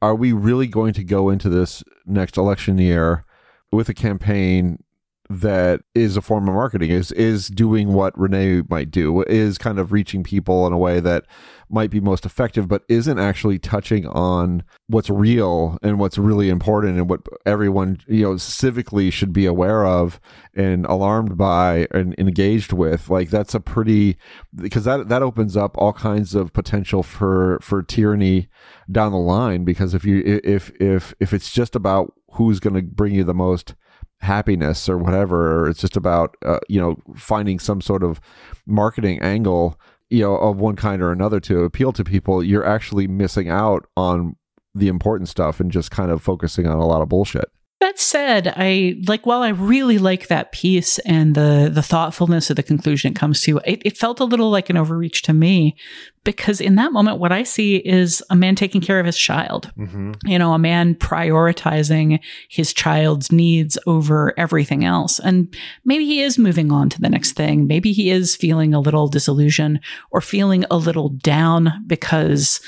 are 0.00 0.14
we 0.14 0.32
really 0.32 0.66
going 0.66 0.94
to 0.94 1.04
go 1.04 1.28
into 1.28 1.48
this 1.48 1.82
next 2.06 2.36
election 2.36 2.78
year 2.78 3.24
with 3.70 3.88
a 3.88 3.94
campaign 3.94 4.82
that 5.30 5.82
is 5.94 6.16
a 6.16 6.22
form 6.22 6.48
of 6.48 6.54
marketing 6.54 6.90
is 6.90 7.12
is 7.12 7.48
doing 7.48 7.92
what 7.92 8.18
Rene 8.18 8.62
might 8.70 8.90
do 8.90 9.22
is 9.24 9.58
kind 9.58 9.78
of 9.78 9.92
reaching 9.92 10.22
people 10.22 10.66
in 10.66 10.72
a 10.72 10.78
way 10.78 11.00
that 11.00 11.24
might 11.70 11.90
be 11.90 12.00
most 12.00 12.24
effective 12.24 12.66
but 12.66 12.82
isn't 12.88 13.18
actually 13.18 13.58
touching 13.58 14.06
on 14.06 14.62
what's 14.86 15.10
real 15.10 15.76
and 15.82 15.98
what's 15.98 16.16
really 16.16 16.48
important 16.48 16.96
and 16.96 17.10
what 17.10 17.20
everyone 17.44 17.98
you 18.06 18.22
know 18.22 18.34
civically 18.34 19.12
should 19.12 19.32
be 19.32 19.44
aware 19.44 19.84
of 19.84 20.18
and 20.54 20.86
alarmed 20.86 21.36
by 21.36 21.86
and 21.90 22.14
engaged 22.18 22.72
with. 22.72 23.10
Like 23.10 23.28
that's 23.28 23.54
a 23.54 23.60
pretty 23.60 24.16
because 24.54 24.84
that 24.84 25.08
that 25.08 25.22
opens 25.22 25.58
up 25.58 25.76
all 25.76 25.92
kinds 25.92 26.34
of 26.34 26.54
potential 26.54 27.02
for 27.02 27.58
for 27.60 27.82
tyranny 27.82 28.48
down 28.90 29.12
the 29.12 29.18
line 29.18 29.64
because 29.64 29.92
if 29.92 30.06
you 30.06 30.22
if 30.42 30.70
if 30.80 31.12
if 31.20 31.34
it's 31.34 31.52
just 31.52 31.76
about 31.76 32.14
who's 32.32 32.60
going 32.60 32.74
to 32.74 32.82
bring 32.82 33.14
you 33.14 33.24
the 33.24 33.34
most 33.34 33.74
happiness 34.20 34.88
or 34.88 34.98
whatever. 34.98 35.68
It's 35.68 35.80
just 35.80 35.96
about 35.96 36.36
uh, 36.44 36.60
you 36.68 36.80
know 36.80 36.96
finding 37.16 37.58
some 37.58 37.80
sort 37.80 38.02
of 38.02 38.20
marketing 38.66 39.20
angle 39.20 39.78
you 40.10 40.20
know 40.20 40.36
of 40.36 40.58
one 40.58 40.76
kind 40.76 41.02
or 41.02 41.12
another 41.12 41.40
to 41.40 41.64
appeal 41.64 41.92
to 41.92 42.04
people 42.04 42.42
you're 42.42 42.64
actually 42.64 43.06
missing 43.06 43.48
out 43.48 43.86
on 43.96 44.36
the 44.74 44.88
important 44.88 45.28
stuff 45.28 45.60
and 45.60 45.70
just 45.70 45.90
kind 45.90 46.10
of 46.10 46.22
focusing 46.22 46.66
on 46.66 46.78
a 46.78 46.86
lot 46.86 47.02
of 47.02 47.08
bullshit 47.08 47.50
That 47.80 48.00
said, 48.00 48.52
I 48.56 48.96
like 49.06 49.24
while 49.24 49.42
I 49.42 49.50
really 49.50 49.98
like 49.98 50.26
that 50.26 50.50
piece 50.50 50.98
and 51.00 51.36
the 51.36 51.70
the 51.72 51.82
thoughtfulness 51.82 52.50
of 52.50 52.56
the 52.56 52.62
conclusion 52.64 53.12
it 53.12 53.16
comes 53.16 53.40
to, 53.42 53.60
it, 53.64 53.82
it 53.84 53.96
felt 53.96 54.18
a 54.18 54.24
little 54.24 54.50
like 54.50 54.68
an 54.68 54.76
overreach 54.76 55.22
to 55.22 55.32
me 55.32 55.76
because 56.24 56.60
in 56.60 56.74
that 56.74 56.92
moment, 56.92 57.20
what 57.20 57.30
I 57.30 57.44
see 57.44 57.76
is 57.76 58.22
a 58.30 58.36
man 58.36 58.56
taking 58.56 58.80
care 58.80 58.98
of 58.98 59.06
his 59.06 59.16
child. 59.16 59.70
Mm-hmm. 59.78 60.12
You 60.26 60.40
know, 60.40 60.54
a 60.54 60.58
man 60.58 60.96
prioritizing 60.96 62.18
his 62.50 62.72
child's 62.72 63.30
needs 63.30 63.78
over 63.86 64.34
everything 64.36 64.84
else. 64.84 65.20
And 65.20 65.54
maybe 65.84 66.04
he 66.04 66.20
is 66.20 66.36
moving 66.36 66.72
on 66.72 66.88
to 66.90 67.00
the 67.00 67.08
next 67.08 67.32
thing. 67.32 67.68
Maybe 67.68 67.92
he 67.92 68.10
is 68.10 68.34
feeling 68.34 68.74
a 68.74 68.80
little 68.80 69.06
disillusion 69.06 69.78
or 70.10 70.20
feeling 70.20 70.64
a 70.70 70.76
little 70.76 71.10
down 71.10 71.72
because 71.86 72.60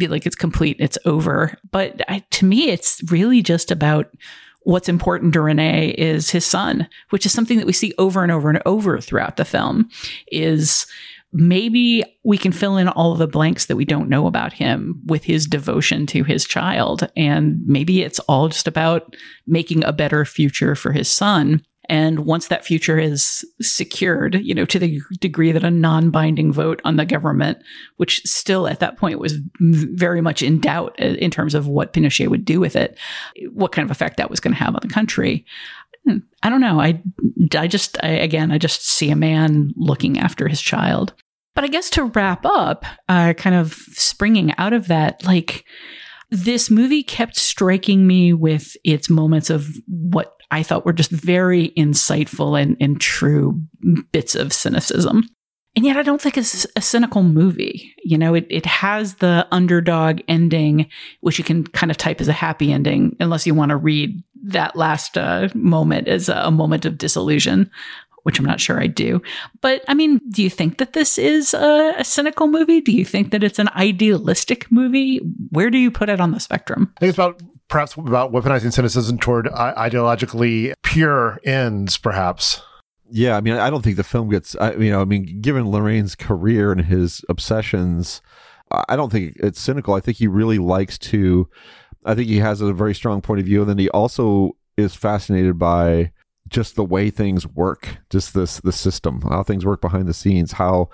like 0.00 0.26
it's 0.26 0.36
complete, 0.36 0.76
it's 0.78 0.98
over. 1.04 1.56
But 1.70 2.02
I, 2.08 2.24
to 2.32 2.44
me, 2.44 2.70
it's 2.70 3.02
really 3.10 3.42
just 3.42 3.70
about 3.70 4.06
what's 4.62 4.88
important 4.88 5.32
to 5.32 5.40
Rene 5.40 5.90
is 5.90 6.30
his 6.30 6.44
son, 6.44 6.88
which 7.10 7.24
is 7.24 7.32
something 7.32 7.58
that 7.58 7.66
we 7.66 7.72
see 7.72 7.94
over 7.98 8.22
and 8.22 8.32
over 8.32 8.48
and 8.50 8.62
over 8.66 9.00
throughout 9.00 9.36
the 9.36 9.44
film 9.44 9.88
is 10.30 10.86
maybe 11.32 12.04
we 12.24 12.38
can 12.38 12.52
fill 12.52 12.76
in 12.76 12.88
all 12.88 13.12
of 13.12 13.18
the 13.18 13.26
blanks 13.26 13.66
that 13.66 13.76
we 13.76 13.84
don't 13.84 14.08
know 14.08 14.26
about 14.26 14.52
him 14.52 15.00
with 15.06 15.24
his 15.24 15.46
devotion 15.46 16.06
to 16.06 16.24
his 16.24 16.44
child. 16.44 17.08
And 17.16 17.60
maybe 17.66 18.02
it's 18.02 18.18
all 18.20 18.48
just 18.48 18.66
about 18.66 19.14
making 19.46 19.84
a 19.84 19.92
better 19.92 20.24
future 20.24 20.74
for 20.74 20.92
his 20.92 21.08
son. 21.08 21.62
And 21.88 22.20
once 22.26 22.48
that 22.48 22.66
future 22.66 22.98
is 22.98 23.44
secured, 23.62 24.34
you 24.34 24.54
know, 24.54 24.66
to 24.66 24.78
the 24.78 25.00
degree 25.20 25.52
that 25.52 25.64
a 25.64 25.70
non 25.70 26.10
binding 26.10 26.52
vote 26.52 26.80
on 26.84 26.96
the 26.96 27.06
government, 27.06 27.58
which 27.96 28.20
still 28.24 28.68
at 28.68 28.80
that 28.80 28.98
point 28.98 29.18
was 29.18 29.38
very 29.60 30.20
much 30.20 30.42
in 30.42 30.60
doubt 30.60 30.98
in 30.98 31.30
terms 31.30 31.54
of 31.54 31.66
what 31.66 31.94
Pinochet 31.94 32.28
would 32.28 32.44
do 32.44 32.60
with 32.60 32.76
it, 32.76 32.98
what 33.52 33.72
kind 33.72 33.86
of 33.86 33.90
effect 33.90 34.18
that 34.18 34.30
was 34.30 34.40
going 34.40 34.52
to 34.52 34.62
have 34.62 34.74
on 34.74 34.80
the 34.82 34.92
country. 34.92 35.46
Hmm, 36.04 36.18
I 36.42 36.50
don't 36.50 36.60
know. 36.60 36.78
I, 36.78 37.02
I 37.56 37.66
just, 37.66 37.96
I, 38.02 38.08
again, 38.08 38.52
I 38.52 38.58
just 38.58 38.86
see 38.86 39.10
a 39.10 39.16
man 39.16 39.72
looking 39.76 40.18
after 40.18 40.46
his 40.46 40.60
child. 40.60 41.14
But 41.54 41.64
I 41.64 41.68
guess 41.68 41.90
to 41.90 42.04
wrap 42.04 42.44
up, 42.44 42.84
uh, 43.08 43.32
kind 43.32 43.56
of 43.56 43.72
springing 43.72 44.54
out 44.58 44.72
of 44.72 44.88
that, 44.88 45.24
like, 45.24 45.64
this 46.30 46.70
movie 46.70 47.02
kept 47.02 47.36
striking 47.36 48.06
me 48.06 48.32
with 48.32 48.76
its 48.84 49.08
moments 49.08 49.48
of 49.48 49.66
what 49.86 50.37
I 50.50 50.62
thought 50.62 50.86
were 50.86 50.92
just 50.92 51.10
very 51.10 51.70
insightful 51.76 52.60
and, 52.60 52.76
and 52.80 53.00
true 53.00 53.60
bits 54.12 54.34
of 54.34 54.52
cynicism. 54.52 55.28
And 55.76 55.84
yet, 55.84 55.96
I 55.96 56.02
don't 56.02 56.20
think 56.20 56.36
it's 56.36 56.66
a 56.74 56.80
cynical 56.80 57.22
movie. 57.22 57.94
You 58.02 58.18
know, 58.18 58.34
it, 58.34 58.46
it 58.50 58.66
has 58.66 59.16
the 59.16 59.46
underdog 59.52 60.20
ending, 60.26 60.88
which 61.20 61.38
you 61.38 61.44
can 61.44 61.64
kind 61.68 61.90
of 61.90 61.96
type 61.96 62.20
as 62.20 62.26
a 62.26 62.32
happy 62.32 62.72
ending, 62.72 63.14
unless 63.20 63.46
you 63.46 63.54
want 63.54 63.70
to 63.70 63.76
read 63.76 64.20
that 64.44 64.74
last 64.74 65.16
uh, 65.16 65.48
moment 65.54 66.08
as 66.08 66.28
a 66.28 66.50
moment 66.50 66.84
of 66.84 66.98
disillusion, 66.98 67.70
which 68.24 68.38
I'm 68.38 68.44
not 68.44 68.60
sure 68.60 68.80
I 68.80 68.88
do. 68.88 69.22
But 69.60 69.84
I 69.86 69.94
mean, 69.94 70.20
do 70.30 70.42
you 70.42 70.50
think 70.50 70.78
that 70.78 70.94
this 70.94 71.16
is 71.16 71.54
a, 71.54 71.94
a 71.98 72.04
cynical 72.04 72.48
movie? 72.48 72.80
Do 72.80 72.92
you 72.92 73.04
think 73.04 73.30
that 73.30 73.44
it's 73.44 73.58
an 73.58 73.68
idealistic 73.76 74.72
movie? 74.72 75.18
Where 75.50 75.70
do 75.70 75.78
you 75.78 75.90
put 75.90 76.08
it 76.08 76.20
on 76.20 76.32
the 76.32 76.40
spectrum? 76.40 76.92
I 76.96 77.00
think 77.00 77.10
it's 77.10 77.18
about 77.18 77.40
perhaps 77.68 77.94
about 77.94 78.32
weaponizing 78.32 78.72
cynicism 78.72 79.18
toward 79.18 79.46
ideologically 79.46 80.72
pure 80.82 81.38
ends, 81.44 81.96
perhaps. 81.98 82.62
Yeah, 83.10 83.36
I 83.36 83.40
mean, 83.40 83.54
I 83.54 83.70
don't 83.70 83.82
think 83.82 83.96
the 83.96 84.04
film 84.04 84.28
gets. 84.28 84.54
I, 84.56 84.72
you 84.74 84.90
know, 84.90 85.00
I 85.00 85.04
mean, 85.04 85.40
given 85.40 85.64
Larraín's 85.64 86.14
career 86.14 86.72
and 86.72 86.82
his 86.82 87.24
obsessions, 87.28 88.20
I 88.70 88.96
don't 88.96 89.10
think 89.10 89.36
it's 89.36 89.60
cynical. 89.60 89.94
I 89.94 90.00
think 90.00 90.18
he 90.18 90.26
really 90.26 90.58
likes 90.58 90.98
to. 90.98 91.48
I 92.04 92.14
think 92.14 92.28
he 92.28 92.38
has 92.38 92.60
a 92.60 92.72
very 92.72 92.94
strong 92.94 93.20
point 93.20 93.40
of 93.40 93.46
view, 93.46 93.60
and 93.60 93.70
then 93.70 93.78
he 93.78 93.88
also 93.90 94.56
is 94.76 94.94
fascinated 94.94 95.58
by 95.58 96.12
just 96.48 96.76
the 96.76 96.84
way 96.84 97.10
things 97.10 97.46
work, 97.46 97.98
just 98.10 98.34
this 98.34 98.60
the 98.60 98.72
system, 98.72 99.22
how 99.22 99.42
things 99.42 99.64
work 99.64 99.80
behind 99.80 100.06
the 100.06 100.14
scenes, 100.14 100.52
how 100.52 100.90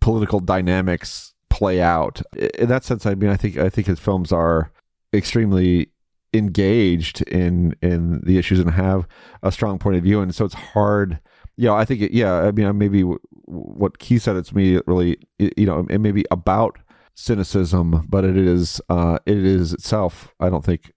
political 0.00 0.40
dynamics 0.40 1.32
play 1.48 1.80
out. 1.80 2.22
In 2.58 2.68
that 2.68 2.84
sense, 2.84 3.06
I 3.06 3.14
mean, 3.14 3.30
I 3.30 3.36
think 3.36 3.56
I 3.56 3.68
think 3.68 3.86
his 3.86 4.00
films 4.00 4.32
are 4.32 4.72
extremely 5.14 5.90
engaged 6.32 7.22
in 7.22 7.74
in 7.82 8.20
the 8.24 8.38
issues 8.38 8.58
and 8.58 8.70
have 8.70 9.06
a 9.42 9.52
strong 9.52 9.78
point 9.78 9.96
of 9.96 10.02
view, 10.02 10.20
and 10.20 10.34
so 10.34 10.44
it's 10.44 10.54
hard 10.54 11.20
you 11.56 11.66
know 11.66 11.74
I 11.74 11.84
think 11.84 12.00
it, 12.00 12.12
yeah, 12.12 12.40
I 12.40 12.50
mean 12.52 12.76
maybe 12.78 13.02
what 13.02 13.98
Keith 13.98 14.22
said 14.22 14.36
it's 14.36 14.54
me 14.54 14.80
really 14.86 15.18
you 15.38 15.66
know 15.66 15.86
it 15.90 15.98
may 15.98 16.12
be 16.12 16.24
about 16.30 16.78
cynicism, 17.14 18.06
but 18.08 18.24
it 18.24 18.36
is 18.36 18.80
uh, 18.88 19.18
it 19.26 19.36
is 19.36 19.72
itself 19.72 20.32
I 20.40 20.48
don't 20.48 20.64
think 20.64 20.92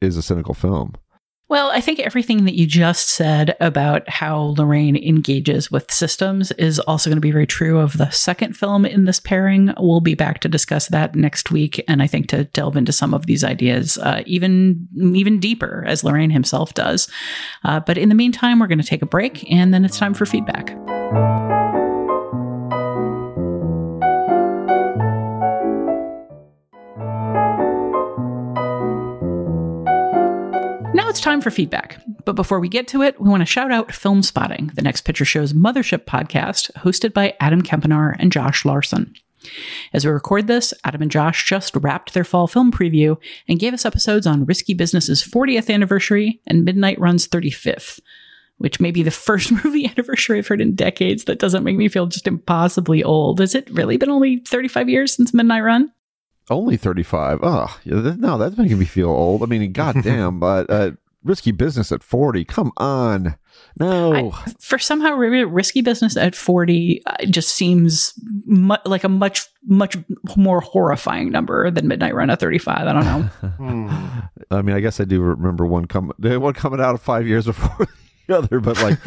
is 0.00 0.16
a 0.16 0.22
cynical 0.22 0.54
film. 0.54 0.94
Well, 1.46 1.70
I 1.70 1.82
think 1.82 2.00
everything 2.00 2.46
that 2.46 2.54
you 2.54 2.66
just 2.66 3.10
said 3.10 3.54
about 3.60 4.08
how 4.08 4.54
Larraín 4.56 5.00
engages 5.06 5.70
with 5.70 5.92
systems 5.92 6.52
is 6.52 6.78
also 6.80 7.10
going 7.10 7.18
to 7.18 7.20
be 7.20 7.30
very 7.32 7.46
true 7.46 7.80
of 7.80 7.98
the 7.98 8.10
second 8.10 8.56
film 8.56 8.86
in 8.86 9.04
this 9.04 9.20
pairing. 9.20 9.74
We'll 9.78 10.00
be 10.00 10.14
back 10.14 10.40
to 10.40 10.48
discuss 10.48 10.88
that 10.88 11.14
next 11.14 11.50
week, 11.50 11.84
and 11.86 12.02
I 12.02 12.06
think 12.06 12.28
to 12.28 12.44
delve 12.44 12.78
into 12.78 12.92
some 12.92 13.12
of 13.12 13.26
these 13.26 13.44
ideas 13.44 13.98
uh, 13.98 14.22
even 14.24 14.88
even 14.96 15.38
deeper, 15.38 15.84
as 15.86 16.02
Larraín 16.02 16.32
himself 16.32 16.72
does. 16.72 17.08
Uh, 17.62 17.78
but 17.78 17.98
in 17.98 18.08
the 18.08 18.14
meantime, 18.14 18.58
we're 18.58 18.66
going 18.66 18.78
to 18.78 18.84
take 18.84 19.02
a 19.02 19.06
break, 19.06 19.48
and 19.50 19.74
then 19.74 19.84
it's 19.84 19.98
time 19.98 20.14
for 20.14 20.24
feedback. 20.24 20.74
It's 31.14 31.20
time 31.20 31.40
for 31.40 31.52
feedback. 31.52 32.02
But 32.24 32.34
before 32.34 32.58
we 32.58 32.68
get 32.68 32.88
to 32.88 33.00
it, 33.00 33.20
we 33.20 33.30
want 33.30 33.42
to 33.42 33.46
shout 33.46 33.70
out 33.70 33.90
Filmspotting, 33.90 34.74
the 34.74 34.82
Next 34.82 35.02
Picture 35.02 35.24
Show's 35.24 35.52
mothership 35.52 36.06
podcast, 36.06 36.72
hosted 36.78 37.12
by 37.12 37.36
Adam 37.38 37.62
Kempenaar 37.62 38.16
and 38.18 38.32
Josh 38.32 38.64
Larsen. 38.64 39.14
As 39.92 40.04
we 40.04 40.10
record 40.10 40.48
this, 40.48 40.74
Adam 40.82 41.02
and 41.02 41.12
Josh 41.12 41.46
just 41.46 41.76
wrapped 41.76 42.14
their 42.14 42.24
fall 42.24 42.48
film 42.48 42.72
preview 42.72 43.16
and 43.46 43.60
gave 43.60 43.72
us 43.72 43.84
episodes 43.84 44.26
on 44.26 44.44
Risky 44.44 44.74
Business's 44.74 45.22
40th 45.22 45.72
anniversary 45.72 46.40
and 46.48 46.64
Midnight 46.64 46.98
Run's 46.98 47.28
35th, 47.28 48.00
which 48.58 48.80
may 48.80 48.90
be 48.90 49.04
the 49.04 49.12
first 49.12 49.52
movie 49.64 49.86
anniversary 49.86 50.38
I've 50.38 50.48
heard 50.48 50.60
in 50.60 50.74
decades 50.74 51.26
that 51.26 51.38
doesn't 51.38 51.62
make 51.62 51.76
me 51.76 51.86
feel 51.86 52.06
just 52.06 52.26
impossibly 52.26 53.04
old. 53.04 53.38
Has 53.38 53.54
it 53.54 53.70
really 53.70 53.98
been 53.98 54.10
only 54.10 54.38
35 54.38 54.88
years 54.88 55.14
since 55.14 55.32
Midnight 55.32 55.60
Run? 55.62 55.92
Only 56.50 56.76
35. 56.76 57.40
Oh, 57.42 57.80
no, 57.84 58.38
that's 58.38 58.58
making 58.58 58.78
me 58.78 58.84
feel 58.84 59.08
old. 59.08 59.42
I 59.42 59.46
mean, 59.46 59.72
goddamn, 59.72 60.40
but 60.40 60.68
uh, 60.68 60.92
risky 61.24 61.52
business 61.52 61.90
at 61.90 62.02
40 62.02 62.44
come 62.44 62.70
on 62.76 63.36
no 63.80 64.32
I, 64.32 64.52
for 64.60 64.78
somehow 64.78 65.14
risky 65.14 65.80
business 65.80 66.16
at 66.16 66.34
40 66.34 67.02
uh, 67.06 67.24
just 67.26 67.54
seems 67.54 68.12
mu- 68.44 68.76
like 68.84 69.04
a 69.04 69.08
much 69.08 69.46
much 69.66 69.96
more 70.36 70.60
horrifying 70.60 71.30
number 71.30 71.70
than 71.70 71.88
midnight 71.88 72.14
run 72.14 72.28
at 72.28 72.40
35 72.40 72.86
i 72.86 72.92
don't 72.92 73.04
know 73.04 73.22
hmm. 73.56 73.88
i 74.50 74.60
mean 74.60 74.76
i 74.76 74.80
guess 74.80 75.00
i 75.00 75.04
do 75.04 75.20
remember 75.22 75.64
one 75.66 75.86
come 75.86 76.12
one 76.18 76.52
coming 76.52 76.80
out 76.80 76.94
of 76.94 77.00
five 77.00 77.26
years 77.26 77.46
before 77.46 77.86
the 77.86 78.03
other 78.30 78.60
but 78.60 78.80
like 78.82 78.98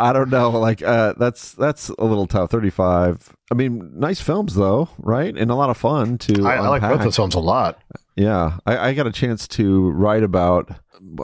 i 0.00 0.12
don't 0.12 0.30
know 0.30 0.50
like 0.50 0.82
uh, 0.82 1.14
that's 1.16 1.52
that's 1.52 1.88
a 1.88 2.04
little 2.04 2.26
tough 2.26 2.50
35 2.50 3.34
i 3.50 3.54
mean 3.54 3.90
nice 3.94 4.20
films 4.20 4.54
though 4.54 4.88
right 4.98 5.36
and 5.36 5.50
a 5.50 5.54
lot 5.54 5.70
of 5.70 5.76
fun 5.76 6.18
to 6.18 6.46
i, 6.46 6.56
I 6.56 6.68
like 6.68 6.82
both 6.82 7.02
those 7.02 7.16
films 7.16 7.34
a 7.34 7.40
lot 7.40 7.82
yeah 8.16 8.58
I, 8.66 8.88
I 8.88 8.94
got 8.94 9.06
a 9.06 9.12
chance 9.12 9.48
to 9.48 9.90
write 9.90 10.22
about 10.22 10.70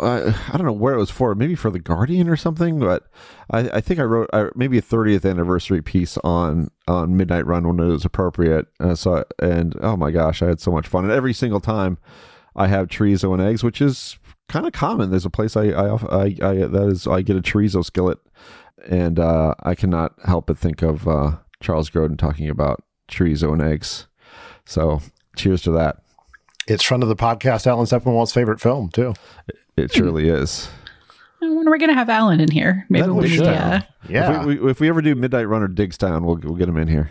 I, 0.01 0.35
I 0.53 0.57
don't 0.57 0.67
know 0.67 0.73
where 0.73 0.95
it 0.95 0.99
was 0.99 1.11
for, 1.11 1.35
maybe 1.35 1.55
for 1.55 1.71
the 1.71 1.79
Guardian 1.79 2.29
or 2.29 2.37
something. 2.37 2.79
But 2.79 3.09
I, 3.51 3.71
I 3.71 3.81
think 3.81 4.01
I 4.01 4.05
wrote 4.05 4.31
uh, 4.33 4.49
maybe 4.55 4.79
a 4.79 4.83
30th 4.83 5.29
anniversary 5.29 5.83
piece 5.83 6.19
on 6.19 6.71
on 6.87 7.17
Midnight 7.17 7.47
Run 7.47 7.67
when 7.67 7.81
it 7.81 7.91
was 7.91 8.05
appropriate. 8.05 8.67
Uh, 8.81 8.95
so 8.95 9.25
and 9.39 9.75
oh 9.81 9.97
my 9.97 10.11
gosh, 10.11 10.43
I 10.43 10.47
had 10.47 10.61
so 10.61 10.71
much 10.71 10.89
fun. 10.89 11.05
And 11.05 11.13
every 11.13 11.33
single 11.33 11.61
time 11.61 11.99
I 12.55 12.67
have 12.67 12.89
chorizo 12.89 13.33
and 13.33 13.43
eggs, 13.43 13.65
which 13.65 13.81
is 13.81 14.19
kind 14.53 14.67
of 14.67 14.73
common. 14.73 15.11
There's 15.11 15.25
a 15.25 15.31
place 15.31 15.57
I 15.57 15.71
I, 15.71 15.95
I, 15.95 16.25
I 16.43 16.55
that 16.67 16.89
is 16.89 17.07
I 17.07 17.23
get 17.23 17.37
a 17.37 17.41
chorizo 17.41 17.85
skillet, 17.85 18.19
and 18.89 19.19
uh, 19.19 19.55
I 19.63 19.75
cannot 19.75 20.15
help 20.25 20.47
but 20.47 20.59
think 20.59 20.83
of 20.83 21.09
uh, 21.09 21.39
Charles 21.61 21.91
Grodin 21.91 22.19
talking 22.19 22.49
about 22.49 22.85
chorizo 23.09 23.53
and 23.53 23.63
eggs. 23.63 24.07
So 24.65 25.01
cheers 25.37 25.63
to 25.63 25.71
that. 25.73 26.03
It's 26.69 26.85
front 26.85 27.03
of 27.03 27.09
the 27.09 27.17
podcast, 27.17 27.67
Alan 27.67 27.87
Sepinwall's 27.87 28.33
favorite 28.33 28.61
film 28.61 28.91
too. 28.91 29.15
It 29.77 29.93
surely 29.93 30.29
is. 30.29 30.69
When 31.41 31.67
are 31.67 31.73
we 31.73 31.79
going 31.79 31.91
to 31.91 31.95
have 31.95 32.09
Alan 32.09 32.39
in 32.39 32.53
here? 32.53 32.87
Maybe 32.89 33.09
we 33.09 33.29
should. 33.29 33.47
Yeah. 33.47 33.83
yeah. 34.09 34.41
If 34.41 34.47
we, 34.47 34.59
we, 34.61 34.71
if 34.71 34.79
we, 34.79 34.89
ever 34.89 35.03
do 35.03 35.17
Midnight 35.17 35.49
Runner 35.49 35.67
Diggstown, 35.67 36.23
we'll, 36.23 36.37
we'll 36.37 36.55
get 36.55 36.69
him 36.69 36.77
in 36.77 36.87
here. 36.87 37.11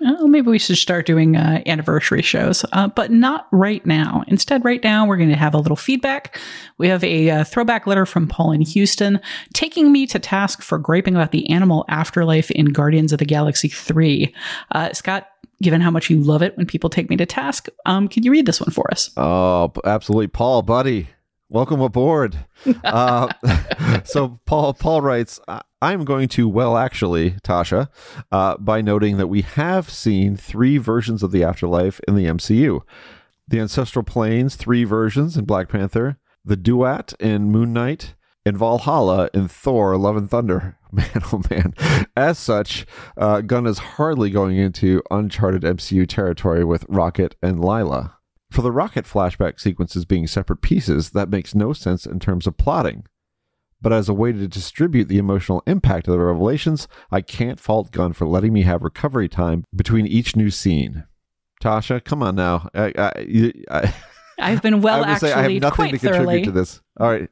Well, 0.00 0.28
maybe 0.28 0.50
we 0.50 0.58
should 0.58 0.78
start 0.78 1.04
doing 1.04 1.36
uh, 1.36 1.62
anniversary 1.66 2.22
shows, 2.22 2.64
uh, 2.72 2.88
but 2.88 3.10
not 3.10 3.46
right 3.50 3.84
now. 3.84 4.24
Instead, 4.28 4.64
right 4.64 4.82
now, 4.82 5.06
we're 5.06 5.18
going 5.18 5.28
to 5.28 5.36
have 5.36 5.52
a 5.52 5.58
little 5.58 5.76
feedback. 5.76 6.38
We 6.78 6.88
have 6.88 7.04
a 7.04 7.30
uh, 7.30 7.44
throwback 7.44 7.86
letter 7.86 8.06
from 8.06 8.26
Paul 8.26 8.52
in 8.52 8.62
Houston 8.62 9.20
taking 9.52 9.92
me 9.92 10.06
to 10.06 10.18
task 10.18 10.62
for 10.62 10.78
griping 10.78 11.16
about 11.16 11.32
the 11.32 11.48
animal 11.50 11.84
afterlife 11.88 12.50
in 12.50 12.66
Guardians 12.66 13.12
of 13.12 13.18
the 13.18 13.26
Galaxy 13.26 13.68
3. 13.68 14.34
Uh, 14.72 14.92
Scott, 14.94 15.28
given 15.60 15.82
how 15.82 15.90
much 15.90 16.08
you 16.08 16.20
love 16.20 16.42
it 16.42 16.56
when 16.56 16.64
people 16.64 16.88
take 16.88 17.10
me 17.10 17.16
to 17.18 17.26
task, 17.26 17.68
um, 17.84 18.08
can 18.08 18.22
you 18.22 18.30
read 18.30 18.46
this 18.46 18.60
one 18.60 18.70
for 18.70 18.90
us? 18.90 19.10
Oh, 19.18 19.70
absolutely. 19.84 20.28
Paul, 20.28 20.62
buddy. 20.62 21.08
Welcome 21.52 21.80
aboard. 21.80 22.46
uh, 22.84 23.26
so 24.04 24.38
Paul 24.46 24.72
Paul 24.72 25.02
writes, 25.02 25.40
I'm 25.82 26.04
going 26.04 26.28
to 26.28 26.48
well 26.48 26.76
actually 26.76 27.32
Tasha 27.42 27.88
uh, 28.30 28.56
by 28.58 28.80
noting 28.80 29.16
that 29.16 29.26
we 29.26 29.42
have 29.42 29.90
seen 29.90 30.36
three 30.36 30.78
versions 30.78 31.24
of 31.24 31.32
the 31.32 31.42
afterlife 31.42 32.00
in 32.06 32.14
the 32.14 32.26
MCU: 32.26 32.82
the 33.48 33.58
ancestral 33.58 34.04
planes, 34.04 34.54
three 34.54 34.84
versions 34.84 35.36
in 35.36 35.44
Black 35.44 35.68
Panther, 35.68 36.18
the 36.44 36.56
duat 36.56 37.14
in 37.18 37.50
Moon 37.50 37.72
Knight, 37.72 38.14
and 38.46 38.56
Valhalla 38.56 39.28
in 39.34 39.48
Thor: 39.48 39.96
Love 39.96 40.16
and 40.16 40.30
Thunder. 40.30 40.78
Man, 40.92 41.22
oh 41.32 41.40
man! 41.50 41.72
As 42.16 42.36
such, 42.36 42.84
uh, 43.16 43.42
Gunn 43.42 43.66
is 43.66 43.78
hardly 43.78 44.28
going 44.28 44.56
into 44.56 45.02
uncharted 45.08 45.62
MCU 45.62 46.04
territory 46.04 46.64
with 46.64 46.84
Rocket 46.88 47.36
and 47.40 47.64
Lylla. 47.64 48.19
For 48.50 48.62
the 48.62 48.72
rocket 48.72 49.04
flashback 49.04 49.60
sequences 49.60 50.04
being 50.04 50.26
separate 50.26 50.60
pieces, 50.60 51.10
that 51.10 51.30
makes 51.30 51.54
no 51.54 51.72
sense 51.72 52.04
in 52.04 52.18
terms 52.18 52.46
of 52.46 52.56
plotting. 52.56 53.04
But 53.80 53.92
as 53.92 54.08
a 54.08 54.14
way 54.14 54.32
to 54.32 54.48
distribute 54.48 55.08
the 55.08 55.18
emotional 55.18 55.62
impact 55.66 56.08
of 56.08 56.12
the 56.12 56.18
revelations, 56.18 56.86
I 57.10 57.22
can't 57.22 57.60
fault 57.60 57.92
Gunn 57.92 58.12
for 58.12 58.26
letting 58.26 58.52
me 58.52 58.62
have 58.62 58.82
recovery 58.82 59.28
time 59.28 59.64
between 59.74 60.06
each 60.06 60.36
new 60.36 60.50
scene. 60.50 61.04
Tasha, 61.62 62.02
come 62.02 62.22
on 62.22 62.34
now. 62.34 62.68
I, 62.74 62.92
I, 62.98 63.52
I, 63.70 63.94
I've 64.38 64.62
been 64.62 64.80
well 64.82 65.04
I 65.04 65.10
actually 65.10 65.28
say 65.30 65.34
I 65.34 65.42
have 65.42 65.62
nothing 65.62 65.74
quite 65.76 65.90
to 65.92 65.98
contribute 65.98 66.24
thoroughly. 66.24 66.44
to 66.44 66.50
this. 66.50 66.80
All 67.00 67.08
right, 67.08 67.30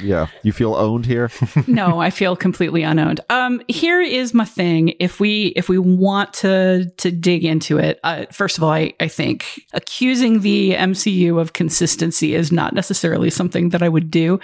yeah, 0.00 0.28
you 0.44 0.52
feel 0.52 0.76
owned 0.76 1.06
here. 1.06 1.28
no, 1.66 2.00
I 2.00 2.10
feel 2.10 2.36
completely 2.36 2.84
unowned. 2.84 3.20
Um, 3.30 3.60
here 3.66 4.00
is 4.00 4.32
my 4.32 4.44
thing. 4.44 4.94
If 5.00 5.18
we 5.18 5.46
if 5.56 5.68
we 5.68 5.76
want 5.76 6.32
to 6.34 6.88
to 6.98 7.10
dig 7.10 7.44
into 7.44 7.78
it, 7.78 7.98
uh, 8.04 8.26
first 8.30 8.58
of 8.58 8.62
all, 8.62 8.70
I 8.70 8.94
I 9.00 9.08
think 9.08 9.66
accusing 9.72 10.42
the 10.42 10.74
MCU 10.74 11.40
of 11.40 11.52
consistency 11.52 12.36
is 12.36 12.52
not 12.52 12.74
necessarily 12.74 13.28
something 13.28 13.70
that 13.70 13.82
I 13.82 13.88
would 13.88 14.08
do. 14.08 14.38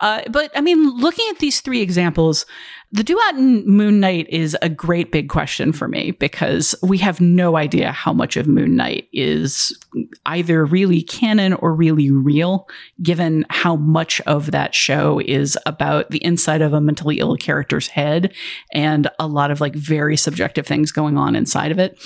Uh, 0.00 0.22
but 0.30 0.52
I 0.54 0.60
mean, 0.60 0.88
looking 0.98 1.26
at 1.30 1.40
these 1.40 1.60
three 1.60 1.80
examples, 1.80 2.46
the 2.92 3.02
duat 3.02 3.34
in 3.36 3.66
Moon 3.68 3.98
Knight 3.98 4.28
is 4.28 4.56
a 4.62 4.68
great 4.68 5.10
big 5.10 5.28
question 5.28 5.72
for 5.72 5.88
me 5.88 6.12
because 6.12 6.74
we 6.82 6.98
have 6.98 7.20
no 7.20 7.56
idea 7.56 7.90
how 7.90 8.12
much 8.12 8.36
of 8.36 8.46
Moon 8.46 8.76
Knight 8.76 9.08
is 9.12 9.76
either 10.24 10.64
really 10.64 11.02
canon 11.02 11.54
or 11.54 11.74
really 11.74 12.10
real, 12.12 12.68
given 13.02 13.44
how 13.50 13.74
much 13.74 13.95
of 14.26 14.50
that 14.50 14.74
show 14.74 15.20
is 15.24 15.58
about 15.66 16.10
the 16.10 16.22
inside 16.24 16.62
of 16.62 16.72
a 16.72 16.80
mentally 16.80 17.18
ill 17.18 17.36
character's 17.36 17.88
head 17.88 18.32
and 18.72 19.08
a 19.18 19.26
lot 19.26 19.50
of 19.50 19.60
like 19.60 19.74
very 19.74 20.16
subjective 20.16 20.66
things 20.66 20.92
going 20.92 21.16
on 21.16 21.34
inside 21.34 21.70
of 21.70 21.78
it. 21.78 21.98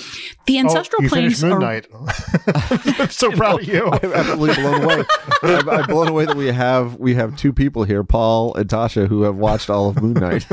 The 0.45 0.59
ancestral 0.59 1.01
oh, 1.01 1.03
you 1.03 1.09
planes 1.09 1.43
Moon 1.43 1.53
are 1.53 1.59
Knight. 1.59 1.87
I'm 1.93 3.09
so 3.09 3.31
proud 3.35 3.61
of 3.61 3.67
you. 3.67 3.85
I'm 3.85 4.13
absolutely 4.13 4.55
blown 4.55 4.83
away. 4.83 5.03
I'm, 5.43 5.69
I'm 5.69 5.87
blown 5.87 6.07
away 6.07 6.25
that 6.25 6.37
we 6.37 6.47
have 6.47 6.95
we 6.95 7.15
have 7.15 7.35
two 7.35 7.53
people 7.53 7.83
here, 7.83 8.03
Paul 8.03 8.55
and 8.55 8.69
Tasha, 8.69 9.07
who 9.07 9.23
have 9.23 9.35
watched 9.35 9.69
all 9.69 9.89
of 9.89 10.01
Moon 10.01 10.13
Knight. 10.13 10.45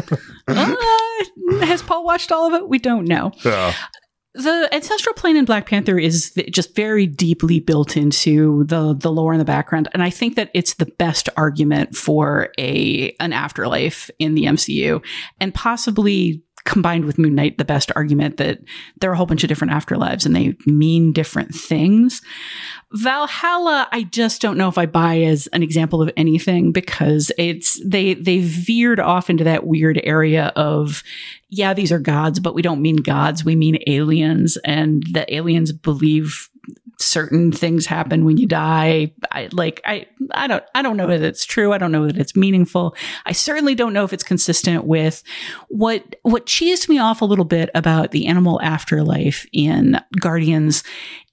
Uh, 0.46 0.74
has 1.62 1.82
Paul 1.82 2.04
watched 2.04 2.32
all 2.32 2.46
of 2.46 2.54
it? 2.54 2.68
We 2.68 2.78
don't 2.78 3.06
know. 3.06 3.32
Yeah. 3.44 3.74
The 4.34 4.68
ancestral 4.72 5.14
plane 5.14 5.36
in 5.36 5.46
Black 5.46 5.66
Panther 5.66 5.98
is 5.98 6.32
just 6.50 6.76
very 6.76 7.06
deeply 7.06 7.60
built 7.60 7.96
into 7.96 8.64
the 8.64 8.94
the 8.94 9.10
lore 9.10 9.32
in 9.32 9.38
the 9.38 9.44
background, 9.44 9.88
and 9.92 10.02
I 10.02 10.10
think 10.10 10.36
that 10.36 10.50
it's 10.54 10.74
the 10.74 10.86
best 10.86 11.28
argument 11.36 11.96
for 11.96 12.50
a 12.58 13.16
an 13.20 13.32
afterlife 13.32 14.10
in 14.18 14.34
the 14.34 14.44
MCU, 14.44 15.02
and 15.40 15.54
possibly 15.54 16.42
combined 16.68 17.06
with 17.06 17.18
Moon 17.18 17.34
Knight, 17.34 17.56
the 17.56 17.64
best 17.64 17.90
argument 17.96 18.36
that 18.36 18.58
there 19.00 19.08
are 19.08 19.14
a 19.14 19.16
whole 19.16 19.24
bunch 19.24 19.42
of 19.42 19.48
different 19.48 19.72
afterlives 19.72 20.26
and 20.26 20.36
they 20.36 20.54
mean 20.66 21.12
different 21.12 21.54
things. 21.54 22.20
Valhalla, 22.92 23.88
I 23.90 24.02
just 24.02 24.42
don't 24.42 24.58
know 24.58 24.68
if 24.68 24.76
I 24.76 24.84
buy 24.84 25.22
as 25.22 25.46
an 25.48 25.62
example 25.62 26.02
of 26.02 26.10
anything 26.16 26.70
because 26.70 27.32
it's 27.38 27.80
they 27.84 28.14
they 28.14 28.40
veered 28.40 29.00
off 29.00 29.30
into 29.30 29.44
that 29.44 29.66
weird 29.66 29.98
area 30.04 30.52
of 30.56 31.02
yeah, 31.48 31.72
these 31.72 31.90
are 31.90 31.98
gods, 31.98 32.38
but 32.38 32.54
we 32.54 32.60
don't 32.60 32.82
mean 32.82 32.96
gods, 32.96 33.46
we 33.46 33.56
mean 33.56 33.78
aliens, 33.86 34.58
and 34.58 35.02
the 35.12 35.34
aliens 35.34 35.72
believe 35.72 36.50
certain 36.98 37.52
things 37.52 37.86
happen 37.86 38.24
when 38.24 38.36
you 38.36 38.46
die. 38.46 39.12
I 39.30 39.48
like 39.52 39.80
I 39.84 40.06
I 40.32 40.46
don't 40.46 40.64
I 40.74 40.82
don't 40.82 40.96
know 40.96 41.06
that 41.06 41.22
it's 41.22 41.44
true. 41.44 41.72
I 41.72 41.78
don't 41.78 41.92
know 41.92 42.06
that 42.06 42.18
it's 42.18 42.36
meaningful. 42.36 42.96
I 43.24 43.32
certainly 43.32 43.74
don't 43.74 43.92
know 43.92 44.04
if 44.04 44.12
it's 44.12 44.24
consistent 44.24 44.84
with 44.84 45.22
what 45.68 46.16
what 46.22 46.46
cheesed 46.46 46.88
me 46.88 46.98
off 46.98 47.22
a 47.22 47.24
little 47.24 47.44
bit 47.44 47.70
about 47.74 48.10
the 48.10 48.26
animal 48.26 48.60
afterlife 48.62 49.46
in 49.52 50.00
Guardians 50.20 50.82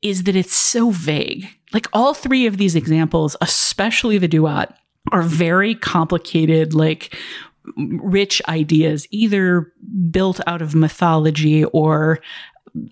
is 0.02 0.24
that 0.24 0.36
it's 0.36 0.56
so 0.56 0.92
vague. 0.92 1.48
Like 1.74 1.88
all 1.94 2.14
three 2.14 2.46
of 2.46 2.58
these 2.58 2.76
examples, 2.76 3.36
especially 3.42 4.18
the 4.18 4.28
duat, 4.28 4.78
are 5.12 5.24
very 5.24 5.76
complicated 5.76 6.74
like 6.74 7.16
rich 7.78 8.42
ideas 8.48 9.08
either 9.10 9.74
built 10.12 10.40
out 10.46 10.62
of 10.62 10.76
mythology 10.76 11.66
or 11.66 12.20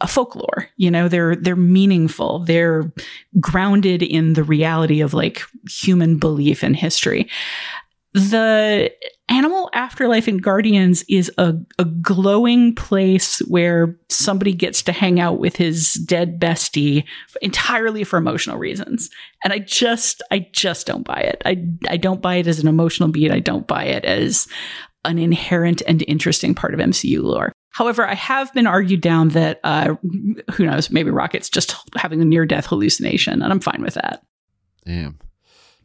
a 0.01 0.07
folklore 0.07 0.69
you 0.77 0.89
know 0.89 1.07
they're 1.07 1.35
they're 1.35 1.55
meaningful. 1.55 2.39
They're 2.39 2.91
grounded 3.39 4.01
in 4.01 4.33
the 4.33 4.43
reality 4.43 5.01
of 5.01 5.13
like 5.13 5.43
human 5.69 6.17
belief 6.17 6.63
and 6.63 6.75
history. 6.75 7.29
The 8.13 8.91
animal 9.27 9.71
afterlife 9.73 10.27
in 10.27 10.37
guardians 10.37 11.03
is 11.09 11.31
a, 11.39 11.55
a 11.79 11.85
glowing 11.85 12.75
place 12.75 13.39
where 13.47 13.97
somebody 14.09 14.53
gets 14.53 14.83
to 14.83 14.91
hang 14.91 15.19
out 15.19 15.39
with 15.39 15.55
his 15.55 15.93
dead 15.93 16.39
bestie 16.39 17.05
entirely 17.41 18.03
for 18.03 18.17
emotional 18.17 18.57
reasons. 18.57 19.09
And 19.43 19.51
i 19.51 19.59
just 19.59 20.21
i 20.31 20.47
just 20.51 20.87
don't 20.87 21.05
buy 21.05 21.19
it. 21.19 21.41
I 21.45 21.65
i 21.89 21.97
don't 21.97 22.21
buy 22.21 22.35
it 22.35 22.47
as 22.47 22.59
an 22.59 22.67
emotional 22.67 23.09
beat. 23.09 23.31
I 23.31 23.39
don't 23.39 23.67
buy 23.67 23.85
it 23.85 24.05
as 24.05 24.47
an 25.05 25.17
inherent 25.17 25.81
and 25.87 26.03
interesting 26.07 26.55
part 26.55 26.73
of 26.73 26.79
mcu 26.79 27.21
lore 27.21 27.51
However, 27.73 28.07
I 28.07 28.13
have 28.13 28.53
been 28.53 28.67
argued 28.67 29.01
down 29.01 29.29
that 29.29 29.59
uh, 29.63 29.95
who 30.53 30.65
knows, 30.65 30.91
maybe 30.91 31.09
Rocket's 31.09 31.49
just 31.49 31.75
having 31.97 32.21
a 32.21 32.25
near 32.25 32.45
death 32.45 32.67
hallucination, 32.67 33.41
and 33.41 33.51
I'm 33.51 33.59
fine 33.59 33.81
with 33.81 33.95
that. 33.95 34.23
Damn. 34.85 35.19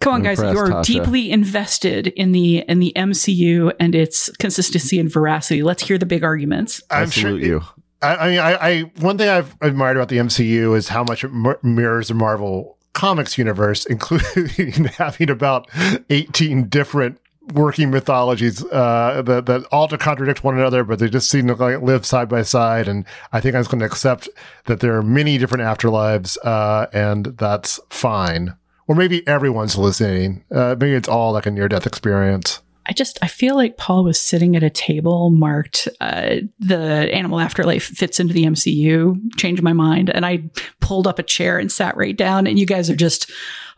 Come 0.01 0.13
on, 0.13 0.21
I'm 0.21 0.25
guys! 0.25 0.39
You're 0.39 0.69
Tasha. 0.69 0.85
deeply 0.85 1.31
invested 1.31 2.09
in 2.09 2.33
the 2.33 2.59
in 2.59 2.79
the 2.79 2.93
MCU 2.95 3.73
and 3.81 3.95
its 3.95 4.31
consistency 4.37 5.01
and 5.01 5.11
veracity. 5.11 5.63
Let's 5.63 5.83
hear 5.83 5.99
the 5.99 6.07
big 6.07 6.23
arguments. 6.23 6.83
I'm 6.91 7.09
I 7.09 7.11
sure 7.11 7.31
salute 7.31 7.43
you. 7.43 7.63
I, 8.03 8.17
I 8.17 8.29
mean, 8.29 8.39
I, 8.39 8.53
I 8.55 8.81
one 9.01 9.19
thing 9.19 9.29
I've 9.29 9.57
admired 9.61 9.97
about 9.97 10.09
the 10.09 10.19
MCU 10.19 10.77
is 10.77 10.89
how 10.89 11.03
much 11.05 11.25
it 11.25 11.33
mir- 11.33 11.59
mirrors 11.63 12.09
the 12.09 12.15
Marvel 12.15 12.79
comics 12.93 13.39
universe, 13.39 13.87
including 13.91 14.85
having 14.85 15.31
about 15.31 15.69
18 16.11 16.69
different 16.69 17.19
working 17.53 17.91
mythologies 17.91 18.65
uh, 18.65 19.23
that 19.25 19.47
that 19.47 19.65
all 19.73 19.89
to 19.89 19.99
contradict 19.99 20.45
one 20.45 20.59
another, 20.59 20.85
but 20.85 20.99
they 20.99 21.09
just 21.09 21.31
seem 21.31 21.47
to 21.49 21.55
like 21.55 21.83
live 21.83 22.05
side 22.07 22.29
by 22.29 22.43
side. 22.43 22.89
And 22.89 23.05
I 23.33 23.41
think 23.41 23.55
I'm 23.55 23.61
just 23.61 23.71
going 23.71 23.81
to 23.81 23.87
accept 23.87 24.29
that 24.67 24.81
there 24.81 24.97
are 24.97 25.03
many 25.03 25.39
different 25.39 25.65
afterlives, 25.65 26.37
uh, 26.45 26.87
and 26.93 27.27
that's 27.27 27.81
fine. 27.91 28.55
Or 28.87 28.95
maybe 28.95 29.27
everyone's 29.27 29.75
hallucinating. 29.75 30.45
Uh, 30.51 30.75
maybe 30.79 30.95
it's 30.95 31.09
all 31.09 31.33
like 31.33 31.47
a 31.47 31.51
near 31.51 31.69
death 31.69 31.87
experience. 31.87 32.61
I 32.89 32.93
just 32.95 33.19
I 33.21 33.29
feel 33.29 33.55
like 33.55 33.77
Paul 33.77 34.05
was 34.05 34.19
sitting 34.19 34.57
at 34.57 34.63
a 34.63 34.71
table 34.71 35.31
marked 35.31 35.89
uh, 36.01 36.37
the 36.59 37.11
animal 37.13 37.39
afterlife 37.39 37.85
fits 37.85 38.19
into 38.19 38.33
the 38.33 38.45
MCU. 38.45 39.17
Changed 39.37 39.63
my 39.63 39.75
mind, 39.75 40.11
and 40.11 40.25
I 40.25 40.51
pulled 40.81 41.07
up 41.07 41.19
a 41.19 41.23
chair 41.23 41.59
and 41.59 41.71
sat 41.71 41.97
right 41.97 42.17
down. 42.17 42.47
And 42.47 42.59
you 42.59 42.65
guys 42.65 42.89
are 42.89 42.97
just, 42.97 43.31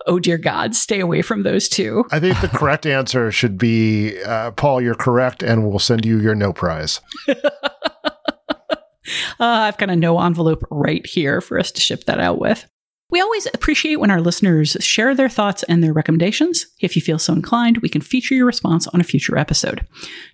oh 0.07 0.21
dear 0.21 0.39
God, 0.39 0.77
stay 0.77 1.01
away 1.01 1.23
from 1.23 1.43
those 1.43 1.69
two. 1.69 2.05
I 2.13 2.21
think 2.21 2.41
the 2.41 2.49
correct 2.49 2.87
answer 2.87 3.33
should 3.33 3.59
be, 3.59 4.23
uh, 4.23 4.53
Paul, 4.53 4.81
you're 4.81 4.95
correct, 4.95 5.43
and 5.43 5.69
we'll 5.69 5.81
send 5.81 6.07
you 6.07 6.21
your 6.21 6.35
no 6.35 6.53
prize. 6.53 7.01
Uh, 9.41 9.45
I've 9.45 9.79
got 9.79 9.91
a 9.91 9.97
no 9.97 10.21
envelope 10.21 10.63
right 10.71 11.05
here 11.05 11.41
for 11.41 11.59
us 11.59 11.73
to 11.73 11.81
ship 11.81 12.05
that 12.05 12.21
out 12.21 12.39
with. 12.39 12.67
We 13.11 13.21
always 13.21 13.47
appreciate 13.47 13.99
when 13.99 14.11
our 14.11 14.21
listeners 14.21 14.77
share 14.81 15.15
their 15.15 15.29
thoughts 15.29 15.65
and 15.65 15.83
their 15.83 15.93
recommendations. 15.93 16.67
If 16.81 16.95
you 16.95 17.03
feel 17.03 17.19
so 17.19 17.33
inclined, 17.33 17.79
we 17.79 17.89
can 17.89 18.01
feature 18.01 18.35
your 18.35 18.47
response 18.47 18.87
on 18.89 19.01
a 19.01 19.05
future 19.05 19.37
episode. 19.37 19.85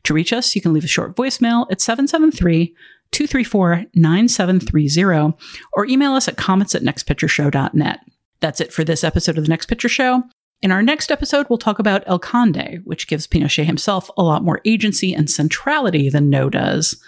To 0.05 0.15
reach 0.15 0.33
us, 0.33 0.55
you 0.55 0.61
can 0.61 0.73
leave 0.75 0.85
a 0.85 0.89
short 0.89 1.17
voicemail 1.17 1.67
at 1.71 1.81
773 1.81 2.75
234 3.13 3.85
9730 3.95 5.37
or 5.73 5.87
email 5.87 6.13
us 6.13 6.29
at 6.29 6.37
comments 6.37 6.75
at 6.75 6.83
nextpictureshow.net. 6.83 8.01
That's 8.41 8.61
it 8.61 8.73
for 8.73 8.85
this 8.85 9.03
episode 9.05 9.39
of 9.39 9.45
The 9.45 9.51
Next 9.51 9.67
Picture 9.67 9.89
Show. 9.89 10.23
In 10.63 10.73
our 10.73 10.83
next 10.83 11.11
episode, 11.11 11.47
we'll 11.49 11.59
talk 11.59 11.79
about 11.79 12.03
El 12.07 12.19
Conde, 12.19 12.81
which 12.85 13.09
gives 13.09 13.27
Pinochet 13.27 13.65
himself 13.65 14.11
a 14.17 14.23
lot 14.23 14.43
more 14.43 14.61
agency 14.65 15.15
and 15.15 15.31
centrality 15.31 16.09
than 16.09 16.31
No 16.31 16.51
does. 16.51 17.03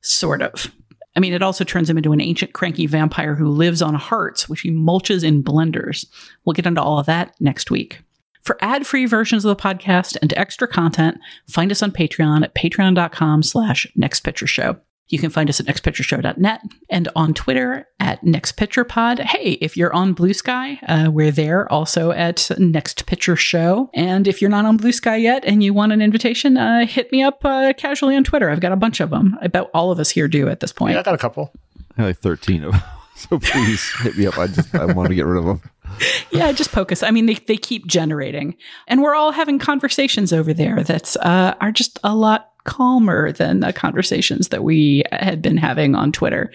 Sort 0.00 0.42
of. 0.42 0.72
I 1.16 1.20
mean, 1.20 1.32
it 1.32 1.42
also 1.42 1.64
turns 1.64 1.88
him 1.88 1.96
into 1.96 2.12
an 2.12 2.20
ancient 2.20 2.52
cranky 2.52 2.86
vampire 2.86 3.34
who 3.34 3.48
lives 3.48 3.82
on 3.82 3.94
hearts, 3.94 4.48
which 4.48 4.62
he 4.62 4.70
mulches 4.70 5.22
in 5.22 5.44
blenders. 5.44 6.06
We'll 6.44 6.54
get 6.54 6.66
into 6.66 6.82
all 6.82 6.98
of 6.98 7.06
that 7.06 7.34
next 7.40 7.70
week. 7.70 8.00
For 8.42 8.58
ad-free 8.60 9.06
versions 9.06 9.44
of 9.44 9.56
the 9.56 9.62
podcast 9.62 10.16
and 10.20 10.34
extra 10.36 10.68
content, 10.68 11.18
find 11.48 11.70
us 11.70 11.82
on 11.82 11.92
Patreon 11.92 12.42
at 12.42 12.54
patreon.com 12.54 13.42
slash 13.42 13.86
nextpictureshow. 13.96 14.78
You 15.08 15.18
can 15.18 15.30
find 15.30 15.50
us 15.50 15.60
at 15.60 15.66
nextpictureshow.net 15.66 16.62
and 16.88 17.08
on 17.14 17.34
Twitter 17.34 17.86
at 18.00 18.22
nextpicturepod. 18.22 19.20
Hey, 19.20 19.52
if 19.60 19.76
you're 19.76 19.92
on 19.92 20.14
Bluesky, 20.14 20.78
uh, 20.88 21.10
we're 21.10 21.30
there 21.30 21.70
also 21.70 22.10
at 22.12 22.50
Next 22.58 23.04
Picture 23.06 23.36
Show. 23.36 23.90
And 23.92 24.26
if 24.26 24.40
you're 24.40 24.50
not 24.50 24.64
on 24.64 24.78
Bluesky 24.78 25.20
yet 25.22 25.44
and 25.44 25.62
you 25.62 25.74
want 25.74 25.92
an 25.92 26.00
invitation, 26.00 26.56
uh, 26.56 26.86
hit 26.86 27.12
me 27.12 27.22
up 27.22 27.44
uh, 27.44 27.74
casually 27.76 28.16
on 28.16 28.24
Twitter. 28.24 28.48
I've 28.48 28.60
got 28.60 28.72
a 28.72 28.76
bunch 28.76 29.00
of 29.00 29.10
them. 29.10 29.36
I 29.42 29.48
bet 29.48 29.68
all 29.74 29.92
of 29.92 29.98
us 29.98 30.10
here 30.10 30.26
do 30.26 30.48
at 30.48 30.60
this 30.60 30.72
point. 30.72 30.94
Yeah, 30.94 31.00
I 31.00 31.02
got 31.02 31.14
a 31.14 31.18
couple. 31.18 31.52
I 31.98 32.02
have 32.02 32.06
like 32.06 32.18
13 32.18 32.64
of 32.64 32.72
them. 32.72 32.82
So 33.16 33.38
please 33.38 33.88
hit 34.00 34.18
me 34.18 34.26
up. 34.26 34.36
I 34.36 34.48
just 34.48 34.74
I 34.74 34.86
want 34.86 35.08
to 35.08 35.14
get 35.14 35.24
rid 35.24 35.38
of 35.38 35.44
them. 35.44 35.62
yeah, 36.32 36.50
just 36.50 36.72
poke 36.72 36.90
us. 36.90 37.02
I 37.02 37.12
mean, 37.12 37.26
they, 37.26 37.34
they 37.34 37.56
keep 37.56 37.86
generating. 37.86 38.56
And 38.88 39.02
we're 39.02 39.14
all 39.14 39.30
having 39.30 39.60
conversations 39.60 40.32
over 40.32 40.52
there 40.52 40.82
that 40.82 41.16
uh, 41.18 41.54
are 41.60 41.70
just 41.70 42.00
a 42.02 42.14
lot 42.14 42.50
calmer 42.64 43.32
than 43.32 43.60
the 43.60 43.72
conversations 43.72 44.48
that 44.48 44.64
we 44.64 45.04
had 45.12 45.40
been 45.42 45.56
having 45.56 45.94
on 45.94 46.12
Twitter. 46.12 46.50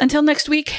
Until 0.00 0.22
next 0.22 0.48
week, 0.48 0.74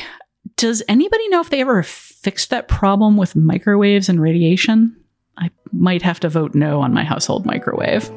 does 0.57 0.83
anybody 0.87 1.27
know 1.29 1.41
if 1.41 1.49
they 1.49 1.61
ever 1.61 1.83
fixed 1.83 2.49
that 2.49 2.67
problem 2.67 3.17
with 3.17 3.35
microwaves 3.35 4.09
and 4.09 4.21
radiation? 4.21 4.95
I 5.37 5.49
might 5.71 6.01
have 6.01 6.19
to 6.21 6.29
vote 6.29 6.53
no 6.53 6.81
on 6.81 6.93
my 6.93 7.03
household 7.03 7.45
microwave. 7.45 8.09